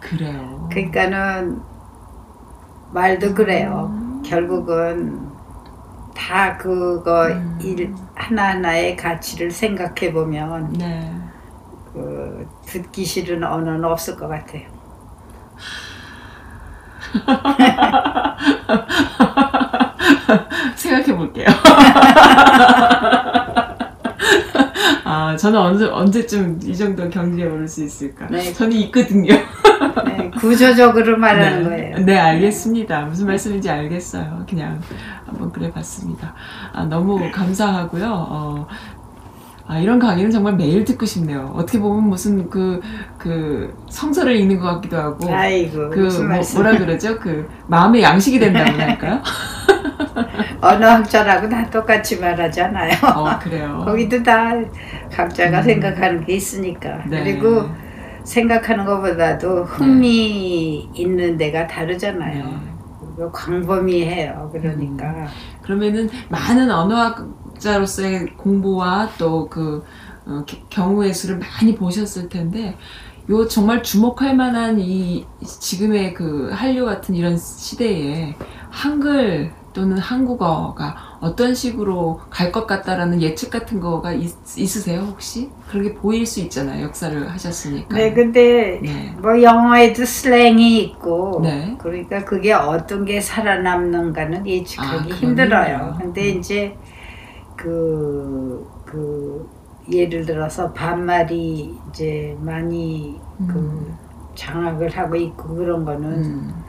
그래요. 0.00 0.66
그러니까는 0.70 1.60
말도 2.92 3.34
그래요. 3.34 3.90
음. 3.92 4.22
결국은 4.24 5.28
다 6.16 6.56
그거 6.56 7.26
음. 7.28 7.58
일 7.62 7.94
하나하나의 8.14 8.96
가치를 8.96 9.50
생각해 9.50 10.12
보면 10.12 10.72
네. 10.72 11.12
그 11.92 12.46
듣기 12.66 13.04
싫은 13.04 13.44
언어는 13.44 13.84
없을 13.84 14.16
것 14.16 14.28
같아요. 14.28 14.62
생각해 20.76 21.16
볼게요. 21.16 21.46
아, 25.04 25.36
저는 25.36 25.58
언제, 25.58 25.86
언제쯤 25.86 26.60
이 26.62 26.76
정도 26.76 27.08
경지에 27.08 27.44
오를 27.44 27.66
수 27.66 27.82
있을까? 27.82 28.28
네. 28.28 28.52
저는 28.52 28.76
있거든요. 28.76 29.34
네, 30.06 30.30
구조적으로 30.38 31.18
말하는 31.18 31.64
네. 31.64 31.68
거예요. 31.68 31.98
네, 32.04 32.16
알겠습니다. 32.16 33.06
무슨 33.06 33.26
말씀인지 33.26 33.68
알겠어요. 33.68 34.44
그냥 34.48 34.80
한번 35.26 35.50
그래 35.50 35.70
봤습니다. 35.72 36.34
아, 36.72 36.84
너무 36.84 37.30
감사하고요. 37.32 38.06
어, 38.06 38.66
아, 39.66 39.78
이런 39.78 40.00
강의는 40.00 40.30
정말 40.30 40.56
매일 40.56 40.84
듣고 40.84 41.06
싶네요. 41.06 41.52
어떻게 41.54 41.78
보면 41.78 42.08
무슨 42.08 42.50
그, 42.50 42.80
그 43.18 43.72
성서를 43.88 44.34
읽는 44.36 44.58
것 44.58 44.66
같기도 44.74 44.96
하고. 44.96 45.32
아이고 45.32 45.90
그, 45.90 46.00
무슨 46.00 46.28
뭐? 46.28 46.40
뭐라 46.54 46.76
그러죠? 46.76 47.18
그, 47.20 47.48
마음의 47.68 48.02
양식이 48.02 48.40
된다고 48.40 48.70
할까요? 48.80 49.22
언어학자라고 50.60 51.48
다 51.48 51.68
똑같이 51.70 52.18
말하잖아요. 52.18 52.92
어, 53.16 53.38
그래요. 53.38 53.82
거기도 53.86 54.22
다 54.22 54.52
각자가 55.12 55.58
음. 55.58 55.62
생각하는 55.62 56.24
게 56.24 56.34
있으니까. 56.34 57.04
네. 57.08 57.22
그리고 57.24 57.68
생각하는 58.24 58.84
것보다도 58.84 59.64
흥미 59.64 60.88
있는 60.94 61.36
데가 61.36 61.66
다르잖아요. 61.66 62.44
네. 62.44 62.58
뭐 63.16 63.30
광범위해요. 63.32 64.50
그러니까 64.52 65.26
그러면은 65.62 66.08
많은 66.28 66.70
언어학자로서의 66.70 68.36
공부와 68.36 69.10
또그 69.18 69.84
어, 70.26 70.44
기- 70.46 70.62
경우의 70.70 71.12
수를 71.12 71.38
많이 71.38 71.74
보셨을 71.74 72.28
텐데 72.28 72.76
요 73.30 73.46
정말 73.46 73.82
주목할 73.82 74.36
만한 74.36 74.78
이 74.80 75.26
지금의 75.42 76.14
그 76.14 76.50
한류 76.52 76.84
같은 76.84 77.14
이런 77.14 77.36
시대에 77.36 78.34
한글 78.70 79.52
또는 79.72 79.98
한국어가 79.98 80.96
어떤 81.20 81.54
식으로 81.54 82.20
갈 82.30 82.50
것 82.52 82.66
같다라는 82.66 83.22
예측 83.22 83.50
같은 83.50 83.78
거가 83.80 84.12
있, 84.12 84.32
있으세요 84.58 85.00
혹시? 85.02 85.50
그런 85.68 85.84
게 85.84 85.94
보일 85.94 86.26
수 86.26 86.40
있잖아요 86.40 86.84
역사를 86.84 87.30
하셨으니까 87.30 87.96
네 87.96 88.12
근데 88.12 88.80
네. 88.82 89.14
뭐 89.20 89.40
영어에도 89.40 90.04
슬랭이 90.04 90.78
있고 90.82 91.40
네. 91.42 91.76
그러니까 91.78 92.24
그게 92.24 92.52
어떤 92.52 93.04
게 93.04 93.20
살아남는가는 93.20 94.46
예측하기 94.46 95.12
아, 95.12 95.16
힘들어요. 95.16 95.96
근데 96.00 96.32
음. 96.32 96.38
이제 96.38 96.76
그, 97.56 98.66
그 98.86 99.48
예를 99.92 100.24
들어서 100.26 100.72
반말이 100.72 101.74
이제 101.90 102.36
많이 102.40 103.20
그 103.46 103.58
음. 103.58 103.98
장악을 104.34 104.90
하고 104.96 105.16
있고 105.16 105.54
그런 105.54 105.84
거는 105.84 106.12
음. 106.24 106.64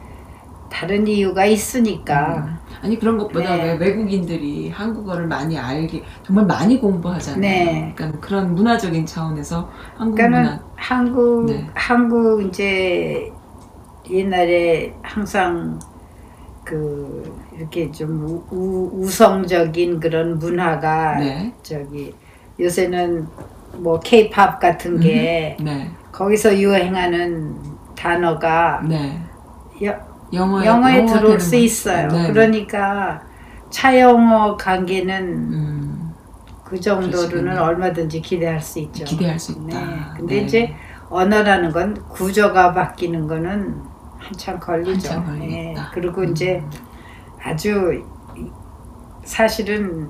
다른 0.72 1.06
이유가 1.06 1.46
있으니까 1.46 2.46
음. 2.48 2.58
아니 2.82 2.98
그런 2.98 3.18
것보다 3.18 3.56
네. 3.58 3.64
왜 3.64 3.74
외국인들이 3.74 4.70
한국어를 4.70 5.28
많이 5.28 5.58
알게 5.58 6.02
정말 6.24 6.46
많이 6.46 6.80
공부하잖아요. 6.80 7.42
네. 7.42 7.94
그러니까 7.96 8.20
그런 8.20 8.56
문화적인 8.56 9.06
차원에서 9.06 9.70
한국 9.98 10.16
그러니까는 10.16 10.50
문화 10.50 10.64
한국 10.76 11.46
네. 11.46 11.68
한국 11.74 12.44
이제 12.48 13.32
옛날에 14.10 14.94
항상 15.02 15.78
그 16.64 17.38
이렇게 17.56 17.92
좀 17.92 18.24
우, 18.26 18.44
우- 18.52 18.92
우성적인 19.04 20.00
그런 20.00 20.40
문화가 20.40 21.18
네. 21.18 21.54
저기 21.64 22.14
요새는 22.60 23.28
뭐 23.78 24.00
케이팝 24.00 24.60
같은 24.60 25.00
게 25.00 25.58
네. 25.62 25.92
거기서 26.12 26.58
유행하는 26.58 27.56
단어가 27.96 28.82
네. 28.88 29.20
여- 29.84 30.11
영어에, 30.34 30.66
영어에 30.66 31.06
들어올 31.06 31.40
수 31.40 31.52
거. 31.52 31.58
있어요. 31.58 32.08
네. 32.08 32.28
그러니까 32.32 33.22
차영어 33.70 34.58
관계는 34.58 35.24
음, 35.28 36.14
그 36.64 36.80
정도로는 36.80 37.30
그러시군요. 37.30 37.62
얼마든지 37.62 38.22
기대할 38.22 38.60
수 38.62 38.80
있죠. 38.80 39.04
기대할 39.06 39.40
수 39.40 39.52
있다. 39.54 39.80
네. 39.86 40.00
근데 40.18 40.36
네. 40.36 40.42
이제 40.42 40.74
언어라는 41.10 41.72
건 41.72 41.94
구조가 42.10 42.74
바뀌는 42.74 43.28
거는 43.28 43.76
한참 44.18 44.60
걸리죠. 44.60 45.14
한참. 45.14 45.40
네. 45.40 45.76
그리고 45.94 46.22
음. 46.22 46.32
이제 46.32 46.64
아주 47.44 47.94
이- 48.38 48.52
사실은 49.24 50.10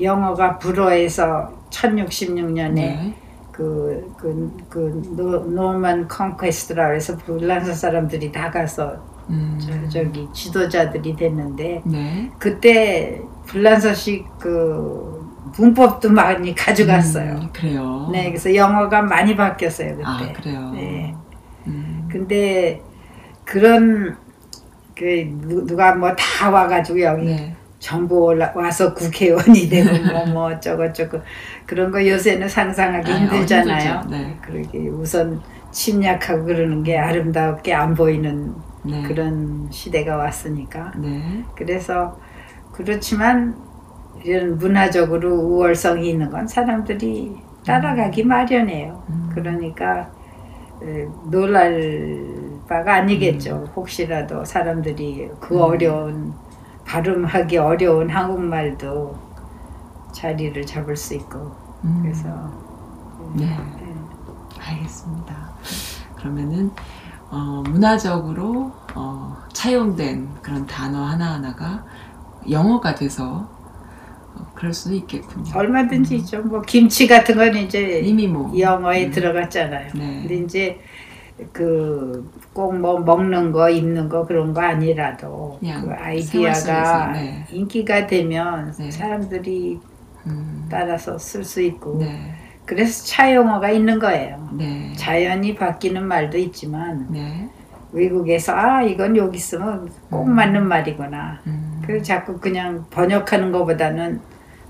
영어가 0.00 0.58
불어에서 0.58 1.52
1066년에 1.70 2.72
네. 2.74 3.14
그, 3.52 4.12
그, 4.16 4.56
그, 4.68 5.02
노, 5.16 5.38
Norman 5.40 6.08
Conquest라 6.08 6.90
해서 6.90 7.16
불란서 7.18 7.72
사람들이 7.74 8.32
다 8.32 8.50
가서 8.50 8.96
음, 9.30 9.58
저, 9.60 9.88
저기 9.88 10.28
지도자들이 10.32 11.16
됐는데 11.16 11.82
네. 11.84 12.30
그때 12.38 13.20
불란서식 13.46 14.26
그 14.38 15.20
문법도 15.56 16.10
많이 16.10 16.54
가져갔어요. 16.54 17.32
음, 17.32 17.48
그래요. 17.52 18.08
네, 18.12 18.24
그래서 18.28 18.54
영어가 18.54 19.02
많이 19.02 19.34
바뀌었어요 19.36 19.90
그때. 19.96 20.02
아 20.06 20.32
그래요. 20.34 20.70
네. 20.74 21.14
음, 21.66 22.08
근데 22.10 22.80
그런 23.44 24.16
그 24.96 25.04
누- 25.40 25.66
누가 25.66 25.94
뭐 25.94 26.14
다 26.16 26.50
와가지고 26.50 27.00
여기 27.00 27.24
네. 27.26 27.56
전부 27.78 28.24
올라, 28.24 28.52
와서 28.54 28.92
국회의원이 28.92 29.68
되고 29.70 29.90
뭐 30.12 30.26
뭐 30.32 30.44
어쩌고 30.52 30.92
저쩌고 30.92 31.22
그런 31.66 31.90
거 31.90 32.06
요새는 32.06 32.46
상상하기 32.48 33.10
아, 33.10 33.16
힘들잖아요. 33.16 34.00
힘들죠. 34.02 34.10
네. 34.10 34.36
그러게 34.42 34.78
우선 34.88 35.40
침략하고 35.70 36.44
그러는 36.44 36.82
게 36.82 36.98
아름답게 36.98 37.72
안 37.72 37.94
보이는 37.94 38.52
네. 38.82 39.02
그런 39.02 39.68
시대가 39.70 40.16
왔으니까 40.16 40.92
네. 40.96 41.44
그래서 41.54 42.18
그렇지만 42.72 43.56
이런 44.24 44.58
문화적으로 44.58 45.34
우월성이 45.34 46.10
있는 46.10 46.30
건 46.30 46.46
사람들이 46.46 47.36
따라가기 47.64 48.24
마련이에요. 48.24 49.02
음. 49.08 49.30
그러니까 49.34 50.10
에, 50.82 51.06
놀랄 51.30 52.24
바가 52.68 52.94
아니겠죠. 52.94 53.70
혹시라도 53.76 54.44
사람들이 54.44 55.30
그 55.40 55.56
음. 55.56 55.60
어려운 55.60 56.34
발음하기 56.86 57.58
어려운 57.58 58.08
한국말도 58.10 59.16
자리를 60.12 60.66
잡을 60.66 60.96
수 60.96 61.14
있고 61.14 61.52
음, 61.84 62.00
그래서 62.02 62.28
네. 63.34 63.46
네. 63.46 63.94
알겠습니다. 64.58 65.34
그러면은 66.16 66.70
어, 67.30 67.62
문화적으로 67.68 68.72
어, 68.94 69.36
차용된 69.52 70.28
그런 70.42 70.66
단어 70.66 71.04
하나하나가 71.04 71.84
영어가 72.50 72.94
돼서 72.94 73.48
어, 74.34 74.46
그럴 74.54 74.72
수도 74.74 74.94
있겠군요. 74.96 75.52
얼마든지 75.54 76.16
있죠. 76.18 76.42
뭐 76.42 76.62
김치 76.62 77.06
같은 77.06 77.36
건 77.36 77.56
이제 77.56 78.00
이미 78.00 78.26
뭐 78.28 78.52
영어에 78.58 79.06
음. 79.06 79.10
들어갔잖아요. 79.12 79.92
네. 79.94 80.20
근데 80.22 80.36
이제 80.36 80.80
그 81.52 82.30
꼭 82.52 82.72
뭐 82.78 83.00
먹는 83.00 83.52
거 83.52 83.70
입는 83.70 84.08
거 84.08 84.26
그런 84.26 84.52
거 84.54 84.60
아니라도 84.60 85.58
그 85.60 85.66
생활 85.66 86.02
아이디어가 86.02 87.12
네. 87.12 87.46
인기가 87.50 88.06
되면 88.06 88.74
네. 88.78 88.90
사람들이 88.90 89.80
음, 90.26 90.66
따라서 90.70 91.16
쓸 91.18 91.44
수 91.44 91.62
있고 91.62 91.98
네, 92.00 92.34
그래서 92.70 93.04
차용어가 93.04 93.70
있는 93.70 93.98
거예요. 93.98 94.48
네, 94.52 94.92
자연히 94.96 95.56
바뀌는 95.56 96.06
말도 96.06 96.38
있지만 96.38 97.08
네, 97.10 97.50
외국에서 97.90 98.54
아 98.54 98.80
이건 98.82 99.16
여기 99.16 99.40
쓰면 99.40 99.90
꼭 100.08 100.28
음. 100.28 100.36
맞는 100.36 100.68
말이구나. 100.68 101.40
음, 101.48 101.82
그래서 101.84 102.04
자꾸 102.04 102.38
그냥 102.38 102.86
번역하는 102.90 103.50
것보다는 103.50 104.20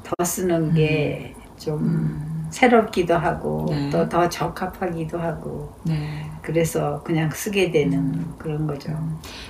더 0.03 0.25
쓰는 0.25 0.73
게좀 0.73 1.79
음, 1.79 2.47
새롭기도 2.49 3.19
하고 3.19 3.67
네. 3.69 3.91
또더 3.91 4.31
적합하기도 4.31 5.19
하고 5.19 5.71
네. 5.83 6.25
그래서 6.41 7.03
그냥 7.03 7.29
쓰게 7.31 7.71
되는 7.71 7.99
음. 7.99 8.35
그런 8.39 8.67
거죠. 8.67 8.99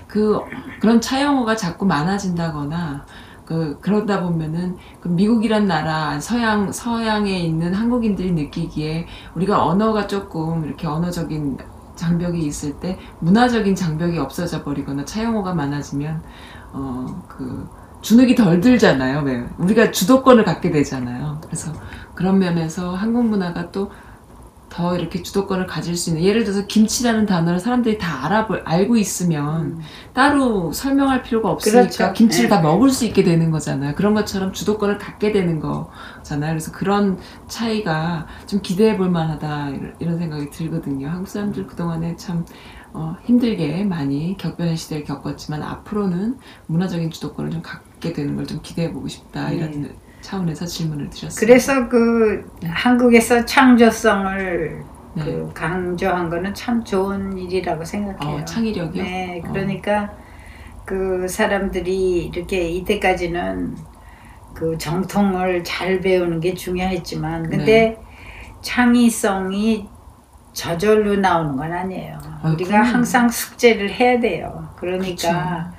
그 0.08 0.40
그런 0.80 1.00
차용어가 1.00 1.54
자꾸 1.54 1.86
많아진다거나 1.86 3.06
그 3.50 3.76
그러다 3.80 4.22
보면은 4.22 4.76
그 5.00 5.08
미국이란 5.08 5.66
나라 5.66 6.20
서양 6.20 6.70
서양에 6.70 7.36
있는 7.40 7.74
한국인들이 7.74 8.30
느끼기에 8.30 9.08
우리가 9.34 9.66
언어가 9.66 10.06
조금 10.06 10.64
이렇게 10.64 10.86
언어적인 10.86 11.58
장벽이 11.96 12.38
있을 12.46 12.74
때 12.78 12.96
문화적인 13.18 13.74
장벽이 13.74 14.18
없어져 14.18 14.62
버리거나 14.62 15.04
차용어가 15.04 15.52
많아지면 15.54 16.22
어 16.72 17.06
그 17.26 17.68
주눅이 18.02 18.34
덜 18.34 18.60
들잖아요. 18.60 19.22
왜 19.24 19.44
우리가 19.58 19.90
주도권을 19.90 20.44
갖게 20.44 20.70
되잖아요. 20.70 21.38
그래서 21.44 21.72
그런 22.14 22.38
면에서 22.38 22.94
한국 22.94 23.26
문화가 23.26 23.70
또 23.72 23.90
더 24.70 24.96
이렇게 24.96 25.22
주도권을 25.22 25.66
가질 25.66 25.96
수 25.96 26.10
있는 26.10 26.22
예를 26.22 26.44
들어서 26.44 26.64
김치라는 26.66 27.26
단어를 27.26 27.58
사람들이 27.58 27.98
다 27.98 28.24
알아 28.24 28.48
알고 28.64 28.96
있으면 28.96 29.80
따로 30.14 30.72
설명할 30.72 31.22
필요가 31.22 31.50
없으니까 31.50 31.80
그렇죠. 31.80 32.12
김치를 32.12 32.48
네. 32.48 32.56
다 32.56 32.62
먹을 32.62 32.90
수 32.90 33.04
있게 33.04 33.24
되는 33.24 33.50
거잖아요. 33.50 33.94
그런 33.96 34.14
것처럼 34.14 34.52
주도권을 34.52 34.98
갖게 34.98 35.32
되는 35.32 35.58
거잖아요. 35.60 36.52
그래서 36.52 36.70
그런 36.72 37.18
차이가 37.48 38.26
좀 38.46 38.60
기대해 38.62 38.96
볼 38.96 39.10
만하다 39.10 39.70
이런- 39.98 40.18
생각이 40.18 40.50
들거든요. 40.50 41.08
한국 41.08 41.28
사람들 41.28 41.66
그동안에 41.66 42.16
참 42.16 42.46
어, 42.92 43.16
힘들게 43.24 43.84
많이 43.84 44.36
격변의 44.36 44.76
시대를 44.76 45.04
겪었지만 45.04 45.62
앞으로는 45.62 46.38
문화적인 46.66 47.10
주도권을 47.10 47.50
좀 47.52 47.62
갖게 47.62 48.12
되는 48.12 48.34
걸 48.36 48.46
좀 48.46 48.60
기대해 48.62 48.92
보고 48.92 49.06
싶다 49.08 49.50
이런 49.50 49.90
차원에서 50.20 50.66
질문을 50.66 51.10
드렸습니다. 51.10 51.40
그래서 51.40 51.88
그 51.88 52.50
한국에서 52.64 53.44
창조성을 53.44 54.84
네. 55.14 55.24
그 55.24 55.50
강조한 55.54 56.30
거는 56.30 56.54
참 56.54 56.84
좋은 56.84 57.36
일이라고 57.36 57.84
생각해요. 57.84 58.40
어, 58.40 58.44
창의력이요? 58.44 59.02
네, 59.02 59.42
어. 59.44 59.52
그러니까 59.52 60.12
그 60.84 61.26
사람들이 61.28 62.26
이렇게 62.26 62.68
이때까지는 62.68 63.76
그 64.54 64.76
정통을 64.78 65.64
잘 65.64 66.00
배우는 66.00 66.40
게 66.40 66.54
중요했지만 66.54 67.48
근데 67.50 67.64
네. 67.64 68.00
창의성이 68.60 69.88
저절로 70.52 71.16
나오는 71.16 71.56
건 71.56 71.72
아니에요. 71.72 72.18
아, 72.42 72.48
우리가 72.50 72.70
그럼요. 72.70 72.86
항상 72.88 73.28
숙제를 73.28 73.90
해야 73.90 74.18
돼요. 74.20 74.68
그러니까 74.76 75.72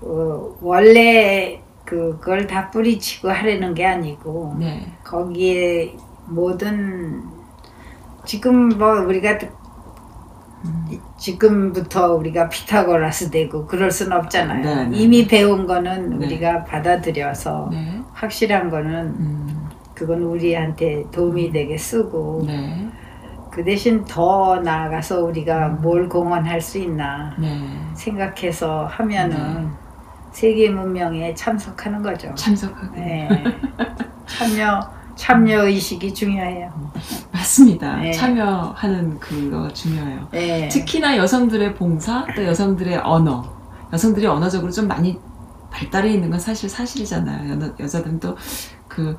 어, 0.00 0.56
원래 0.60 1.60
그걸 1.86 2.46
다 2.46 2.68
뿌리치고 2.70 3.30
하려는 3.30 3.72
게 3.72 3.86
아니고 3.86 4.56
네. 4.58 4.92
거기에 5.04 5.96
모든 6.26 7.22
지금 8.24 8.68
뭐 8.70 8.90
우리가 9.02 9.38
이- 10.90 10.98
지금부터 11.16 12.14
우리가 12.14 12.48
피타고라스 12.48 13.30
되고 13.30 13.66
그럴 13.66 13.90
순 13.90 14.12
없잖아요. 14.12 14.62
네, 14.64 14.84
네. 14.86 14.96
이미 14.98 15.26
배운 15.28 15.64
거는 15.66 16.18
네. 16.18 16.26
우리가 16.26 16.64
받아들여서 16.64 17.68
네. 17.70 18.02
확실한 18.12 18.68
거는 18.68 18.92
음, 19.20 19.68
그건 19.94 20.22
우리한테 20.22 21.04
도움이 21.12 21.52
되게 21.52 21.78
쓰고 21.78 22.44
네. 22.46 22.88
그 23.52 23.62
대신 23.64 24.04
더 24.04 24.56
나아가서 24.60 25.24
우리가 25.24 25.68
뭘 25.68 26.08
공헌할 26.08 26.60
수 26.60 26.78
있나 26.78 27.34
네. 27.38 27.48
생각해서 27.94 28.86
하면은 28.86 29.70
세계 30.36 30.68
문명에 30.68 31.32
참석하는 31.34 32.02
거죠. 32.02 32.30
참석하고 32.34 32.94
네. 32.94 33.26
참여 34.26 34.86
참여 35.14 35.64
의식이 35.64 36.12
중요해요. 36.12 36.70
맞습니다. 37.32 37.96
네. 37.96 38.12
참여하는 38.12 39.18
그거가 39.18 39.72
중요해요. 39.72 40.28
네. 40.30 40.68
특히나 40.68 41.16
여성들의 41.16 41.74
봉사, 41.76 42.26
또 42.36 42.44
여성들의 42.44 42.98
언어, 42.98 43.50
여성들이 43.94 44.26
언어적으로 44.26 44.70
좀 44.70 44.86
많이 44.86 45.18
발달해 45.70 46.10
있는 46.10 46.28
건 46.28 46.38
사실 46.38 46.68
사실이잖아요. 46.68 47.52
여, 47.52 47.74
여자들은 47.80 48.20
또 48.20 48.36
그 48.88 49.16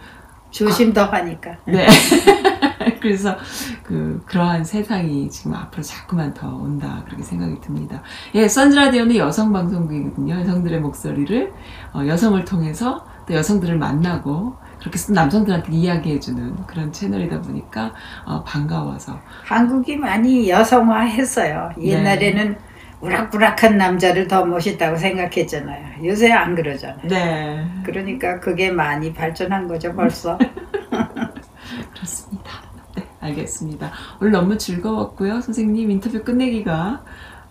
조심 0.49 0.93
더 0.93 1.05
하니까. 1.05 1.57
네. 1.65 1.87
그래서 3.01 3.35
그 3.83 4.21
그러한 4.25 4.63
세상이 4.63 5.29
지금 5.29 5.53
앞으로 5.53 5.83
자꾸만 5.83 6.33
더 6.33 6.55
온다 6.55 7.03
그렇게 7.05 7.23
생각이 7.23 7.59
듭니다. 7.61 8.01
예, 8.35 8.47
선즈라디오는 8.47 9.15
여성 9.15 9.51
방송국이거든요. 9.51 10.39
여성들의 10.41 10.79
목소리를 10.81 11.53
어, 11.93 12.05
여성을 12.05 12.43
통해서 12.45 13.05
또 13.27 13.33
여성들을 13.33 13.77
만나고 13.77 14.55
그렇게 14.79 14.99
또 15.07 15.13
남성들한테 15.13 15.71
이야기해주는 15.71 16.65
그런 16.67 16.91
채널이다 16.91 17.41
보니까 17.41 17.93
어, 18.25 18.43
반가워서 18.43 19.19
한국이 19.43 19.97
많이 19.97 20.49
여성화했어요. 20.49 21.71
네. 21.77 21.87
옛날에는 21.87 22.57
우락부락한 22.99 23.77
남자를 23.77 24.27
더 24.27 24.45
멋있다고 24.45 24.97
생각했잖아요. 24.97 26.05
요새 26.05 26.31
안 26.31 26.55
그러잖아요. 26.55 27.07
네 27.07 27.67
그러니까 27.83 28.39
그게 28.39 28.71
많이 28.71 29.13
발전한 29.13 29.67
거죠, 29.67 29.93
벌써. 29.93 30.37
그렇습니다. 31.93 32.36
네, 33.27 33.31
알겠습니다. 33.31 33.91
오늘 34.21 34.31
너무 34.31 34.57
즐거웠고요. 34.57 35.41
선생님 35.41 35.91
인터뷰 35.91 36.23
끝내기가 36.23 37.01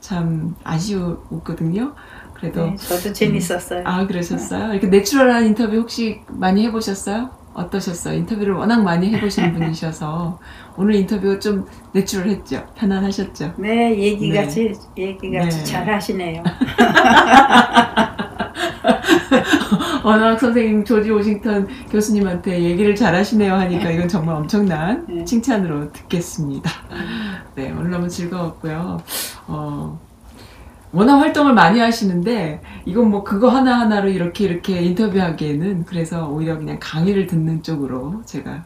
참 0.00 0.54
아쉬웠거든요. 0.64 1.92
그래도 2.34 2.66
네, 2.66 2.76
저도 2.76 3.12
재밌었어요. 3.12 3.82
아 3.84 4.06
그러셨어요? 4.06 4.72
이렇게 4.72 4.86
내추럴한 4.88 5.46
인터뷰 5.46 5.76
혹시 5.76 6.20
많이 6.28 6.64
해보셨어요? 6.66 7.30
어떠셨어요? 7.54 8.18
인터뷰를 8.18 8.52
워낙 8.54 8.82
많이 8.82 9.10
해보시는 9.14 9.54
분이셔서 9.54 10.38
오늘 10.76 10.94
인터뷰가 10.96 11.38
좀 11.38 11.64
내추럴했죠? 11.92 12.66
편안하셨죠? 12.74 13.54
네, 13.56 13.96
얘기가 13.98 14.42
네. 14.42 14.48
지 14.48 14.72
얘기가 14.98 15.44
네. 15.44 15.64
잘 15.64 15.88
하시네요. 15.88 16.42
워낙 20.06 20.38
선생님 20.38 20.84
조지 20.84 21.10
오싱턴 21.10 21.66
교수님한테 21.90 22.62
얘기를 22.62 22.94
잘하시네요 22.94 23.52
하니까 23.54 23.90
이건 23.90 24.06
정말 24.06 24.36
엄청난 24.36 25.04
네. 25.08 25.24
칭찬으로 25.24 25.90
듣겠습니다. 25.92 26.70
네, 27.56 27.72
오늘 27.72 27.90
너무 27.90 28.08
즐거웠고요. 28.08 28.98
어, 29.48 30.00
워낙 30.92 31.18
활동을 31.18 31.54
많이 31.54 31.80
하시는데 31.80 32.62
이건 32.84 33.10
뭐 33.10 33.24
그거 33.24 33.48
하나하나로 33.48 34.08
이렇게 34.08 34.44
이렇게 34.44 34.80
인터뷰하기에는 34.80 35.86
그래서 35.86 36.28
오히려 36.28 36.56
그냥 36.56 36.78
강의를 36.80 37.26
듣는 37.26 37.64
쪽으로 37.64 38.22
제가 38.26 38.64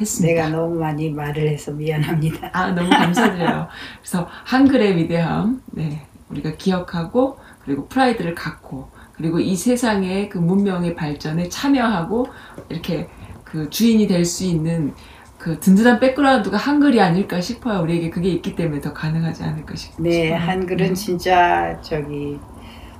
했습니다. 0.00 0.32
내가 0.32 0.56
너무 0.56 0.76
많이 0.76 1.10
말을 1.10 1.48
해서 1.48 1.72
미안합니다. 1.72 2.50
아, 2.52 2.70
너무 2.70 2.88
감사드려요. 2.88 3.66
그래서 4.00 4.28
한글의 4.44 4.96
위대함, 4.96 5.60
네, 5.72 6.06
우리가 6.30 6.52
기억하고, 6.52 7.40
그리고 7.64 7.88
프라이드를 7.88 8.36
갖고, 8.36 8.90
그리고 9.18 9.38
이 9.40 9.54
세상의 9.56 10.28
그 10.30 10.38
문명의 10.38 10.94
발전에 10.94 11.48
참여하고, 11.48 12.26
이렇게 12.68 13.08
그 13.44 13.68
주인이 13.68 14.06
될 14.06 14.24
수 14.24 14.44
있는 14.44 14.94
그 15.38 15.58
든든한 15.60 16.00
백그라운드가 16.00 16.56
한글이 16.56 17.00
아닐까 17.00 17.40
싶어요. 17.40 17.80
우리에게 17.82 18.10
그게 18.10 18.28
있기 18.30 18.54
때문에 18.56 18.80
더 18.80 18.92
가능하지 18.92 19.42
않을까 19.44 19.74
싶- 19.76 20.00
네, 20.00 20.24
싶어요. 20.26 20.34
한글은 20.40 20.88
음. 20.90 20.94
진짜 20.94 21.78
저기 21.82 22.38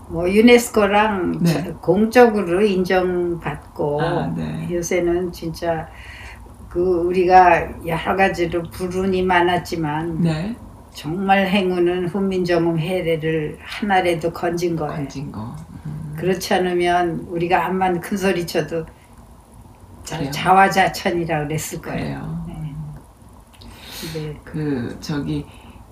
뭐 0.09 0.29
유네스코랑 0.31 1.39
네. 1.43 1.65
저- 1.65 1.75
공적으로 1.79 2.63
인정받고 2.63 4.01
아, 4.03 4.27
네. 4.37 4.69
요새는 4.71 5.33
진짜 5.33 5.89
그 6.69 6.81
우리가 6.81 7.87
여러 7.87 8.17
가지로 8.17 8.63
불운이 8.71 9.23
많았지만 9.23 10.21
네, 10.23 10.55
정말 10.95 11.47
행운은 11.47 12.09
훈민정음 12.09 12.79
해례를 12.79 13.59
하나라도 13.61 14.33
건진 14.33 14.77
거예요. 14.77 14.95
건진 14.95 15.33
거. 15.33 15.55
음, 16.19 16.21
그렇지 16.21 16.55
않으면 16.55 17.27
우리가 17.29 17.67
암만 17.67 18.01
큰 18.01 18.17
소리 18.17 18.47
쳐도 18.47 18.87
그래요. 20.07 20.31
자화자찬이라 20.31 21.47
그랬을 21.47 21.81
거예요. 21.81 22.45
네. 22.47 22.75
네. 24.15 24.41
그 24.45 24.97
저기 25.01 25.45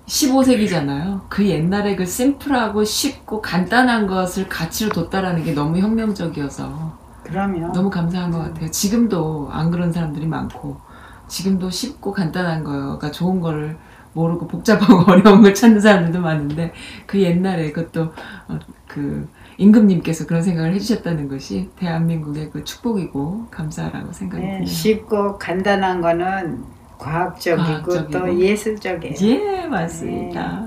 15세기잖아요. 0.07 1.21
그 1.29 1.47
옛날에 1.47 1.95
그 1.95 2.05
심플하고 2.05 2.83
쉽고 2.83 3.41
간단한 3.41 4.07
것을 4.07 4.47
가치로 4.47 4.91
뒀다라는 4.91 5.43
게 5.43 5.53
너무 5.53 5.77
혁명적이어서 5.79 6.97
그러면 7.23 7.71
너무 7.73 7.89
감사한 7.89 8.31
것 8.31 8.39
같아요. 8.39 8.71
지금도 8.71 9.49
안 9.51 9.69
그런 9.69 9.91
사람들이 9.91 10.25
많고 10.25 10.79
지금도 11.27 11.69
쉽고 11.69 12.13
간단한 12.13 12.63
거가 12.63 13.11
좋은 13.11 13.41
거를 13.41 13.77
모르고 14.13 14.47
복잡하고 14.47 15.03
어려운 15.11 15.41
걸 15.41 15.53
찾는 15.53 15.81
사람들도 15.81 16.21
많은데 16.21 16.73
그 17.05 17.21
옛날에 17.21 17.71
그것도 17.71 18.13
어, 18.47 18.59
그 18.87 19.27
임금님께서 19.57 20.25
그런 20.27 20.41
생각을 20.43 20.73
해주셨다는 20.75 21.27
것이 21.29 21.69
대한민국의 21.77 22.51
그 22.51 22.63
축복이고 22.63 23.47
감사라고 23.49 24.13
생각이 24.13 24.43
네, 24.43 24.51
드네요. 24.53 24.65
쉽고 24.65 25.37
간단한 25.37 26.01
거는 26.01 26.63
과학적이고, 26.97 27.63
과학적이고. 27.63 28.11
또 28.11 28.39
예술적이에요. 28.39 29.15
예, 29.21 29.67
맞습니다. 29.67 30.65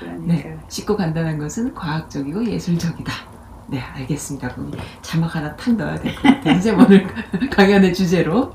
그러니까 0.00 0.24
네, 0.26 0.56
쉽고 0.68 0.96
간단한 0.96 1.38
것은 1.38 1.72
과학적이고 1.74 2.44
예술적이다. 2.46 3.12
네, 3.68 3.80
알겠습니다. 3.80 4.48
거기 4.50 4.76
자막 5.02 5.34
하나 5.34 5.54
탁 5.56 5.74
넣어야 5.74 5.96
될 5.96 6.14
것 6.14 6.22
같아요. 6.22 6.54
선생님 6.54 6.84
오늘 6.86 7.06
강연의 7.50 7.94
주제로. 7.94 8.52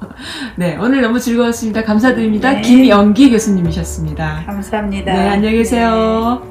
네, 0.55 0.78
오늘 0.78 1.01
너무 1.01 1.19
즐거웠습니다. 1.19 1.84
감사드립니다. 1.84 2.51
네. 2.53 2.61
김영기 2.61 3.30
교수님이셨습니다. 3.32 4.43
감사합니다. 4.45 5.11
네, 5.13 5.30
안녕히 5.30 5.57
계세요. 5.57 6.41
네. 6.45 6.51